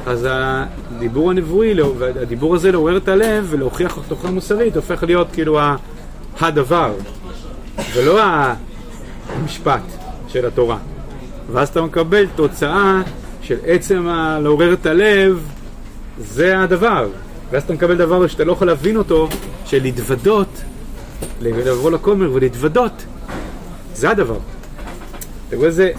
אז 0.08 0.28
הדיבור 0.30 1.30
הנבואי, 1.30 1.74
הדיבור 2.20 2.54
הזה 2.54 2.72
לעורר 2.72 2.96
את 2.96 3.08
הלב 3.08 3.46
ולהוכיח 3.50 3.98
תוכחה 4.08 4.30
מוסרית, 4.30 4.76
הופך 4.76 5.02
להיות 5.02 5.28
כאילו 5.32 5.58
הדבר, 6.40 6.92
ולא 7.94 8.20
המשפט 9.28 9.82
של 10.28 10.46
התורה. 10.46 10.78
ואז 11.52 11.68
אתה 11.68 11.82
מקבל 11.82 12.26
תוצאה 12.34 13.02
של 13.42 13.56
עצם 13.66 14.08
לעורר 14.42 14.72
את 14.72 14.86
הלב, 14.86 15.48
זה 16.18 16.60
הדבר. 16.60 17.08
ואז 17.50 17.62
אתה 17.62 17.72
מקבל 17.72 17.96
דבר 17.96 18.26
שאתה 18.26 18.44
לא 18.44 18.52
יכול 18.52 18.66
להבין 18.66 18.96
אותו, 18.96 19.28
של 19.64 19.82
להתוודות, 19.82 20.62
לבוא 21.40 21.90
לכומר 21.90 22.30
ולהתוודות, 22.32 23.04
זה 23.94 24.10
הדבר. 24.10 24.38
אתה 25.48 25.56
רואה 25.56 25.68
איזה 25.68 25.90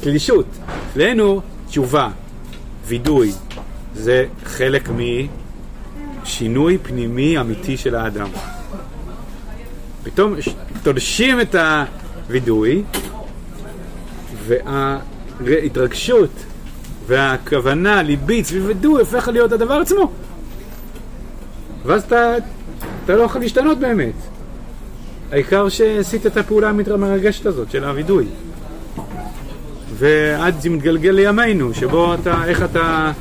תלישות. 0.00 0.46
אצלנו 0.92 1.40
תשובה, 1.68 2.08
וידוי, 2.86 3.32
זה 3.94 4.26
חלק 4.44 4.88
משינוי 6.22 6.78
פנימי 6.78 7.40
אמיתי 7.40 7.76
של 7.76 7.94
האדם. 7.94 8.28
פתאום 10.04 10.34
תולשים 10.82 11.40
את 11.40 11.54
הווידוי, 11.54 12.82
וההתרגשות 15.40 16.30
והכוונה 17.06 18.02
ליבית 18.02 18.46
סביב 18.46 18.64
וידוי 18.66 19.00
הופך 19.00 19.28
להיות 19.28 19.52
הדבר 19.52 19.74
עצמו. 19.74 20.10
ואז 21.86 22.02
אתה, 22.02 22.34
אתה 23.04 23.16
לא 23.16 23.22
יכול 23.22 23.40
להשתנות 23.40 23.78
באמת. 23.78 24.14
העיקר 25.32 25.68
שעשית 25.68 26.26
את 26.26 26.36
הפעולה 26.36 26.72
המרגשת 26.94 27.46
הזאת 27.46 27.70
של 27.70 27.84
הווידוי. 27.84 28.26
ועד 29.98 30.60
זה 30.60 30.70
מתגלגל 30.70 31.10
לימינו, 31.10 31.74
שבו 31.74 32.14
אתה, 32.14 32.44
איך 32.44 32.62
אתה, 32.62 33.12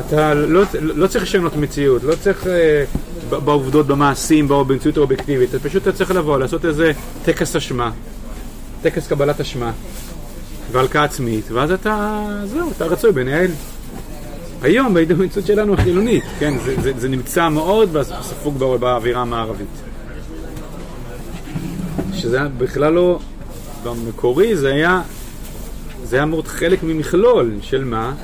אתה 0.00 0.34
לא, 0.34 0.62
לא 0.80 1.06
צריך 1.06 1.24
לשנות 1.24 1.56
מציאות, 1.56 2.04
לא 2.04 2.14
צריך 2.14 2.46
אה, 2.46 2.84
בעובדות, 3.28 3.86
במעשים, 3.86 4.48
במציאות 4.48 4.96
האובייקטיבית, 4.96 5.54
אתה 5.54 5.68
פשוט 5.68 5.82
אתה 5.82 5.92
צריך 5.92 6.10
לבוא, 6.10 6.38
לעשות 6.38 6.64
איזה 6.64 6.92
טקס 7.24 7.56
אשמה, 7.56 7.90
טקס 8.82 9.08
קבלת 9.08 9.40
אשמה, 9.40 9.72
והלקאה 10.72 11.04
עצמית, 11.04 11.50
ואז 11.50 11.72
אתה, 11.72 12.22
זהו, 12.44 12.70
אתה 12.76 12.84
רצוי 12.84 13.12
בנהל. 13.12 13.50
היום 14.62 14.94
בהתאמצות 14.94 15.46
שלנו 15.46 15.74
החילונית, 15.74 16.24
כן, 16.38 16.54
זה, 16.64 16.74
זה, 16.82 16.92
זה 16.96 17.08
נמצא 17.08 17.48
מאוד 17.48 17.96
ספוג 18.22 18.58
באווירה 18.58 19.22
המערבית. 19.22 19.66
שזה 22.14 22.40
בכלל 22.58 22.92
לא, 22.92 23.18
במקורי 23.84 24.56
זה 24.56 24.72
היה, 24.72 25.02
זה 26.12 26.16
היה 26.16 26.26
מאוד 26.26 26.48
חלק 26.48 26.82
ממכלול 26.82 27.52
של 27.60 27.84
מה? 27.84 28.14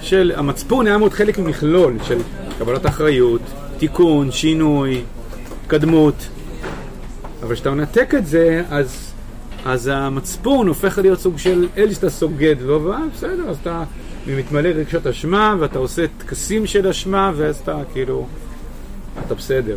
של 0.00 0.32
המצפון 0.36 0.86
היה 0.86 0.98
מאוד 0.98 1.12
חלק 1.12 1.38
ממכלול 1.38 1.96
של 2.02 2.18
קבלת 2.58 2.86
אחריות, 2.86 3.40
תיקון, 3.78 4.30
שינוי, 4.30 5.02
התקדמות. 5.62 6.14
אבל 7.42 7.54
כשאתה 7.54 7.70
מנתק 7.70 8.14
את 8.18 8.26
זה, 8.26 8.62
אז, 8.70 9.12
אז 9.64 9.90
המצפון 9.92 10.68
הופך 10.68 10.98
להיות 10.98 11.20
סוג 11.20 11.38
של 11.38 11.68
אל 11.76 11.94
שאתה 11.94 12.10
סוגד 12.10 12.56
לו, 12.60 12.74
ובסדר, 12.82 13.50
אז 13.50 13.56
אתה 13.62 13.84
ומתמלא 14.26 14.68
רגשות 14.68 15.06
אשמה, 15.06 15.54
ואתה 15.58 15.78
עושה 15.78 16.04
טקסים 16.18 16.66
של 16.66 16.88
אשמה, 16.88 17.32
ואז 17.36 17.56
אתה 17.56 17.82
כאילו, 17.92 18.26
אתה 19.26 19.34
בסדר. 19.34 19.76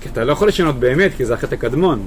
כי 0.00 0.08
אתה 0.08 0.24
לא 0.24 0.32
יכול 0.32 0.48
לשנות 0.48 0.76
באמת, 0.76 1.10
כי 1.16 1.24
זה 1.24 1.34
החטא 1.34 1.54
הקדמון. 1.54 2.06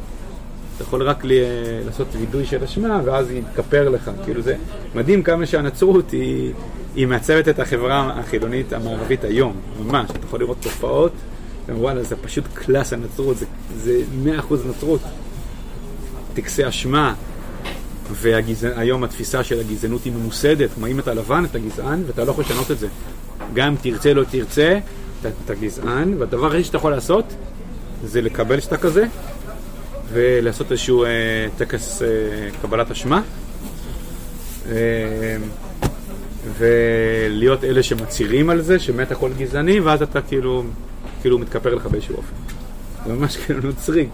אתה 0.76 0.84
יכול 0.84 1.04
רק 1.04 1.24
לי, 1.24 1.40
לעשות 1.86 2.08
וידוי 2.12 2.46
של 2.46 2.64
אשמה, 2.64 3.02
ואז 3.06 3.30
היא 3.30 3.40
יתכפר 3.40 3.90
לך. 3.90 4.12
כאילו 4.24 4.42
זה 4.42 4.56
מדהים 4.96 5.24
כמה 5.24 5.46
שהנצרות 5.46 6.12
היא, 6.12 6.54
היא 6.96 7.08
מעצבת 7.08 7.48
את 7.48 7.60
החברה 7.60 8.20
החילונית 8.20 8.74
המערבית 8.74 9.24
היום, 9.24 9.54
ממש. 9.86 10.10
אתה 10.12 10.26
יכול 10.26 10.40
לראות 10.40 10.58
תופעות, 10.62 11.12
וואלה, 11.70 12.04
זה 12.04 12.16
פשוט 12.16 12.44
קלאס 12.54 12.94
הנצרות, 12.94 13.38
זה, 13.38 13.46
זה 13.76 14.02
100% 14.26 14.54
נצרות. 14.70 15.02
טקסי 16.34 16.68
אשמה, 16.68 17.14
והיום 18.12 19.04
התפיסה 19.04 19.44
של 19.44 19.60
הגזענות 19.60 20.04
היא 20.04 20.14
ממוסדת, 20.14 20.70
כלומר 20.74 20.88
אם 20.88 21.00
אתה 21.00 21.14
לבן 21.14 21.46
אתה 21.46 21.60
גזען 21.60 22.04
ואתה 22.08 22.24
לא 22.24 22.32
יכול 22.32 22.44
לשנות 22.44 22.72
את 22.72 22.80
זה. 22.80 22.88
גם 23.54 23.68
אם 23.68 23.76
תרצה 23.82 24.14
לא 24.14 24.24
תרצה, 24.24 24.80
אתה, 25.22 25.30
אתה 25.46 25.54
גזען, 25.54 26.14
והדבר 26.20 26.52
היחיד 26.52 26.66
שאתה 26.66 26.78
יכול 26.78 26.92
לעשות 26.92 27.26
זה 28.04 28.22
לקבל 28.22 28.60
שאתה 28.60 28.78
כזה 28.78 29.06
ולעשות 30.14 30.72
איזשהו 30.72 31.04
אה, 31.04 31.10
טקס 31.58 32.02
אה, 32.02 32.08
קבלת 32.62 32.92
אשמה. 32.92 33.22
אה, 34.72 35.38
ולהיות 36.58 37.64
אלה 37.64 37.84
שמצהירים 37.84 38.50
על 38.50 38.62
זה, 38.62 38.80
שמת 38.80 39.12
הכל 39.12 39.32
גזעני, 39.38 39.80
ואז 39.80 40.02
אתה 40.02 40.22
כאילו, 40.22 40.64
כאילו 41.22 41.40
מתכפר 41.40 41.76
לך 41.76 41.86
באיזשהו 41.88 42.16
אופן. 42.16 42.36
זה 43.06 43.14
ממש 43.14 43.38
כאילו 43.38 43.60
נוצרי. 43.62 44.08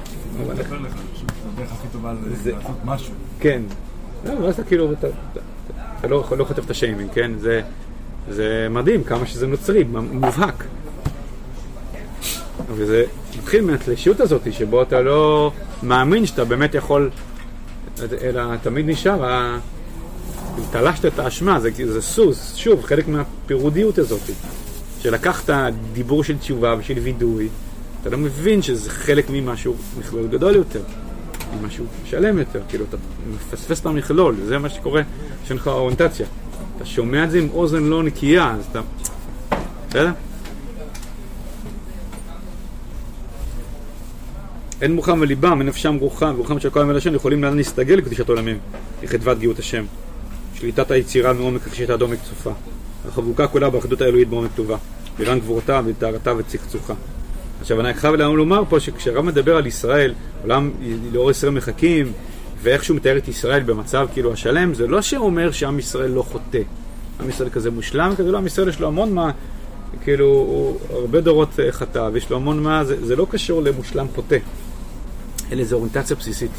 זה-. 2.43 2.51
כן. 3.39 3.61
לא, 4.25 4.31
ואז 4.31 4.53
אתה 4.53 4.63
כאילו, 4.63 4.91
אתה, 4.91 5.07
לא, 6.07 6.23
לא 6.37 6.45
כותב 6.45 6.63
את 6.63 6.69
השיימינג, 6.69 7.09
כן? 7.13 7.31
זה, 7.39 7.61
זה 8.29 8.67
מדהים 8.69 9.03
כמה 9.03 9.25
שזה 9.25 9.47
נוצרי, 9.47 9.83
מובהק. 10.11 10.63
וזה 12.73 13.03
מתחיל 13.39 13.61
מהתלישות 13.61 14.19
הזאת, 14.19 14.53
שבו 14.53 14.81
אתה 14.81 15.01
לא 15.01 15.51
מאמין 15.83 16.25
שאתה 16.25 16.45
באמת 16.45 16.75
יכול, 16.75 17.09
אלא 18.21 18.41
תמיד 18.61 18.89
נשאר, 18.89 19.25
ה- 19.25 19.59
תלשת 20.71 21.05
את 21.05 21.19
האשמה, 21.19 21.59
זה, 21.59 21.69
זה 21.85 22.01
סוס, 22.01 22.55
שוב, 22.55 22.83
חלק 22.83 23.07
מהפירודיות 23.07 23.97
הזאת, 23.97 24.21
שלקחת 25.01 25.49
דיבור 25.93 26.23
של 26.23 26.37
תשובה 26.37 26.75
ושל 26.79 26.99
וידוי, 26.99 27.49
אתה 28.01 28.09
לא 28.09 28.17
מבין 28.17 28.61
שזה 28.61 28.89
חלק 28.89 29.25
ממשהו, 29.29 29.75
מכלול 29.99 30.27
גדול 30.27 30.55
יותר. 30.55 30.81
עם 31.53 31.65
משהו 31.67 31.85
שלם 32.05 32.37
יותר, 32.37 32.61
כאילו 32.69 32.85
אתה 32.89 32.97
מפספס 33.35 33.79
את 33.81 33.85
המכלול, 33.85 34.35
זה 34.45 34.57
מה 34.57 34.69
שקורה 34.69 35.01
כשאין 35.43 35.57
לך 35.59 35.67
אוריינטציה. 35.67 36.25
אתה 36.77 36.85
שומע 36.85 37.23
את 37.23 37.31
זה 37.31 37.39
עם 37.39 37.47
אוזן 37.53 37.83
לא 37.83 38.03
נקייה, 38.03 38.55
אז 38.59 38.65
אתה... 38.71 38.81
בסדר? 39.89 40.11
אין 44.81 44.95
מוחם 44.95 45.21
וליבם, 45.21 45.59
אין 45.59 45.67
נפשם 45.67 45.95
רוחם, 45.95 46.33
ורוחם 46.35 46.59
של 46.59 46.69
כל 46.69 46.97
השם, 46.97 47.15
יכולים 47.15 47.43
לאן 47.43 47.57
להסתגל 47.57 47.95
לקדושת 47.95 48.29
עולמים, 48.29 48.57
לחדוות 49.03 49.39
גאות 49.39 49.59
השם. 49.59 49.85
שליטת 50.53 50.91
היצירה 50.91 51.33
מעומק 51.33 51.61
כחשית 51.63 51.89
האדום 51.89 52.11
מקצופה. 52.11 52.51
החבוקה 53.07 53.47
כולה 53.47 53.69
באחדות 53.69 54.01
האלוהית 54.01 54.29
בעומק 54.29 54.49
טובה. 54.55 54.77
בירן 55.17 55.39
גבורתה 55.39 55.81
וטהרתה 55.85 56.33
וצחצוחה. 56.37 56.93
עכשיו 57.61 57.79
אני 57.79 57.93
חייב 57.93 58.15
לומר 58.15 58.63
פה 58.69 58.79
שכשהרב 58.79 59.25
מדבר 59.25 59.55
על 59.55 59.67
ישראל, 59.67 60.13
עולם 60.41 60.71
לאור 61.13 61.31
ישראל 61.31 61.51
מחכים, 61.51 62.11
ואיך 62.61 62.83
שהוא 62.83 62.97
מתאר 62.97 63.17
את 63.17 63.27
ישראל 63.27 63.63
במצב 63.63 64.07
כאילו 64.13 64.33
השלם, 64.33 64.73
זה 64.73 64.87
לא 64.87 65.01
שאומר 65.01 65.51
שעם 65.51 65.79
ישראל 65.79 66.11
לא 66.11 66.21
חוטא. 66.21 66.61
עם 67.21 67.29
ישראל 67.29 67.49
כזה 67.49 67.71
מושלם, 67.71 68.13
כזה 68.17 68.31
לא, 68.31 68.37
עם 68.37 68.45
ישראל 68.45 68.69
יש 68.69 68.79
לו 68.79 68.87
המון 68.87 69.13
מה, 69.13 69.31
כאילו, 70.03 70.25
הוא 70.25 70.79
הרבה 70.89 71.21
דורות 71.21 71.59
אה, 71.59 71.71
חטא, 71.71 72.09
ויש 72.13 72.29
לו 72.29 72.37
המון 72.37 72.63
מה, 72.63 72.83
זה, 72.83 73.05
זה 73.05 73.15
לא 73.15 73.27
קשור 73.29 73.61
למושלם 73.61 74.07
חוטא, 74.15 74.37
אלא 75.51 75.63
זו 75.63 75.75
אוריינטציה 75.75 76.15
בסיסית. 76.15 76.51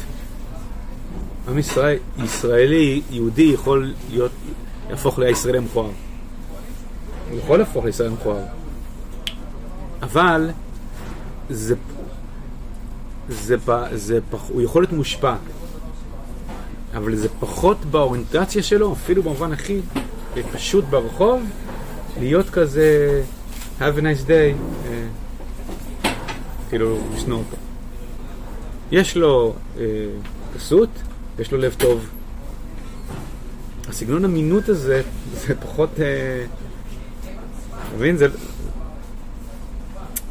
עם 1.47 1.57
ישראל, 1.57 1.97
ישראלי, 2.23 3.01
יהודי 3.11 3.41
יכול 3.53 3.93
להיות, 4.09 4.31
יהפוך 4.89 5.19
לישראלי 5.19 5.59
מכוער. 5.59 5.89
הוא 7.31 7.39
יכול 7.39 7.59
להפוך 7.59 7.85
לישראלי 7.85 8.13
מכוער. 8.13 8.43
אבל 10.01 10.49
זה, 11.49 11.75
זה, 13.29 13.55
זה 13.93 14.19
פח, 14.31 14.49
הוא 14.49 14.61
יכול 14.61 14.81
להיות 14.81 14.93
מושפע, 14.93 15.35
אבל 16.93 17.15
זה 17.15 17.27
פחות 17.39 17.85
באוריינטציה 17.85 18.63
שלו, 18.63 18.93
אפילו 18.93 19.23
במובן 19.23 19.51
הכי 19.51 19.79
פשוט 20.53 20.85
ברחוב, 20.85 21.43
להיות 22.19 22.49
כזה 22.49 23.21
have 23.79 23.97
a 23.97 24.01
nice 24.01 24.27
day, 24.27 24.55
אה, 24.85 25.07
כאילו 26.69 26.97
לשנוא 27.15 27.37
אותו. 27.37 27.57
יש 28.91 29.17
לו 29.17 29.53
אה, 29.79 29.83
כסות, 30.55 30.89
יש 31.39 31.51
לו 31.51 31.57
לב 31.57 31.75
טוב. 31.77 32.09
הסגנון 33.87 34.25
אמינות 34.25 34.69
הזה, 34.69 35.01
זה 35.33 35.55
פחות... 35.55 35.89
אה, 35.99 36.45
אתה 37.21 37.95
מבין? 37.97 38.17
זה... 38.17 38.27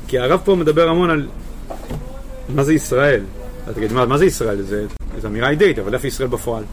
כי 0.09 0.19
הרב 0.19 0.41
פה 0.45 0.55
מדבר 0.55 0.89
המון 0.89 1.11
על 1.11 1.29
מה 2.55 2.65
זה 2.65 2.75
ישראל. 2.75 3.21
אתה 3.65 3.73
תגיד, 3.73 3.93
מה, 3.93 4.07
מה 4.07 4.19
זה 4.19 4.27
ישראל? 4.27 4.63
זה, 4.63 4.87
זו 5.21 5.29
אמירה 5.29 5.51
אידאית, 5.51 5.79
אבל 5.79 5.95
איפה 5.95 6.07
ישראל 6.07 6.29
בפועל? 6.29 6.65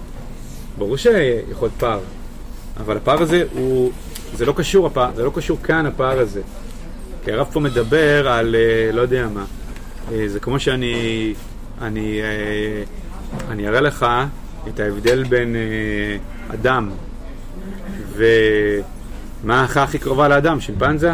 ברור 0.78 0.97
שיכול 0.97 1.67
להיות 1.67 1.80
פער, 1.80 2.00
אבל 2.78 2.97
הפער 2.97 3.21
הזה 3.21 3.43
הוא... 3.54 3.91
זה 4.34 4.45
לא 4.45 4.54
קשור, 4.58 4.88
הפער, 4.88 5.15
זה 5.15 5.23
לא 5.23 5.32
קשור 5.36 5.58
כאן 5.63 5.86
הפער 5.86 6.19
הזה. 6.19 6.41
כי 7.23 7.32
הרב 7.32 7.47
פה 7.54 7.60
מדבר 7.60 8.28
על, 8.28 8.56
אה, 8.56 8.91
לא 8.91 9.02
יודע 9.02 9.28
מה, 9.34 9.45
אה, 10.12 10.23
זה 10.28 10.39
כמו 10.39 10.60
שאני... 10.60 11.34
אני, 11.81 12.21
אה, 12.21 12.83
אני 13.51 13.67
אראה 13.67 13.81
לך 13.81 14.05
את 14.67 14.79
ההבדל 14.79 15.23
בין 15.23 15.55
אה, 15.55 16.17
אדם 16.53 16.89
ומה 18.15 19.61
ההכרעה 19.61 19.85
הכי 19.85 19.99
קרובה 19.99 20.27
לאדם, 20.27 20.59
שימפנזה? 20.59 21.13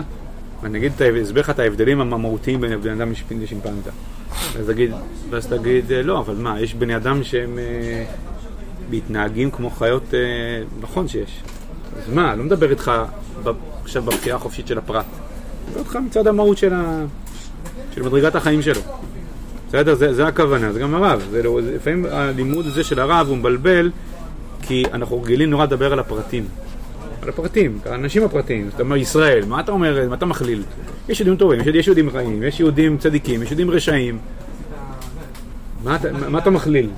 אני 0.63 0.77
אגיד, 0.77 0.91
אסביר 1.21 1.43
לך 1.43 1.49
את 1.49 1.59
ההבדלים 1.59 2.01
המהותיים 2.01 2.61
בין 2.61 2.81
בני 2.81 2.93
אדם 2.93 3.11
לשימפנזה. 3.41 3.91
אז 4.59 4.67
תגיד, 4.67 4.91
ואז 5.29 5.47
תגיד, 5.47 5.91
אה, 5.91 6.01
לא, 6.01 6.19
אבל 6.19 6.35
מה, 6.35 6.59
יש 6.59 6.73
בני 6.73 6.95
אדם 6.95 7.23
שהם 7.23 7.59
מתנהגים 8.89 9.51
כמו 9.51 9.69
חיות, 9.69 10.13
נכון 10.81 11.07
שיש. 11.07 11.41
אז 11.97 12.13
מה, 12.13 12.35
לא 12.35 12.43
מדבר 12.43 12.71
איתך 12.71 12.91
עכשיו 13.83 14.03
בבחירה 14.03 14.35
החופשית 14.35 14.67
של 14.67 14.77
הפרט. 14.77 15.05
מדבר 15.67 15.79
איתך 15.79 15.95
מצד 15.95 16.27
המהות 16.27 16.57
של, 16.57 16.73
ה... 16.73 17.05
של 17.95 18.01
מדרגת 18.01 18.35
החיים 18.35 18.61
שלו. 18.61 18.81
בסדר? 19.73 19.95
זה, 19.95 20.13
זה 20.13 20.27
הכוונה, 20.27 20.73
זה 20.73 20.79
גם 20.79 20.95
הרב. 20.95 21.27
זה 21.31 21.43
לא, 21.43 21.59
זה, 21.63 21.75
לפעמים 21.75 22.05
הלימוד 22.11 22.65
הזה 22.65 22.83
של 22.83 22.99
הרב 22.99 23.27
הוא 23.29 23.37
מבלבל, 23.37 23.91
כי 24.61 24.83
אנחנו 24.93 25.21
רגילים 25.21 25.49
נורא 25.49 25.63
לדבר 25.63 25.93
על 25.93 25.99
הפרטים. 25.99 26.45
על 27.21 27.29
הפרטים, 27.29 27.79
האנשים 27.85 28.23
הפרטיים. 28.23 28.69
אתה 28.75 28.83
אומר 28.83 28.95
ישראל, 28.95 29.45
מה 29.45 29.59
אתה 29.59 29.71
אומר, 29.71 30.09
מה 30.09 30.15
אתה 30.15 30.25
מכליל? 30.25 30.63
יש 31.09 31.19
יהודים 31.19 31.35
טובים, 31.37 31.59
יש, 31.73 31.87
יהודים 31.87 32.09
רעים, 32.09 32.43
יש 32.43 32.59
יהודים 32.59 32.97
צדיקים, 32.97 33.43
יש 33.43 33.51
יהודים 33.51 33.71
רשעים. 33.71 34.17
מה, 35.83 35.97
מה, 36.11 36.29
מה 36.29 36.39
אתה 36.39 36.49
מכליל? 36.49 36.89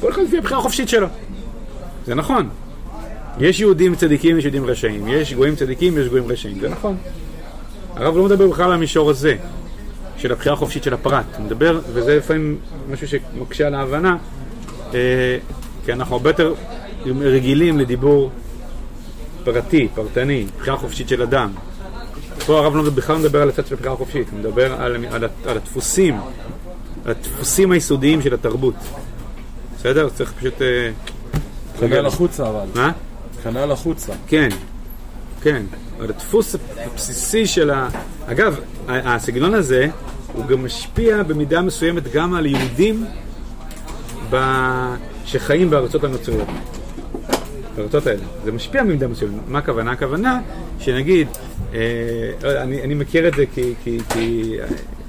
כל 0.00 0.12
אחד 0.12 0.22
לפי 0.22 0.38
הבחירה 0.38 0.60
החופשית 0.60 0.88
שלו. 0.88 1.06
זה 2.06 2.14
נכון. 2.14 2.48
יש 3.40 3.60
יהודים 3.60 3.94
צדיקים, 3.94 4.38
יש 4.38 4.44
יהודים 4.44 4.66
רשעים. 4.66 5.08
יש 5.08 5.34
גויים 5.34 5.56
צדיקים, 5.56 5.98
יש 5.98 6.08
גויים 6.08 6.26
רשעים. 6.26 6.60
זה 6.60 6.68
נכון. 6.68 6.96
הרב 7.96 8.16
לא 8.16 8.24
מדבר 8.24 8.48
בכלל 8.48 8.64
על 8.64 8.72
המישור 8.72 9.10
הזה. 9.10 9.36
של 10.18 10.32
הבחירה 10.32 10.54
החופשית 10.54 10.82
של 10.82 10.94
הפרט. 10.94 11.24
הוא 11.36 11.44
מדבר, 11.44 11.80
וזה 11.92 12.16
לפעמים 12.16 12.58
משהו 12.90 13.08
שמקשה 13.08 13.66
על 13.66 13.74
ההבנה, 13.74 14.16
אה, 14.94 15.38
כי 15.84 15.92
אנחנו 15.92 16.16
הרבה 16.16 16.30
יותר 16.30 16.54
רגילים 17.20 17.78
לדיבור 17.78 18.30
פרטי, 19.44 19.88
פרטני, 19.94 20.46
בחירה 20.58 20.76
חופשית 20.76 21.08
של 21.08 21.22
אדם. 21.22 21.52
פה 22.46 22.58
הרב 22.58 22.76
לא 22.76 22.90
בכלל 22.90 23.16
לא 23.16 23.22
מדבר 23.22 23.42
על 23.42 23.48
הצד 23.48 23.66
של 23.66 23.74
הבחירה 23.74 23.94
החופשית, 23.94 24.30
הוא 24.30 24.38
מדבר 24.38 24.72
על, 24.72 24.96
על, 25.10 25.24
על 25.46 25.56
הדפוסים, 25.56 26.16
על 27.04 27.10
הדפוסים 27.10 27.72
היסודיים 27.72 28.22
של 28.22 28.34
התרבות. 28.34 28.74
בסדר? 29.78 30.08
צריך 30.08 30.32
פשוט... 30.32 30.62
אה, 30.62 30.90
כנראה 31.80 32.02
לחוצה 32.02 32.48
אבל. 32.48 32.66
מה? 32.74 32.92
כנראה 33.42 33.66
לחוצה. 33.66 34.12
כן, 34.26 34.48
כן. 35.42 35.62
אבל 35.98 36.08
הדפוס 36.08 36.56
הבסיסי 36.76 37.46
של 37.46 37.70
ה... 37.70 37.88
אגב, 38.26 38.60
הסגנון 38.88 39.54
הזה, 39.54 39.88
הוא 40.32 40.46
גם 40.46 40.64
משפיע 40.64 41.22
במידה 41.22 41.62
מסוימת 41.62 42.12
גם 42.12 42.34
על 42.34 42.46
יהודים 42.46 43.04
ב... 44.30 44.36
שחיים 45.28 45.70
בארצות 45.70 46.04
הנוצריות. 46.04 46.48
בארצות 47.76 48.06
האלה. 48.06 48.22
זה 48.44 48.52
משפיע 48.52 48.84
במידה 48.84 49.08
מסוימת. 49.08 49.34
מה 49.48 49.58
הכוונה? 49.58 49.92
הכוונה 49.92 50.40
שנגיד, 50.78 51.28
אה, 51.74 51.78
לא 52.42 52.62
אני, 52.62 52.82
אני 52.82 52.94
מכיר 52.94 53.28
את 53.28 53.34
זה 53.34 53.44
כי, 53.54 53.74
כי, 53.84 53.98
כי 54.12 54.56
אה, 54.60 54.66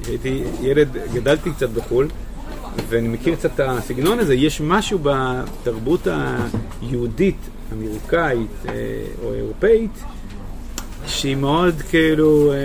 הייתי 0.07 0.43
ילד, 0.61 0.87
גדלתי 1.13 1.51
קצת 1.51 1.69
בחו"ל, 1.69 2.07
ואני 2.89 3.07
מכיר 3.07 3.35
קצת 3.35 3.51
את 3.55 3.59
הסגנון 3.59 4.19
הזה. 4.19 4.33
יש 4.33 4.61
משהו 4.61 4.99
בתרבות 5.03 6.07
היהודית, 6.81 7.49
אמריקאית 7.73 8.65
אה, 8.67 8.73
או 9.23 9.33
אירופאית, 9.33 10.03
שהיא 11.07 11.35
מאוד 11.35 11.81
כאילו, 11.89 12.51
אה, 12.51 12.57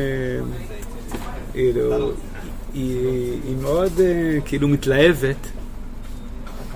כאילו, 1.53 2.11
היא, 2.75 3.31
היא 3.45 3.57
מאוד 3.63 3.93
אה, 4.01 4.39
כאילו 4.45 4.69
מתלהבת, 4.69 5.47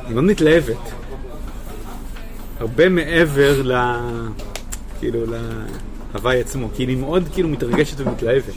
היא 0.07 0.15
מאוד 0.15 0.25
מתלהבת, 0.25 0.93
הרבה 2.61 2.89
מעבר 2.89 3.63
ל... 3.63 3.73
כאילו 4.99 5.25
להוואי 6.15 6.41
עצמו, 6.41 6.69
כי 6.75 6.83
היא 6.83 6.97
מאוד 6.97 7.25
כאילו 7.33 7.49
מתרגשת 7.49 8.01
ומתלהבת. 8.01 8.55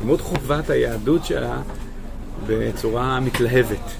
היא 0.00 0.06
מאוד 0.06 0.20
חווה 0.20 0.58
את 0.58 0.70
היהדות 0.70 1.24
שלה 1.24 1.62
בצורה 2.46 3.20
מתלהבת. 3.20 3.90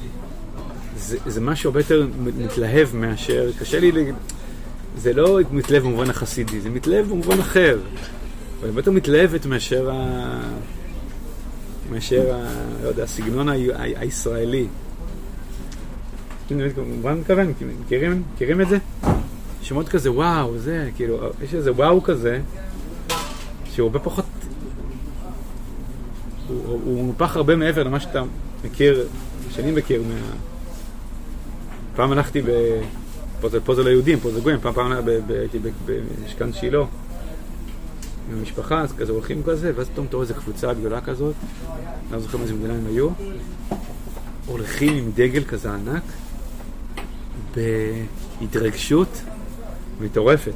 זה, 0.97 1.19
זה 1.27 1.41
משהו 1.41 1.69
הרבה 1.69 1.81
יותר 1.81 2.07
מתלהב 2.39 2.89
מאשר, 2.95 3.51
קשה 3.59 3.81
לי, 3.81 4.13
זה 4.97 5.13
לא 5.13 5.39
מתלהב 5.51 5.83
במובן 5.83 6.11
החסידי, 6.11 6.61
זה 6.61 6.71
מתלהב 6.71 7.09
במובן 7.09 7.41
אחר. 7.41 7.79
היא 8.63 8.69
הרבה 8.69 8.81
יותר 8.81 8.91
מתלהבת 8.91 9.47
מאשר, 9.47 9.91
ה... 9.91 10.41
מאשר 11.91 12.35
ה... 12.35 12.49
לא 12.83 12.89
יודע, 12.89 13.05
הסגנון. 13.05 13.49
הישראלי. 13.75 14.67
כמובן 16.75 17.19
מתכוון, 17.19 17.53
מכירים, 17.85 18.61
את 18.61 18.69
זה? 18.69 18.79
שמות 19.63 19.89
כזה 19.89 20.13
וואו, 20.13 20.59
זה, 20.59 20.91
כאילו, 20.97 21.19
יש 21.43 21.55
איזה 21.55 21.73
וואו 21.73 22.03
כזה, 22.03 22.41
שהוא 23.73 23.87
הרבה 23.87 23.99
פחות, 23.99 24.25
הוא, 26.49 26.81
הוא, 26.85 27.05
מופח 27.05 27.37
הרבה 27.37 27.57
מעבר 27.57 27.83
למה 27.83 28.01
שאתה 28.01 28.23
מכיר, 28.65 29.07
שאני 29.51 29.73
מכיר 29.73 30.03
מה... 30.03 30.15
פעם 31.97 32.13
הלכתי 32.13 32.43
ב... 32.43 32.47
פה 33.41 33.49
זה, 33.49 33.61
פה 33.61 33.75
זה 33.75 33.83
ליהודים, 33.83 34.21
פה 34.21 34.31
זה 34.31 34.41
גויים, 34.41 34.61
פעם 34.61 34.73
פעם 34.73 34.93
הייתי 35.29 35.59
במשכן 35.87 36.53
שילה 36.53 36.79
עם 38.33 38.39
המשפחה, 38.39 38.81
אז 38.81 38.93
כזה 38.93 39.13
הולכים 39.13 39.43
כזה, 39.43 39.73
ואז 39.77 39.89
פתאום 39.89 40.07
אתה 40.07 40.17
רואה 40.17 40.29
איזה 40.29 40.35
קבוצה 40.35 40.75
גדולה 40.75 41.01
כזאת, 41.01 41.35
אני 41.69 42.13
לא 42.13 42.19
זוכר 42.19 42.39
מאיזה 42.39 42.55
מדינה 42.55 42.75
הם 42.75 42.87
היו, 42.87 43.09
הולכים 44.47 44.97
עם 44.97 45.11
דגל 45.15 45.45
כזה 45.45 45.71
ענק, 45.71 46.03
בהתרגשות 48.41 49.23
מטורפת. 50.01 50.55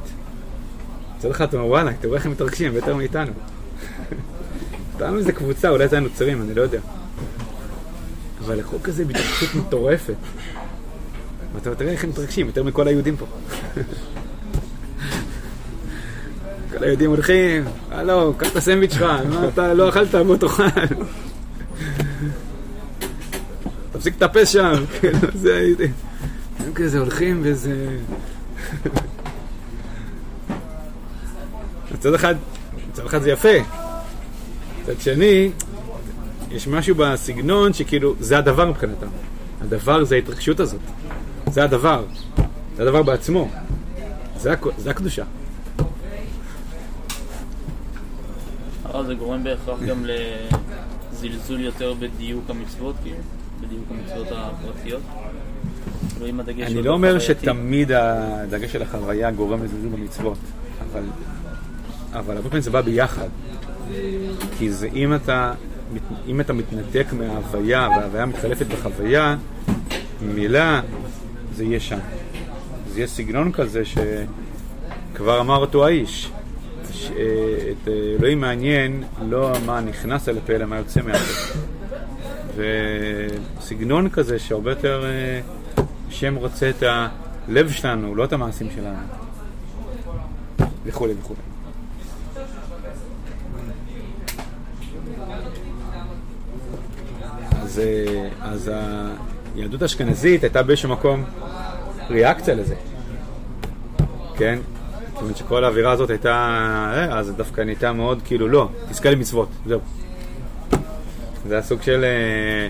מצד 1.17 1.29
אחד 1.29 1.47
אתה 1.47 1.57
אומר, 1.57 1.69
וואלה, 1.69 1.91
תראו 1.93 2.15
איך 2.15 2.25
הם 2.25 2.31
מתרגשים, 2.31 2.75
יותר 2.75 2.95
מאיתנו. 2.95 3.31
פעם 4.97 5.17
איזה 5.17 5.31
קבוצה, 5.31 5.69
אולי 5.69 5.87
זה 5.87 5.95
היה 5.95 6.03
נוצרים, 6.03 6.41
אני 6.41 6.53
לא 6.53 6.61
יודע. 6.61 6.79
אבל 8.45 8.55
לקחו 8.55 8.77
כזה 8.83 9.05
בהתרגשות 9.05 9.55
מטורפת. 9.55 10.15
ואתה 11.53 11.75
תראה 11.75 11.91
איך 11.91 12.03
הם 12.03 12.09
מתרגשים, 12.09 12.47
יותר 12.47 12.63
מכל 12.63 12.87
היהודים 12.87 13.17
פה. 13.17 13.25
כל 16.77 16.83
היהודים 16.83 17.09
הולכים, 17.09 17.63
הלו, 17.91 18.33
קח 18.37 18.51
את 18.51 18.55
הסנדוויץ' 18.55 18.93
שלך, 18.93 19.03
מה 19.29 19.47
אתה 19.47 19.73
לא 19.73 19.89
אכלת, 19.89 20.15
בוא 20.15 20.37
תאכל. 20.37 20.63
תפסיק 23.91 24.15
לטפס 24.21 24.49
שם, 24.49 24.73
כאילו, 24.99 25.17
זה 25.33 25.55
היהודים. 25.57 25.91
הם 26.59 26.73
כזה 26.73 26.99
הולכים 26.99 27.41
וזה... 27.43 27.97
מצד 31.91 32.13
אחד, 32.13 32.35
מצד 32.91 33.05
אחד 33.05 33.21
זה 33.21 33.31
יפה, 33.31 33.57
מצד 34.81 35.01
שני, 35.01 35.51
יש 36.51 36.67
משהו 36.67 36.95
בסגנון 36.95 37.73
שכאילו, 37.73 38.15
זה 38.19 38.37
הדבר 38.37 38.65
מבחינתם. 38.65 39.07
הדבר 39.61 40.03
זה 40.03 40.15
ההתרגשות 40.15 40.59
הזאת. 40.59 40.79
זה 41.51 41.63
הדבר. 41.63 42.03
זה 42.77 42.83
הדבר 42.83 43.03
בעצמו. 43.03 43.49
זה, 44.37 44.51
הכ... 44.51 44.67
זה 44.77 44.89
הקדושה. 44.89 45.23
אבל 48.91 49.05
זה 49.05 49.13
גורם 49.13 49.43
בהכרח 49.43 49.79
גם 49.87 50.05
לזלזול 50.05 51.59
יותר 51.59 51.93
בדיוק 51.99 52.49
המצוות, 52.49 52.95
כאילו, 53.03 53.17
בדיוק 53.61 53.83
המצוות 53.89 54.27
הפרטיות. 54.31 55.01
אני 56.21 56.81
לא 56.81 56.93
אומר. 56.93 57.19
שתמיד 57.19 57.91
הדגש 57.91 58.71
של 58.71 58.81
החוויה 58.81 59.31
גורם 59.31 59.63
לזלזול 59.63 59.89
במצוות, 59.89 60.37
אבל, 60.91 61.03
אבל 62.13 62.35
הרבה 62.35 62.49
פעמים 62.49 62.61
זה 62.61 62.71
בא 62.71 62.81
ביחד. 62.81 63.27
כי 64.57 64.71
זה 64.71 64.89
אם 64.93 65.15
אתה, 65.15 65.53
אם 66.27 66.41
אתה 66.41 66.53
מתנתק 66.53 67.07
מההוויה 67.13 67.87
וההוויה 67.89 68.25
מתחלפת 68.25 68.65
בחוויה, 68.65 69.35
ממילא 70.21 70.79
זה 71.55 71.63
יהיה 71.63 71.79
שם. 71.79 71.99
זה 72.89 72.99
יהיה 72.99 73.07
סגנון 73.07 73.51
כזה 73.51 73.81
שכבר 73.85 75.39
אמר 75.39 75.57
אותו 75.57 75.85
האיש, 75.85 76.31
שאת 76.97 77.87
אלוהים 77.87 78.41
מעניין 78.41 79.03
לא 79.29 79.53
מה 79.65 79.81
נכנס 79.81 80.29
אל 80.29 80.37
הפה 80.37 80.53
אלא 80.53 80.65
מה 80.65 80.77
יוצא 80.77 81.01
מהפה. 81.01 81.59
וסגנון 83.59 84.09
כזה 84.09 84.39
שהרבה 84.39 84.71
יותר 84.71 85.05
אה, 85.05 85.39
השם 86.07 86.35
רוצה 86.35 86.69
את 86.69 86.83
הלב 86.83 87.71
שלנו, 87.71 88.15
לא 88.15 88.23
את 88.23 88.33
המעשים 88.33 88.67
שלנו. 88.75 88.97
וכולי 90.85 91.13
וכולי. 91.19 91.39
אז, 97.61 97.79
אה, 97.79 98.29
אז 98.41 98.71
היהדות 99.55 99.81
האשכנזית 99.81 100.43
הייתה 100.43 100.63
באיזשהו 100.63 100.89
מקום 100.89 101.23
ריאקציה 102.09 102.55
לזה. 102.55 102.75
כן? 104.37 104.59
זאת 105.17 105.21
אומרת 105.21 105.37
שכל 105.37 105.63
האווירה 105.63 105.91
הזאת 105.91 106.09
הייתה, 106.09 106.31
אה, 106.93 107.19
אז 107.19 107.33
דווקא 107.37 107.61
נהייתה 107.61 107.93
מאוד 107.93 108.21
כאילו 108.25 108.47
לא, 108.47 108.69
תזכה 108.89 109.09
למצוות, 109.09 109.49
זהו. 109.65 109.79
זה 111.47 111.53
היה 111.53 111.63
סוג 111.63 111.81
של 111.81 112.03
אה, 112.03 112.67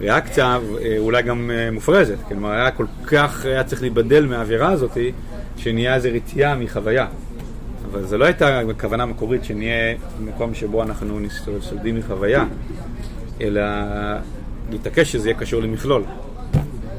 ריאקציה, 0.00 0.58
אה, 0.82 0.96
אולי 0.98 1.22
גם 1.22 1.50
מופרזת. 1.72 2.16
כלומר, 2.28 2.50
היה 2.50 2.70
כל 2.70 2.86
כך, 3.06 3.44
היה 3.44 3.64
צריך 3.64 3.82
להיבדל 3.82 4.26
מהאווירה 4.26 4.70
הזאת, 4.70 4.96
שנהיה 5.56 5.94
איזו 5.94 6.08
רתיעה 6.12 6.54
מחוויה. 6.54 7.06
אבל 7.90 8.04
זו 8.04 8.18
לא 8.18 8.24
הייתה 8.24 8.60
הכוונה 8.60 9.02
המקורית 9.02 9.44
שנהיה 9.44 9.96
במקום 10.18 10.54
שבו 10.54 10.82
אנחנו 10.82 11.18
סולדים 11.60 11.96
מחוויה, 11.96 12.44
אלא 13.40 13.62
להתעקש 14.70 15.12
שזה 15.12 15.28
יהיה 15.28 15.38
קשור 15.38 15.62
למכלול. 15.62 16.02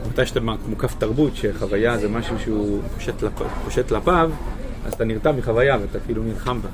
מתי 0.10 0.26
שאתה 0.26 0.40
מוקף 0.68 0.96
תרבות, 0.98 1.36
שחוויה 1.36 1.98
זה 1.98 2.10
משהו 2.10 2.40
שהוא 2.40 2.82
פושט, 2.96 3.22
לפ... 3.22 3.42
פושט 3.66 3.92
לפיו, 3.92 4.32
אז 4.86 4.94
אתה 4.94 5.06
נרתע 5.06 5.32
מחוויה 5.32 5.78
ואתה 5.82 6.00
כאילו 6.06 6.24
נלחם 6.24 6.60
בה. 6.62 6.70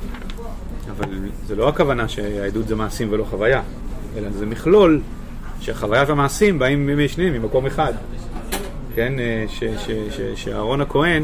אבל 0.92 1.10
זה 1.48 1.56
לא 1.56 1.70
הכוונה 1.70 2.08
שהעדות 2.08 2.68
זה 2.68 2.76
מעשים 2.76 3.08
ולא 3.12 3.24
חוויה, 3.24 3.62
אלא 4.18 4.30
זה 4.32 4.46
מכלול 4.46 5.02
שהחוויה 5.62 6.04
והמעשים 6.08 6.60
באים 6.60 7.06
משניהם, 7.06 7.34
ממקום 7.34 7.66
אחד. 7.66 7.94
כן, 8.96 9.14
אה, 9.20 9.46
שאהרון 10.36 10.82
הכהן, 10.82 11.24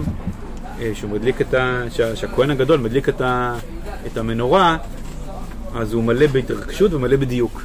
אה, 0.81 0.91
שהוא 0.93 1.11
מדליק 1.11 1.41
את 1.41 1.53
ה... 1.53 1.83
שה- 1.89 2.15
שהכהן 2.15 2.49
הגדול 2.51 2.79
מדליק 2.79 3.09
את, 3.09 3.21
ה... 3.21 3.55
את 4.07 4.17
המנורה, 4.17 4.77
אז 5.75 5.93
הוא 5.93 6.03
מלא 6.03 6.27
בהתרגשות 6.27 6.93
ומלא 6.93 7.15
בדיוק. 7.17 7.61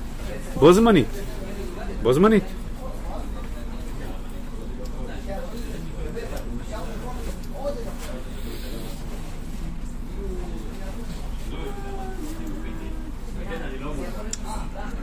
בו 0.55 0.73
זמנית. 0.73 1.07
בו 2.03 2.13
זמנית. 2.13 2.45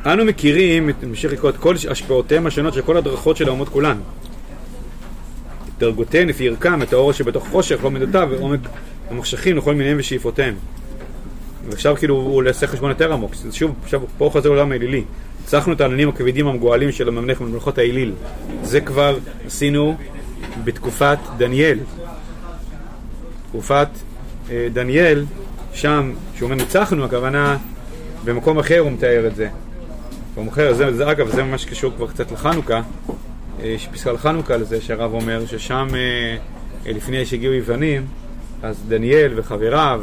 אנו 0.06 0.26
מכירים, 0.26 0.90
נמשיך 1.04 1.34
לקרוא 1.34 1.50
את 1.50 1.58
כל 1.58 1.76
השפעותיהם 1.90 2.48
השונות 2.48 2.74
של 2.74 2.82
כל 2.82 2.98
הדרכות 2.98 3.38
של 3.38 3.48
האומות 3.48 3.70
כולן. 3.70 3.98
את 5.66 5.80
דרגותיהן 5.80 6.28
לפי 6.28 6.48
ערכם, 6.48 6.82
את 6.82 6.94
האור 6.94 7.12
שבתוך 7.12 7.48
חושך, 7.48 7.84
לא 7.84 7.92
מידותיו, 7.92 8.28
ועומק 8.32 8.60
המחשכים 9.10 9.58
לכל 9.58 9.76
מיניהם 9.76 9.98
ושאיפותיהם. 10.00 10.56
ועכשיו 11.70 11.96
כאילו 11.96 12.16
הוא 12.16 12.44
עושה 12.50 12.68
חשבון 12.68 12.90
יותר 12.90 13.14
עמוק, 13.14 13.32
שוב, 13.52 13.76
עכשיו 13.84 14.02
פה 14.18 14.30
חוזר 14.32 14.50
לעולם 14.50 14.72
האלילי. 14.72 15.04
הצלחנו 15.44 15.74
את 15.74 15.82
העננים 15.82 16.10
הכבדים 16.10 16.48
המגואלים 16.48 16.92
של 16.92 17.08
הממלך 17.08 17.42
ממלכות 17.42 17.78
האליל. 17.78 18.14
זה 18.64 18.82
כבר 18.82 19.18
עשינו 19.46 19.96
בתקופת 20.64 21.18
דניאל. 21.38 21.80
תקופת 23.50 23.88
אה, 24.50 24.68
דניאל, 24.74 25.26
שם, 25.74 26.14
כשהוא 26.34 26.46
אומר 26.46 26.56
ניצחנו, 26.56 27.06
הכוונה 27.06 27.58
במקום 28.26 28.60
אחר 28.60 28.80
הוא 28.80 28.92
מתאר 28.92 29.28
את 29.28 29.36
זה. 29.36 29.50
אחר, 30.50 30.74
זה, 30.74 30.94
זה, 30.94 31.12
אגב, 31.12 31.28
זה 31.28 31.44
ממש 31.44 31.66
קשור 31.66 31.92
כבר 31.98 32.08
קצת 32.08 32.32
לחנוכה, 32.32 32.82
אה, 33.60 33.68
יש 33.68 33.88
פסקה 33.88 34.10
על 34.10 34.18
חנוכה 34.18 34.58
לזה, 34.58 34.82
שהרב 34.82 35.14
אומר 35.14 35.46
ששם, 35.46 35.88
אה, 35.94 36.00
אה, 36.86 36.92
לפני 36.92 37.26
שהגיעו 37.26 37.54
יוונים, 37.54 38.06
אז 38.64 38.84
דניאל 38.88 39.32
וחבריו, 39.36 40.02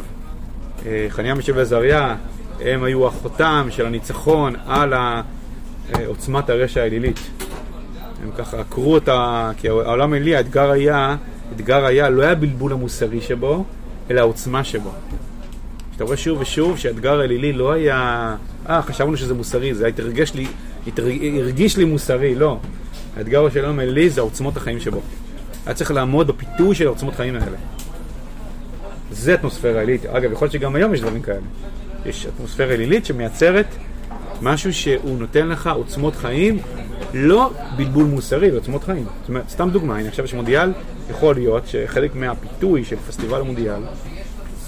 חניה 1.09 1.35
משב 1.35 1.59
עזריה, 1.59 2.17
הם 2.61 2.83
היו 2.83 3.07
החותם 3.07 3.69
של 3.71 3.87
הניצחון 3.87 4.55
על 4.67 4.93
עוצמת 6.07 6.51
הרשע 6.51 6.83
האלילית. 6.83 7.21
הם 8.23 8.31
ככה 8.39 8.61
עקרו 8.61 8.95
אותה, 8.95 9.51
כי 9.57 9.69
העולם 9.69 10.13
האלילי, 10.13 10.37
האתגר 10.37 10.71
היה, 10.71 11.17
האתגר 11.51 11.85
היה, 11.85 12.11
לא 12.11 12.23
היה 12.23 12.33
הבלבול 12.33 12.73
המוסרי 12.73 13.21
שבו, 13.21 13.65
אלא 14.11 14.21
העוצמה 14.21 14.65
שבו. 14.65 14.91
שאתה 15.93 16.05
רואה 16.05 16.17
שוב 16.17 16.41
ושוב 16.41 16.79
שהאתגר 16.79 17.21
האלילי 17.21 17.53
לא 17.53 17.73
היה, 17.73 18.37
אה, 18.69 18.83
חשבנו 18.83 19.17
שזה 19.17 19.35
מוסרי, 19.35 19.75
זה 19.75 19.87
התרגש 19.87 20.35
לי, 20.35 20.47
התרג- 20.87 21.39
הרגיש 21.41 21.77
לי 21.77 21.85
מוסרי, 21.85 22.35
לא. 22.35 22.59
האתגר 23.17 23.51
של 23.51 23.65
העולם 23.65 23.79
האלילי 23.79 24.11
זה 24.11 24.21
עוצמות 24.21 24.57
החיים 24.57 24.81
שבו. 24.81 25.01
היה 25.67 25.75
צריך 25.75 25.91
לעמוד 25.91 26.27
בפיתוי 26.27 26.75
של 26.75 26.87
העוצמות 26.87 27.15
חיים 27.15 27.35
האלה. 27.35 27.57
זה 29.11 29.35
אטמוספירה 29.35 29.81
עילית. 29.81 30.07
אגב, 30.07 30.33
יכול 30.33 30.45
להיות 30.47 30.53
שגם 30.53 30.75
היום 30.75 30.95
יש 30.95 31.01
דברים 31.01 31.23
כאלה. 31.23 31.39
יש 32.07 32.27
אטמוספירה 32.27 32.75
עילית 32.75 33.07
שמייצרת 33.07 33.67
משהו 34.43 34.73
שהוא 34.75 35.19
נותן 35.19 35.49
לך 35.49 35.71
עוצמות 35.75 36.17
חיים, 36.17 36.59
לא 37.15 37.51
בלבול 37.77 38.05
מוסרי, 38.05 38.51
זה 38.51 38.57
עוצמות 38.57 38.85
חיים. 38.85 39.05
זאת 39.21 39.29
אומרת, 39.29 39.49
סתם 39.49 39.71
דוגמה, 39.71 39.99
הנה 39.99 40.09
עכשיו 40.09 40.25
יש 40.25 40.35
מונדיאל, 40.35 40.73
יכול 41.11 41.35
להיות 41.35 41.67
שחלק 41.67 42.15
מהפיתוי 42.15 42.85
של 42.85 42.97
פסטיבל 42.97 43.41
המונדיאל 43.41 43.81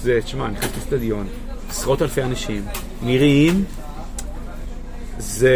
זה, 0.01 0.19
תשמע, 0.23 0.47
נכנס 0.47 0.71
לאצטדיון, 0.75 1.27
עשרות 1.69 2.01
אלפי 2.01 2.23
אנשים, 2.23 2.65
נראים, 3.03 3.63
זה... 5.19 5.53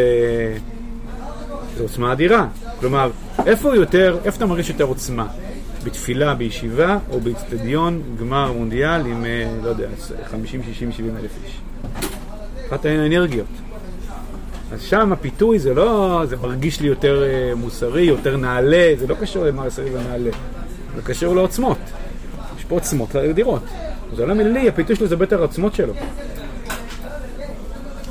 זה 1.78 1.84
עוצמה 1.84 2.12
אדירה. 2.12 2.48
כלומר, 2.80 3.12
איפה 3.46 3.76
יותר, 3.76 4.18
איפה 4.26 4.38
אתה 4.38 4.46
מרגיש 4.46 4.70
יותר 4.70 4.84
עוצמה? 4.84 5.28
בתפילה 5.84 6.36
בישיבה 6.36 6.98
או 7.12 7.20
באצטדיון 7.20 8.02
גמר 8.20 8.52
מונדיאל 8.52 9.06
עם, 9.06 9.26
אה, 9.26 9.52
לא 9.64 9.70
יודע, 9.70 9.88
50, 10.32 10.64
60, 10.64 10.92
70 10.92 11.18
אלף 11.18 11.32
איש. 11.46 11.60
אחת 12.68 12.86
האנרגיות. 12.86 13.46
אז 14.72 14.82
שם 14.82 15.14
הפיתוי 15.14 15.60
זה 15.60 15.74
לא, 15.74 16.22
זה 16.26 16.36
מרגיש 16.38 16.82
לי 16.82 16.88
יותר 16.88 17.24
אה, 17.24 17.56
מוסרי, 17.56 18.02
יותר 18.02 18.38
נעלה, 18.38 18.94
זה 19.00 19.08
לא 19.08 19.16
קשור 19.22 19.46
למעשרי 19.46 19.90
ונעלה, 19.90 20.32
זה 20.96 21.02
קשור 21.02 21.36
לעוצמות. 21.36 21.78
יש 22.58 22.66
פה 22.66 22.76
עוצמות 22.76 23.16
אדירות. 23.16 23.64
זה 24.16 24.26
לא 24.26 24.34
מילי, 24.34 24.70
הפיתוי 24.70 24.96
שלו 24.96 25.08
זה 25.08 25.16
ביתר 25.16 25.40
העוצמות 25.40 25.76
שלו. 25.76 25.94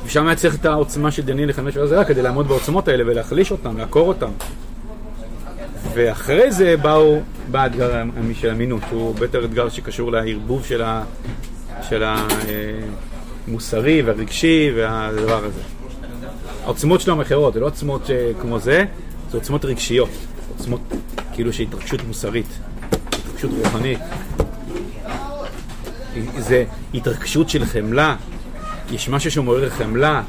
ושם 0.09 0.27
היה 0.27 0.35
צריך 0.35 0.55
את 0.55 0.65
העוצמה 0.65 1.11
של 1.11 1.21
דניאל 1.21 1.49
לחמש 1.49 1.77
ועזרה 1.77 2.05
כדי 2.05 2.21
לעמוד 2.21 2.47
בעוצמות 2.47 2.87
האלה 2.87 3.03
ולהחליש 3.07 3.51
אותם, 3.51 3.77
לעקור 3.77 4.07
אותם. 4.07 4.29
ואחרי 5.93 6.51
זה 6.51 6.77
באו, 6.77 7.21
בא 7.51 7.61
האתגר 7.61 8.03
של 8.33 8.49
אמינות, 8.49 8.81
שהוא 8.89 9.15
ביתר 9.15 9.45
אתגר 9.45 9.69
שקשור 9.69 10.11
לערבוב 10.11 10.65
של, 10.65 10.83
של 11.89 12.03
המוסרי 13.47 14.01
והרגשי 14.01 14.71
והדבר 14.75 15.45
הזה. 15.45 15.61
העוצמות 16.63 17.01
שלו 17.01 17.13
הן 17.13 17.21
אחרות, 17.21 17.53
זה 17.53 17.59
לא 17.59 17.65
עוצמות 17.65 18.09
כמו 18.41 18.59
זה, 18.59 18.85
זה 19.31 19.37
עוצמות 19.37 19.65
רגשיות, 19.65 20.09
עוצמות 20.57 20.81
כאילו 21.33 21.53
של 21.53 21.63
התרגשות 21.63 22.03
מוסרית, 22.03 22.59
התרגשות 23.07 23.51
רוחנית. 23.57 23.99
זה 26.37 26.63
התרגשות 26.93 27.49
של 27.49 27.65
חמלה, 27.65 28.15
יש 28.91 29.09
משהו 29.09 29.31
שמעורר 29.31 29.69
חמלה, 29.69 30.21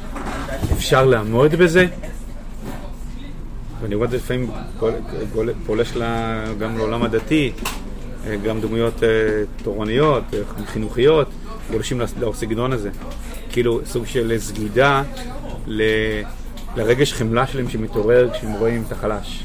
אפשר 0.73 1.05
לעמוד 1.05 1.55
בזה? 1.55 1.85
ואני 3.81 3.95
רואה 3.95 4.05
את 4.05 4.11
זה 4.11 4.17
לפעמים 4.17 4.51
פולש 5.65 5.93
גם 6.59 6.77
לעולם 6.77 7.03
הדתי, 7.03 7.51
גם 8.43 8.61
דמויות 8.61 9.03
תורניות, 9.63 10.23
חינוכיות, 10.65 11.27
גולשים 11.71 12.01
לסגנון 12.01 12.73
הזה. 12.73 12.89
כאילו 13.49 13.79
סוג 13.85 14.05
של 14.05 14.33
סגידה 14.37 15.03
ל... 15.67 15.81
לרגש 16.75 17.13
חמלה 17.13 17.47
שלהם 17.47 17.69
שמתעורר 17.69 18.29
כשהם 18.33 18.53
רואים 18.53 18.83
את 18.87 18.91
החלש. 18.91 19.43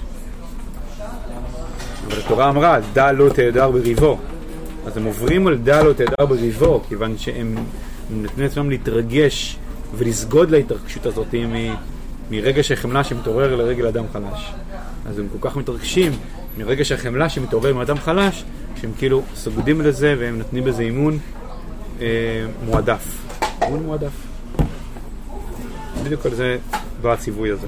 אבל 2.07 2.19
התורה 2.19 2.49
אמרה, 2.49 2.79
דע 2.93 3.13
לא 3.13 3.29
תהדר 3.29 3.71
בריבו. 3.71 4.19
אז 4.87 4.97
הם 4.97 5.05
עוברים 5.05 5.47
על 5.47 5.57
דע 5.57 5.83
לא 5.83 5.93
תהדר 5.93 6.27
בריבו, 6.27 6.83
כיוון 6.89 7.19
שהם 7.19 7.57
נותנים 8.11 8.47
לעצמם 8.47 8.71
להתרגש 8.71 9.57
ולסגוד 9.97 10.51
להתרגשות 10.51 11.07
הזאת 11.07 11.35
מ... 11.35 11.75
מרגש 12.31 12.73
החמלה 12.73 13.05
שמתעורר 13.05 13.57
לרגל 13.57 13.87
אדם 13.87 14.05
חלש. 14.13 14.53
אז 15.07 15.19
הם 15.19 15.27
כל 15.33 15.49
כך 15.49 15.57
מתרגשים 15.57 16.13
מרגש 16.59 16.93
החמלה 16.93 17.29
שמתעורר 17.29 17.75
מאדם 17.75 17.97
חלש, 17.99 18.45
שהם 18.81 18.91
כאילו 18.99 19.23
סוגדים 19.35 19.81
לזה 19.81 20.15
והם 20.19 20.39
נותנים 20.39 20.65
בזה 20.65 20.83
אימון 20.83 21.19
אה, 22.01 22.07
מועדף. 22.65 23.05
אימון 23.63 23.83
מועדף. 23.83 24.13
בדיוק 26.05 26.27
על 26.27 26.35
זה 26.35 26.59
בא 27.03 27.13
הציווי 27.13 27.51
הזה. 27.51 27.67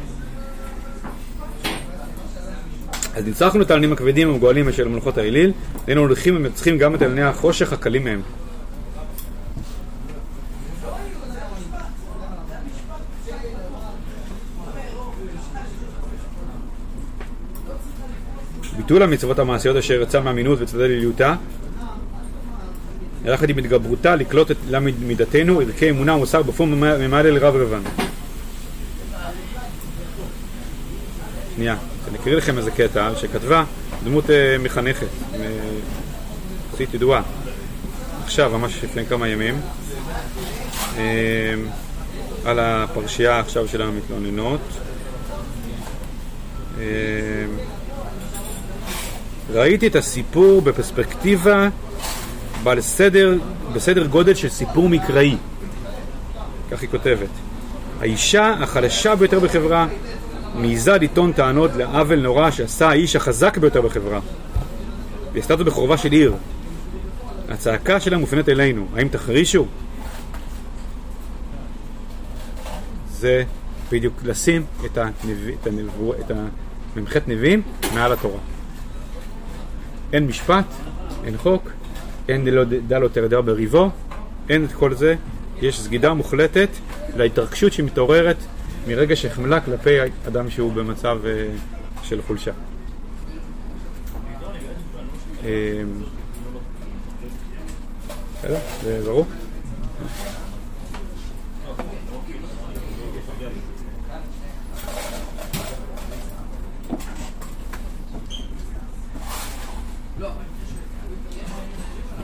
אז 3.14 3.24
ניצחנו 3.24 3.62
את 3.62 3.70
העלנים 3.70 3.92
הכבדים 3.92 4.28
המגואלים 4.28 4.72
של 4.72 4.88
מלאכות 4.88 5.18
האליל, 5.18 5.52
היינו 5.86 6.00
הולכים 6.00 6.36
ומנצחים 6.36 6.78
גם 6.78 6.94
את 6.94 7.02
עלני 7.02 7.22
החושך 7.22 7.72
הקלים 7.72 8.04
מהם. 8.04 8.20
ביטול 18.78 19.02
המצוות 19.02 19.38
המעשיות 19.38 19.76
אשר 19.76 20.02
יצא 20.02 20.20
מאמינות 20.20 20.58
וצדדי 20.60 20.88
לליותה 20.88 21.34
יחד 23.24 23.50
עם 23.50 23.58
התגברותה 23.58 24.16
לקלוט 24.16 24.50
את 24.50 24.56
מידתנו, 25.00 25.60
ערכי 25.60 25.90
אמונה 25.90 26.14
ומוסר 26.14 26.42
בפום 26.42 26.80
ממעלה 26.80 27.30
לרב 27.30 27.56
רבן. 27.56 27.82
שנייה, 31.56 31.76
אני 32.08 32.18
אקריא 32.18 32.36
לכם 32.36 32.58
איזה 32.58 32.70
קטע 32.70 33.10
שכתבה 33.16 33.64
דמות 34.04 34.24
uh, 34.24 34.28
מחנכת, 34.62 35.06
יחסית 36.70 36.94
ידועה, 36.94 37.22
עכשיו, 38.24 38.58
ממש 38.58 38.84
לפני 38.84 39.06
כמה 39.06 39.28
ימים, 39.28 39.60
uh, 40.96 40.98
על 42.44 42.58
הפרשייה 42.58 43.40
עכשיו 43.40 43.68
של 43.68 43.82
המתלוננות. 43.82 44.60
Uh, 46.76 46.80
ראיתי 49.52 49.86
את 49.86 49.96
הסיפור 49.96 50.62
בפרספקטיבה 50.62 51.68
בעל 52.62 52.80
סדר, 52.80 53.38
בסדר 53.72 54.06
גודל 54.06 54.34
של 54.34 54.48
סיפור 54.48 54.88
מקראי. 54.88 55.36
כך 56.70 56.82
היא 56.82 56.90
כותבת. 56.90 57.28
האישה 58.00 58.54
החלשה 58.60 59.14
ביותר 59.14 59.40
בחברה 59.40 59.86
מעיזה 60.54 60.92
לטעון 60.92 61.32
טענות 61.32 61.70
לעוול 61.76 62.20
נורא 62.20 62.50
שעשה 62.50 62.88
האיש 62.88 63.16
החזק 63.16 63.58
ביותר 63.58 63.80
בחברה. 63.80 64.20
והיא 65.32 65.42
עשתה 65.42 65.56
זאת 65.56 65.66
בחורבה 65.66 65.96
של 65.96 66.12
עיר. 66.12 66.34
הצעקה 67.48 68.00
שלה 68.00 68.18
מופנית 68.18 68.48
אלינו. 68.48 68.86
האם 68.96 69.08
תחרישו? 69.08 69.66
זה 73.10 73.42
בדיוק 73.90 74.14
לשים 74.24 74.64
את, 74.84 74.98
הנביא, 74.98 75.54
את, 75.62 75.66
הנבוא, 75.66 76.14
את 76.14 76.30
המ"ח 76.30 77.16
נביאים 77.26 77.62
מעל 77.94 78.12
התורה. 78.12 78.38
אין 80.12 80.26
משפט, 80.26 80.64
אין 81.24 81.36
חוק, 81.36 81.70
אין 82.28 82.44
לא 82.90 83.08
תרדר 83.12 83.40
בריבו, 83.40 83.90
אין 84.48 84.64
את 84.64 84.72
כל 84.72 84.94
זה, 84.94 85.14
יש 85.62 85.80
סגידה 85.80 86.14
מוחלטת 86.14 86.68
להתרגשות 87.16 87.72
שמתעוררת 87.72 88.36
מרגע 88.86 89.16
שחמלה 89.16 89.60
כלפי 89.60 89.90
אדם 90.28 90.50
שהוא 90.50 90.72
במצב 90.72 91.18
uh, 91.22 92.04
של 92.04 92.22
חולשה. 92.22 92.52
בסדר? 98.38 98.58
זה 98.82 99.00
ברור? 99.04 99.26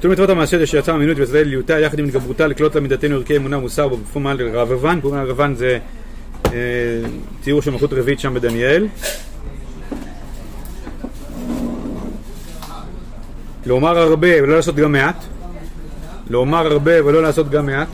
ביטול 0.05 0.13
מצוות 0.13 0.31
המעשה 0.31 0.67
שיצא 0.67 0.95
אמינות 0.95 1.17
וצדדי 1.21 1.45
ליוטה 1.45 1.79
יחד 1.79 1.99
עם 1.99 2.05
התגברותה 2.05 2.47
לקלוט 2.47 2.77
למידתנו 2.77 3.15
ערכי 3.15 3.37
אמונה 3.37 3.59
ומוסר 3.59 3.89
בפום 3.89 4.27
על 4.27 4.49
רבבן, 4.55 5.01
קוראים 5.01 5.21
לרבבן 5.21 5.55
זה 5.55 5.79
אה, 6.47 6.51
תיאור 7.43 7.63
של 7.63 7.71
מלכות 7.71 7.93
רביעית 7.93 8.21
שם 8.21 8.35
בדניאל. 8.35 8.87
לומר 13.67 13.99
הרבה 13.99 14.43
ולא 14.43 14.57
לעשות 14.57 14.77
גם 14.77 14.93
מעט. 14.93 15.25
לומר 16.31 16.67
הרבה 16.67 17.05
ולא 17.05 17.23
לעשות 17.23 17.51
גם 17.51 17.67
מעט. 17.67 17.89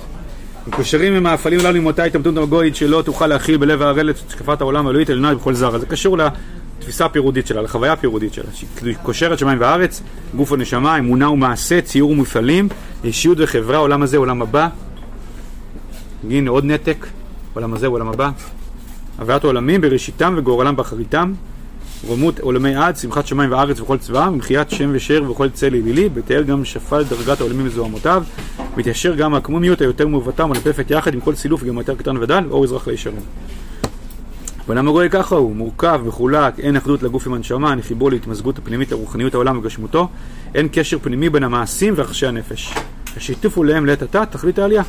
מקושרים 0.66 1.12
עם 1.12 1.26
האפלים 1.26 1.60
הללו 1.60 1.76
עם 1.76 1.86
אותה 1.86 2.04
התאמתות 2.04 2.36
הגויית 2.36 2.76
שלא 2.76 3.02
תוכל 3.04 3.26
להכיל 3.26 3.56
בלב 3.56 3.82
הערל 3.82 4.10
את 4.10 4.16
השקפת 4.28 4.60
העולם 4.60 4.86
האלוהית 4.86 5.10
עליונה 5.10 5.34
בכל 5.34 5.54
זר. 5.54 5.78
זה 5.78 5.86
קשור 5.86 6.16
לתפיסה 6.80 7.04
הפירודית 7.04 7.46
שלה, 7.46 7.62
לחוויה 7.62 7.92
הפירודית 7.92 8.34
שלה. 8.34 8.44
שהיא 8.54 8.94
קושרת 9.02 9.38
שמיים 9.38 9.58
וארץ, 9.60 10.02
גוף 10.36 10.52
ונשמה, 10.52 10.98
אמונה 10.98 11.30
ומעשה, 11.30 11.80
ציור 11.80 12.10
ומפעלים, 12.10 12.68
אישיות 13.04 13.38
וחברה, 13.40 13.76
עולם 13.78 14.02
הזה, 14.02 14.16
עולם 14.16 14.42
הבא. 14.42 14.68
הנה 16.30 16.50
עוד 16.50 16.64
נתק, 16.64 17.06
עולם 17.54 17.74
הזה, 17.74 17.86
עולם 17.86 18.08
הבא. 18.08 18.30
הוויית 19.18 19.44
העולמים 19.44 19.80
בראשיתם 19.80 20.34
וגורלם 20.36 20.76
באחריתם. 20.76 21.32
רומות 22.06 22.40
עולמי 22.40 22.76
עד, 22.76 22.96
שמחת 22.96 23.26
שמיים 23.26 23.52
וארץ 23.52 23.80
וכל 23.80 23.98
צבאם, 23.98 24.32
ומחיית 24.32 24.70
שם 24.70 24.90
ושר 24.92 25.30
וכל 25.30 25.48
צל 25.48 25.66
אלילי, 25.66 26.08
בתאר 26.08 26.42
גם 26.42 26.64
שפל 26.64 27.04
דרגת 27.04 27.40
העולמים 27.40 27.66
וזוהמותיו, 27.66 28.24
והתיישר 28.76 29.14
גם 29.14 29.34
העקמומיות 29.34 29.80
היותר 29.80 30.06
מעוותה 30.06 30.44
ומלפפת 30.44 30.90
יחד 30.90 31.14
עם 31.14 31.20
כל 31.20 31.34
סילוף 31.34 31.64
גם 31.64 31.78
יותר 31.78 31.94
קטן 31.94 32.16
ודל, 32.16 32.44
אור 32.50 32.64
אזרח 32.64 32.88
לישרים. 32.88 33.22
בעולם 34.70 34.88
הגוי 34.88 35.10
ככה 35.10 35.34
הוא, 35.34 35.56
מורכב, 35.56 36.00
מחולק, 36.06 36.58
אין 36.58 36.76
אחדות 36.76 37.02
לגוף 37.02 37.26
עם 37.26 37.34
הנשמה, 37.34 37.70
אין 37.70 37.82
חיבור 37.82 38.10
להתמזגות 38.10 38.58
הפנימית 38.58 38.92
לרוחניות 38.92 39.34
העולם 39.34 39.58
וגשמותו, 39.58 40.08
אין 40.54 40.68
קשר 40.72 40.98
פנימי 40.98 41.30
בין 41.30 41.42
המעשים 41.42 41.94
ורחשי 41.96 42.26
הנפש. 42.26 42.74
השיתוף 43.16 43.56
הוא 43.56 43.64
להם 43.64 43.86
לעת 43.86 44.02
עתה, 44.02 44.26
תכלית 44.26 44.58
העלייה. 44.58 44.82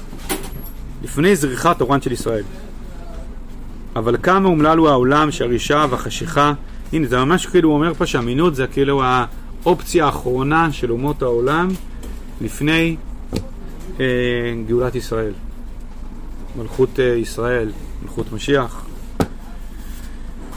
לפני 1.03 1.35
זריחת 1.35 1.81
אורן 1.81 2.01
של 2.01 2.11
ישראל. 2.11 2.43
אבל 3.95 4.17
כמה 4.23 4.47
אומלל 4.47 4.77
הוא 4.77 4.89
העולם 4.89 5.31
שהרישה 5.31 5.85
והחשיכה 5.89 6.53
הנה, 6.93 7.07
זה 7.07 7.17
ממש 7.17 7.45
כאילו 7.45 7.69
הוא 7.69 7.75
אומר 7.75 7.93
פה 7.93 8.05
שאמינות 8.05 8.55
זה 8.55 8.67
כאילו 8.67 9.03
האופציה 9.03 10.05
האחרונה 10.05 10.71
של 10.71 10.91
אומות 10.91 11.21
העולם 11.21 11.67
לפני 12.41 12.95
אה, 13.99 14.05
גאולת 14.67 14.95
ישראל. 14.95 15.33
מלכות 16.57 16.99
אה, 16.99 17.05
ישראל, 17.05 17.71
מלכות 18.03 18.31
משיח. 18.33 18.85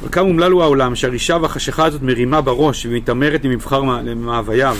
וכמה 0.02 0.28
אומלל 0.28 0.52
הוא 0.52 0.62
העולם, 0.62 0.94
שהרשעה 0.94 1.42
והחשיכה 1.42 1.84
הזאת 1.86 2.02
מרימה 2.02 2.40
בראש 2.40 2.86
ומתעמרת 2.86 3.44
ממבחר 3.44 3.82
מא- 3.82 4.00
למאווייו. 4.04 4.76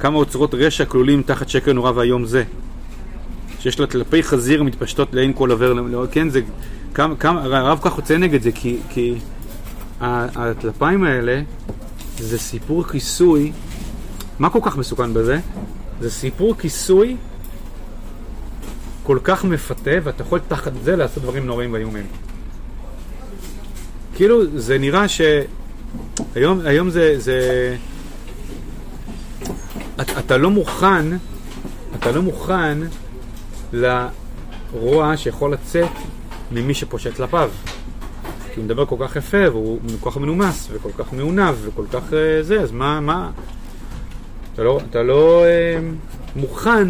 כמה 0.00 0.16
אוצרות 0.16 0.54
רשע 0.54 0.84
כלולים 0.84 1.22
תחת 1.22 1.48
שקר 1.48 1.72
נורא 1.72 1.92
ואיום 1.94 2.24
זה. 2.24 2.44
שיש 3.60 3.80
לה 3.80 3.86
טלפי 3.86 4.22
חזיר 4.22 4.62
מתפשטות 4.62 5.14
לעין 5.14 5.32
כל 5.34 5.50
עובר, 5.50 5.72
לא- 5.72 6.04
כן, 6.10 6.30
זה, 6.30 6.40
כמה, 6.94 7.16
כמה, 7.16 7.42
הרב 7.44 7.78
כך 7.82 7.98
יוצא 7.98 8.16
נגד 8.16 8.42
זה, 8.42 8.52
כי, 8.52 8.78
כי 8.90 9.14
הטלפיים 10.00 11.04
האלה 11.04 11.42
זה 12.18 12.38
סיפור 12.38 12.84
כיסוי, 12.84 13.52
מה 14.38 14.50
כל 14.50 14.58
כך 14.62 14.76
מסוכן 14.76 15.14
בזה? 15.14 15.38
זה 16.00 16.10
סיפור 16.10 16.54
כיסוי 16.58 17.16
כל 19.02 19.18
כך 19.24 19.44
מפתה, 19.44 19.90
ואתה 20.04 20.22
יכול 20.22 20.38
תחת 20.48 20.72
זה 20.84 20.96
לעשות 20.96 21.22
דברים 21.22 21.46
נוראים 21.46 21.72
ואיומים. 21.72 22.06
כאילו, 24.18 24.58
זה 24.58 24.78
נראה 24.78 25.08
ש... 25.08 25.20
היום, 26.34 26.60
היום 26.64 26.90
זה... 26.90 27.14
זה... 27.18 27.76
אתה, 30.00 30.18
אתה 30.18 30.36
לא 30.36 30.50
מוכן, 30.50 31.04
אתה 31.98 32.12
לא 32.12 32.22
מוכן 32.22 32.78
לרוע 33.72 35.16
שיכול 35.16 35.52
לצאת 35.52 35.88
ממי 36.52 36.74
שפושט 36.74 37.16
כלפיו. 37.16 37.50
כי 38.54 38.60
הוא 38.60 38.64
מדבר 38.64 38.86
כל 38.86 38.96
כך 39.00 39.16
יפה, 39.16 39.50
והוא 39.50 39.78
כל 40.00 40.10
כך 40.10 40.16
מנומס, 40.16 40.68
וכל 40.72 40.90
כך 40.98 41.12
מעונב, 41.12 41.54
וכל 41.64 41.84
כך 41.92 42.12
אה, 42.12 42.42
זה, 42.42 42.60
אז 42.60 42.72
מה, 42.72 43.00
מה... 43.00 43.30
אתה 44.54 44.62
לא, 44.62 44.80
אתה 44.90 45.02
לא 45.02 45.44
אה, 45.44 45.78
מוכן 46.36 46.88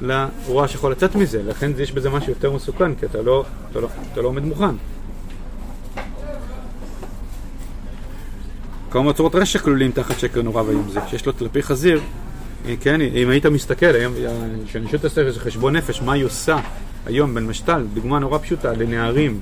לרוע 0.00 0.68
שיכול 0.68 0.92
לצאת 0.92 1.14
מזה, 1.14 1.42
לכן 1.42 1.70
יש 1.78 1.92
בזה 1.92 2.10
משהו 2.10 2.32
יותר 2.32 2.52
מסוכן, 2.52 2.94
כי 2.94 3.06
אתה 3.06 3.22
לא, 3.22 3.44
אתה 3.70 3.80
לא, 3.80 3.88
אתה 4.12 4.22
לא 4.22 4.28
עומד 4.28 4.44
מוכן. 4.44 4.74
כמה 8.92 9.02
מצורות 9.02 9.34
רשע 9.34 9.58
כלולים 9.58 9.90
תחת 9.92 10.18
שקר 10.18 10.42
נורא 10.42 10.62
ואיום 10.62 10.88
זה, 10.90 11.00
שיש 11.08 11.26
לו 11.26 11.32
טלפי 11.32 11.62
חזיר, 11.62 12.00
אה, 12.66 12.74
כן, 12.80 13.00
אם 13.00 13.28
היית 13.28 13.46
מסתכל, 13.46 13.86
היום, 13.86 14.14
כשאני 14.66 14.86
שואל 14.86 14.96
את 14.96 15.04
הספר, 15.04 15.32
זה 15.32 15.40
חשבון 15.40 15.76
נפש, 15.76 16.02
מה 16.02 16.12
היא 16.12 16.24
עושה 16.24 16.56
היום 17.06 17.34
בין 17.34 17.46
משתל, 17.46 17.84
דוגמה 17.94 18.18
נורא 18.18 18.38
פשוטה, 18.38 18.72
לנערים, 18.72 19.40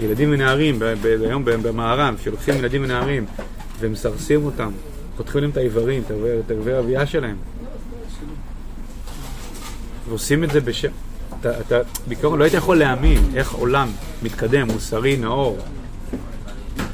ילדים 0.00 0.28
ונערים, 0.32 0.78
היום 1.28 1.44
במערב, 1.44 2.14
שלוקחים 2.24 2.54
ילדים 2.54 2.84
ונערים 2.84 3.26
ומסרסים 3.80 4.44
אותם, 4.44 4.70
פותחים 5.16 5.40
להם 5.40 5.50
את 5.50 5.56
האיברים, 5.56 6.02
את 6.46 6.50
האיברי 6.50 6.74
הרבייה 6.74 7.06
שלהם, 7.06 7.36
ועושים 10.08 10.44
את 10.44 10.50
זה 10.50 10.60
בשם... 10.60 10.88
אתה, 11.40 11.60
אתה 11.60 11.78
בעיקרון 12.06 12.38
לא 12.38 12.44
היית 12.44 12.54
יכול 12.54 12.78
להאמין 12.78 13.24
איך 13.34 13.52
עולם 13.52 13.88
מתקדם, 14.22 14.66
מוסרי, 14.66 15.16
נאור, 15.16 15.58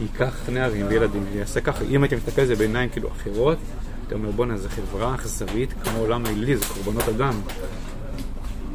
ייקח 0.03 0.49
נערים 0.49 0.87
וילדים 0.89 1.25
ויעשה 1.33 1.61
ככה. 1.61 1.85
אם 1.85 2.03
הייתי 2.03 2.17
מסתכל 2.17 2.41
על 2.41 2.47
זה 2.47 2.57
בעיניים 2.57 2.89
כאילו 2.89 3.09
אחרות, 3.09 3.59
אתה 4.07 4.15
אומר 4.15 4.31
בואנה, 4.31 4.57
זו 4.57 4.69
חברה 4.69 5.15
אכזרית 5.15 5.73
כמו 5.73 5.93
העולם 5.99 6.27
העילי, 6.27 6.57
זה 6.57 6.65
קורבנות 6.65 7.09
אדם. 7.09 7.41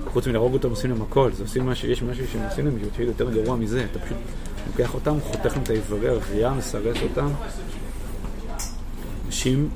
חוץ 0.05 0.27
מלהרוג 0.27 0.53
אותם 0.53 0.69
עושים 0.69 0.91
להם 0.91 1.01
הכל, 1.01 1.31
זה 1.33 1.43
עושים 1.43 1.65
משהו, 1.65 1.89
יש 1.89 2.03
משהו 2.03 2.25
שהם 2.31 2.41
עושים 2.49 2.65
להם 2.65 2.77
שהוא 2.95 3.05
יותר 3.05 3.31
גרוע 3.31 3.55
מזה. 3.55 3.85
אתה 3.91 3.99
פשוט 3.99 4.17
לוקח 4.67 4.93
אותם, 4.93 5.17
חותך 5.21 5.53
להם 5.55 5.63
את 5.63 5.69
האיברי 5.69 6.09
הרבייה, 6.09 6.53
מסרס 6.53 6.97
אותם. 7.03 7.29
אנשים 9.25 9.69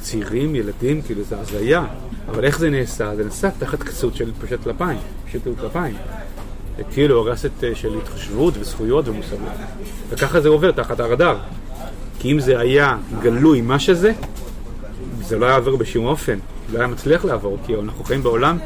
צעירים, 0.00 0.54
ילדים, 0.54 1.02
כאילו 1.02 1.24
זה 1.24 1.40
הזיה. 1.40 1.84
אבל 2.28 2.44
איך 2.44 2.58
זה 2.58 2.70
נעשה? 2.70 3.16
זה 3.16 3.24
נעשה 3.24 3.50
תחת 3.58 3.82
כסות 3.82 4.14
של 4.14 4.32
פשט 4.40 4.62
טלפיים, 4.62 4.98
פשט 5.26 5.40
טלפיים. 5.60 5.96
כאילו 6.92 7.16
הורס 7.16 7.44
את 7.44 7.64
אה, 7.64 7.74
של 7.74 7.98
התחשבות 7.98 8.54
וזכויות 8.60 9.08
ומוסריות. 9.08 9.52
וככה 10.10 10.40
זה 10.40 10.48
עובר 10.48 10.70
תחת 10.70 11.00
הרדאר. 11.00 11.36
כי 12.18 12.32
אם 12.32 12.40
זה 12.40 12.58
היה 12.58 12.96
גלוי 13.22 13.60
מה 13.60 13.78
שזה, 13.78 14.12
זה 15.20 15.38
לא 15.38 15.46
היה 15.46 15.56
עובר 15.56 15.76
בשום 15.76 16.06
אופן. 16.06 16.38
לא 16.72 16.78
היה 16.78 16.86
מצליח 16.86 17.24
לעבור, 17.24 17.58
כי 17.66 17.74
אנחנו 17.74 18.04
חיים 18.04 18.22
בעולם 18.22 18.58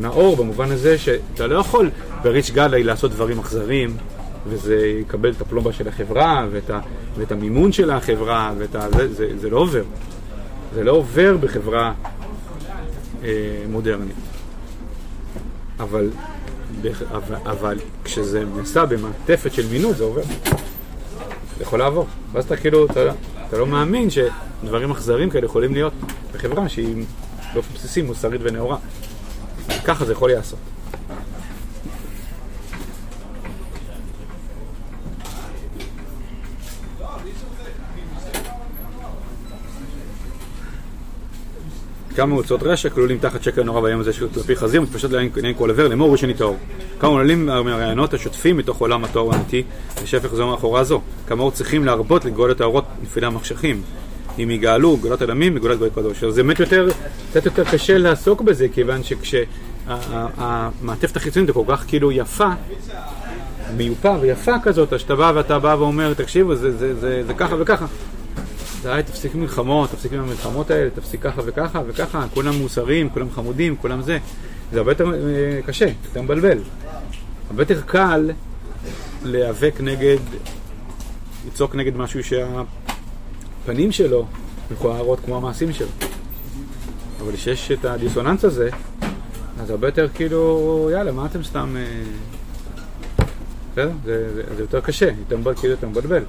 נאור 0.00 0.36
במובן 0.36 0.70
הזה 0.70 0.98
שאתה 0.98 1.46
לא 1.46 1.58
יכול 1.58 1.90
בריץ' 2.22 2.50
גלי 2.50 2.82
לעשות 2.82 3.10
דברים 3.10 3.38
אכזריים 3.38 3.96
וזה 4.48 4.86
יקבל 4.86 5.30
את 5.30 5.40
הפלומבה 5.40 5.72
של 5.72 5.88
החברה 5.88 6.46
ואת, 6.50 6.70
ה, 6.70 6.80
ואת 7.16 7.32
המימון 7.32 7.72
של 7.72 7.90
החברה 7.90 8.52
ואת 8.58 8.74
ה, 8.74 8.90
זה, 8.90 9.14
זה, 9.14 9.28
זה 9.38 9.50
לא 9.50 9.58
עובר. 9.58 9.82
זה 10.74 10.84
לא 10.84 10.92
עובר 10.92 11.36
בחברה 11.36 11.92
אה, 13.24 13.30
מודרנית. 13.70 14.16
אבל, 15.80 16.10
אבל, 17.10 17.36
אבל 17.36 17.78
כשזה 18.04 18.44
נעשה 18.56 18.86
במעטפת 18.86 19.52
של 19.52 19.66
מינות 19.66 19.96
זה 19.96 20.04
עובר. 20.04 20.22
זה 21.56 21.62
יכול 21.62 21.78
לעבור. 21.78 22.06
ואז 22.32 22.44
אתה 22.44 22.56
כאילו, 22.56 22.86
אתה, 22.86 23.00
אתה 23.48 23.58
לא 23.58 23.66
מאמין 23.66 24.08
שדברים 24.10 24.90
אכזריים 24.90 25.30
כאלה 25.30 25.44
יכולים 25.44 25.74
להיות 25.74 25.92
בחברה 26.34 26.68
שהיא 26.68 27.04
באופן 27.54 27.74
בסיסי 27.74 28.02
מוסרית 28.02 28.40
ונאורה. 28.44 28.76
ככה 29.84 30.04
זה 30.04 30.12
יכול 30.12 30.30
להיעשות. 30.30 30.58
כמה 42.16 42.34
הוצאות 42.34 42.62
רשע 42.62 42.88
כלולים 42.88 43.18
תחת 43.18 43.42
שקר 43.42 43.62
נורא 43.62 43.80
ביום 43.80 44.00
הזה 44.00 44.12
של 44.12 44.28
כלפי 44.34 44.56
חזיר, 44.56 44.80
מתפשט 44.80 45.10
לעין 45.10 45.30
עין 45.42 45.54
כל 45.58 45.70
עבר, 45.70 45.88
לאמור 45.88 46.12
ראשוני 46.12 46.34
טהור. 46.34 46.56
כמה 46.98 47.10
עוללים 47.10 47.46
מהרעיונות 47.46 48.14
השוטפים 48.14 48.56
מתוך 48.56 48.80
עולם 48.80 49.04
הטהור 49.04 49.34
האמיתי, 49.34 49.62
ושפך 50.02 50.34
זו 50.34 50.46
מאחורה 50.46 50.84
זו. 50.84 51.00
עוד 51.28 51.52
צריכים 51.52 51.84
להרבות 51.84 52.24
לגאול 52.24 52.50
את 52.50 52.60
האורות 52.60 52.84
נפילה 53.02 53.26
המחשכים. 53.26 53.82
אם 54.38 54.50
יגאלו 54.50 54.96
גאולת 54.96 55.22
עלמים 55.22 55.58
גוי 55.58 55.90
קדוש. 55.94 56.24
אז 56.24 56.34
זה 56.34 56.42
באמת 56.42 56.60
יותר, 56.60 56.88
קצת 57.30 57.44
יותר 57.44 57.64
קשה 57.64 57.98
לעסוק 57.98 58.40
בזה, 58.40 58.66
כיוון 58.68 59.00
שכשהמעטפת 59.02 59.56
החיצונית 61.16 61.50
כל 61.50 61.64
כך 61.68 61.84
כאילו 61.88 62.12
יפה, 62.12 62.48
מיופה 63.76 64.14
ויפה 64.20 64.54
כזאת, 64.62 64.92
אז 64.92 65.00
שאתה 65.00 65.14
בא 65.14 65.32
ואתה 65.34 65.58
בא 65.58 65.76
ואומר, 65.78 66.14
תקשיבו, 66.14 66.54
זה, 66.54 66.76
זה, 66.78 66.94
זה, 66.94 67.22
זה 67.26 67.34
ככה 67.34 67.54
וככה. 67.58 67.86
די, 68.82 69.00
תפסיק 69.06 69.34
מלחמות, 69.34 69.90
תפסיק 69.90 70.12
עם 70.12 70.20
המלחמות 70.20 70.70
האלה, 70.70 70.90
תפסיק 70.90 71.22
ככה 71.22 71.42
וככה 71.44 71.82
וככה, 71.86 72.26
כולם 72.34 72.54
מוסריים, 72.54 73.10
כולם 73.10 73.30
חמודים, 73.30 73.76
כולם 73.76 74.02
זה. 74.02 74.18
זה 74.72 74.78
הרבה 74.78 74.92
יותר 74.92 75.04
אה, 75.14 75.62
קשה, 75.66 75.86
יותר 76.04 76.22
מבלבל. 76.22 76.58
הרבה 77.50 77.62
יותר 77.62 77.80
קל 77.80 78.30
להיאבק 79.24 79.74
נגד, 79.80 80.18
לצעוק 81.46 81.74
נגד 81.74 81.96
משהו 81.96 82.20
שהפנים 82.24 83.92
שלו 83.92 84.26
מכוערות 84.70 85.20
כמו 85.24 85.36
המעשים 85.36 85.72
שלו. 85.72 85.88
אבל 87.20 87.36
כשיש 87.36 87.72
את 87.72 87.84
הדיסוננס 87.84 88.44
הזה, 88.44 88.70
אז 89.60 89.70
הרבה 89.70 89.88
יותר 89.88 90.08
כאילו, 90.14 90.90
יאללה, 90.92 91.12
מה 91.12 91.26
אתם 91.26 91.44
סתם... 91.44 91.76
אה, 91.76 91.84
בסדר? 93.72 93.90
זה, 94.04 94.34
זה, 94.34 94.42
זה 94.56 94.62
יותר 94.62 94.80
קשה, 94.80 95.10
יותר 95.30 95.54
כאילו 95.54 95.70
יותר 95.72 95.88
מבלבל. 95.88 96.22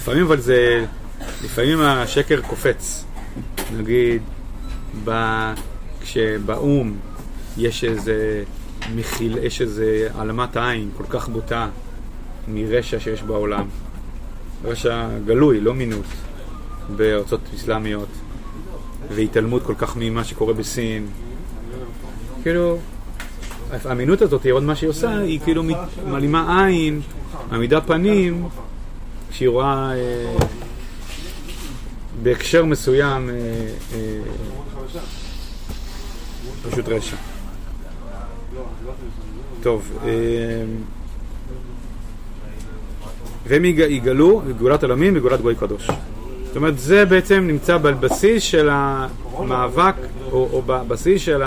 לפעמים 0.00 0.24
אבל 0.24 0.40
זה, 0.40 0.84
לפעמים 1.44 1.80
השקר 1.80 2.40
קופץ. 2.40 3.04
נגיד, 3.76 4.22
ב, 5.04 5.10
כשבאו"ם 6.00 6.94
יש 7.56 7.84
איזה 7.84 8.44
מכיל, 8.94 9.38
יש 9.42 9.60
איזה 9.60 10.08
העלמת 10.14 10.56
עין 10.56 10.90
כל 10.96 11.04
כך 11.08 11.28
בוטה 11.28 11.68
מרשע 12.48 13.00
שיש 13.00 13.22
בעולם. 13.22 13.66
רשע 14.64 15.08
גלוי, 15.26 15.60
לא 15.60 15.74
מינות, 15.74 16.04
בארצות 16.96 17.40
אסלאמיות, 17.54 18.08
והתעלמות 19.14 19.62
כל 19.62 19.74
כך 19.78 19.96
ממה 19.96 20.24
שקורה 20.24 20.52
בסין. 20.52 21.06
כאילו, 22.42 22.78
האמינות 23.84 24.22
הזאת, 24.22 24.46
עוד 24.46 24.62
מה 24.62 24.76
שהיא 24.76 24.90
עושה, 24.90 25.18
היא 25.18 25.40
כאילו 25.40 25.62
מעלימה 26.06 26.64
עין, 26.66 27.00
מעמידה 27.50 27.80
פנים, 27.80 28.48
כשהיא 29.30 29.48
רואה 29.48 29.92
אה, 29.94 30.36
בהקשר 32.22 32.64
מסוים 32.64 33.30
אה, 33.30 33.34
אה, 33.94 34.18
פשוט 36.70 36.88
רשע. 36.88 37.16
טוב, 39.62 39.98
והם 43.46 43.64
יג- 43.64 43.78
יגלו 43.88 44.42
גאולת 44.58 44.82
עולמים 44.82 45.16
וגאולת 45.16 45.40
גוי 45.40 45.54
קדוש. 45.54 45.86
זאת 46.46 46.56
אומרת, 46.56 46.78
זה 46.78 47.04
בעצם 47.04 47.44
נמצא 47.46 47.76
בבסיס 47.78 48.42
של 48.42 48.68
המאבק, 48.72 49.94
או, 50.32 50.48
או 50.52 50.62
בבסיס 50.66 51.22
של 51.22 51.42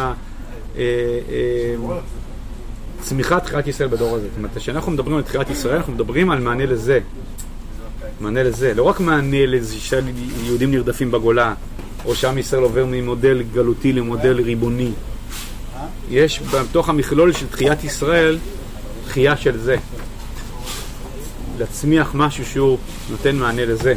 צמיחת 3.02 3.44
תחיית 3.44 3.68
ישראל 3.68 3.90
בדור 3.90 4.16
הזה. 4.16 4.28
זאת 4.28 4.38
אומרת, 4.38 4.52
כשאנחנו 4.58 4.92
מדברים 4.92 5.16
על 5.18 5.24
תחיית 5.24 5.50
ישראל, 5.50 5.76
אנחנו 5.76 5.94
מדברים 5.94 6.30
על 6.32 6.40
מענה 6.40 6.66
לזה. 6.66 7.00
מענה 8.24 8.44
לזה. 8.44 8.74
לא 8.74 8.84
רק 8.84 9.00
מענה 9.00 9.46
לזה 9.46 9.76
שיהודים 9.80 10.72
נרדפים 10.72 11.12
בגולה, 11.12 11.54
או 12.06 12.16
שעם 12.16 12.38
ישראל 12.38 12.64
עובר 12.64 12.86
ממודל 12.88 13.44
גלותי 13.54 13.94
למודל 13.94 14.42
ריבוני. 14.42 14.92
יש 16.10 16.42
בתוך 16.42 16.90
המכלול 16.90 17.34
של 17.34 17.48
תחיית 17.48 17.84
ישראל, 17.84 18.38
תחייה 19.06 19.38
של 19.38 19.58
זה. 19.58 19.76
להצמיח 21.60 22.12
משהו 22.14 22.46
שהוא 22.46 22.78
נותן 23.10 23.36
מענה 23.36 23.66
לזה. 23.66 23.96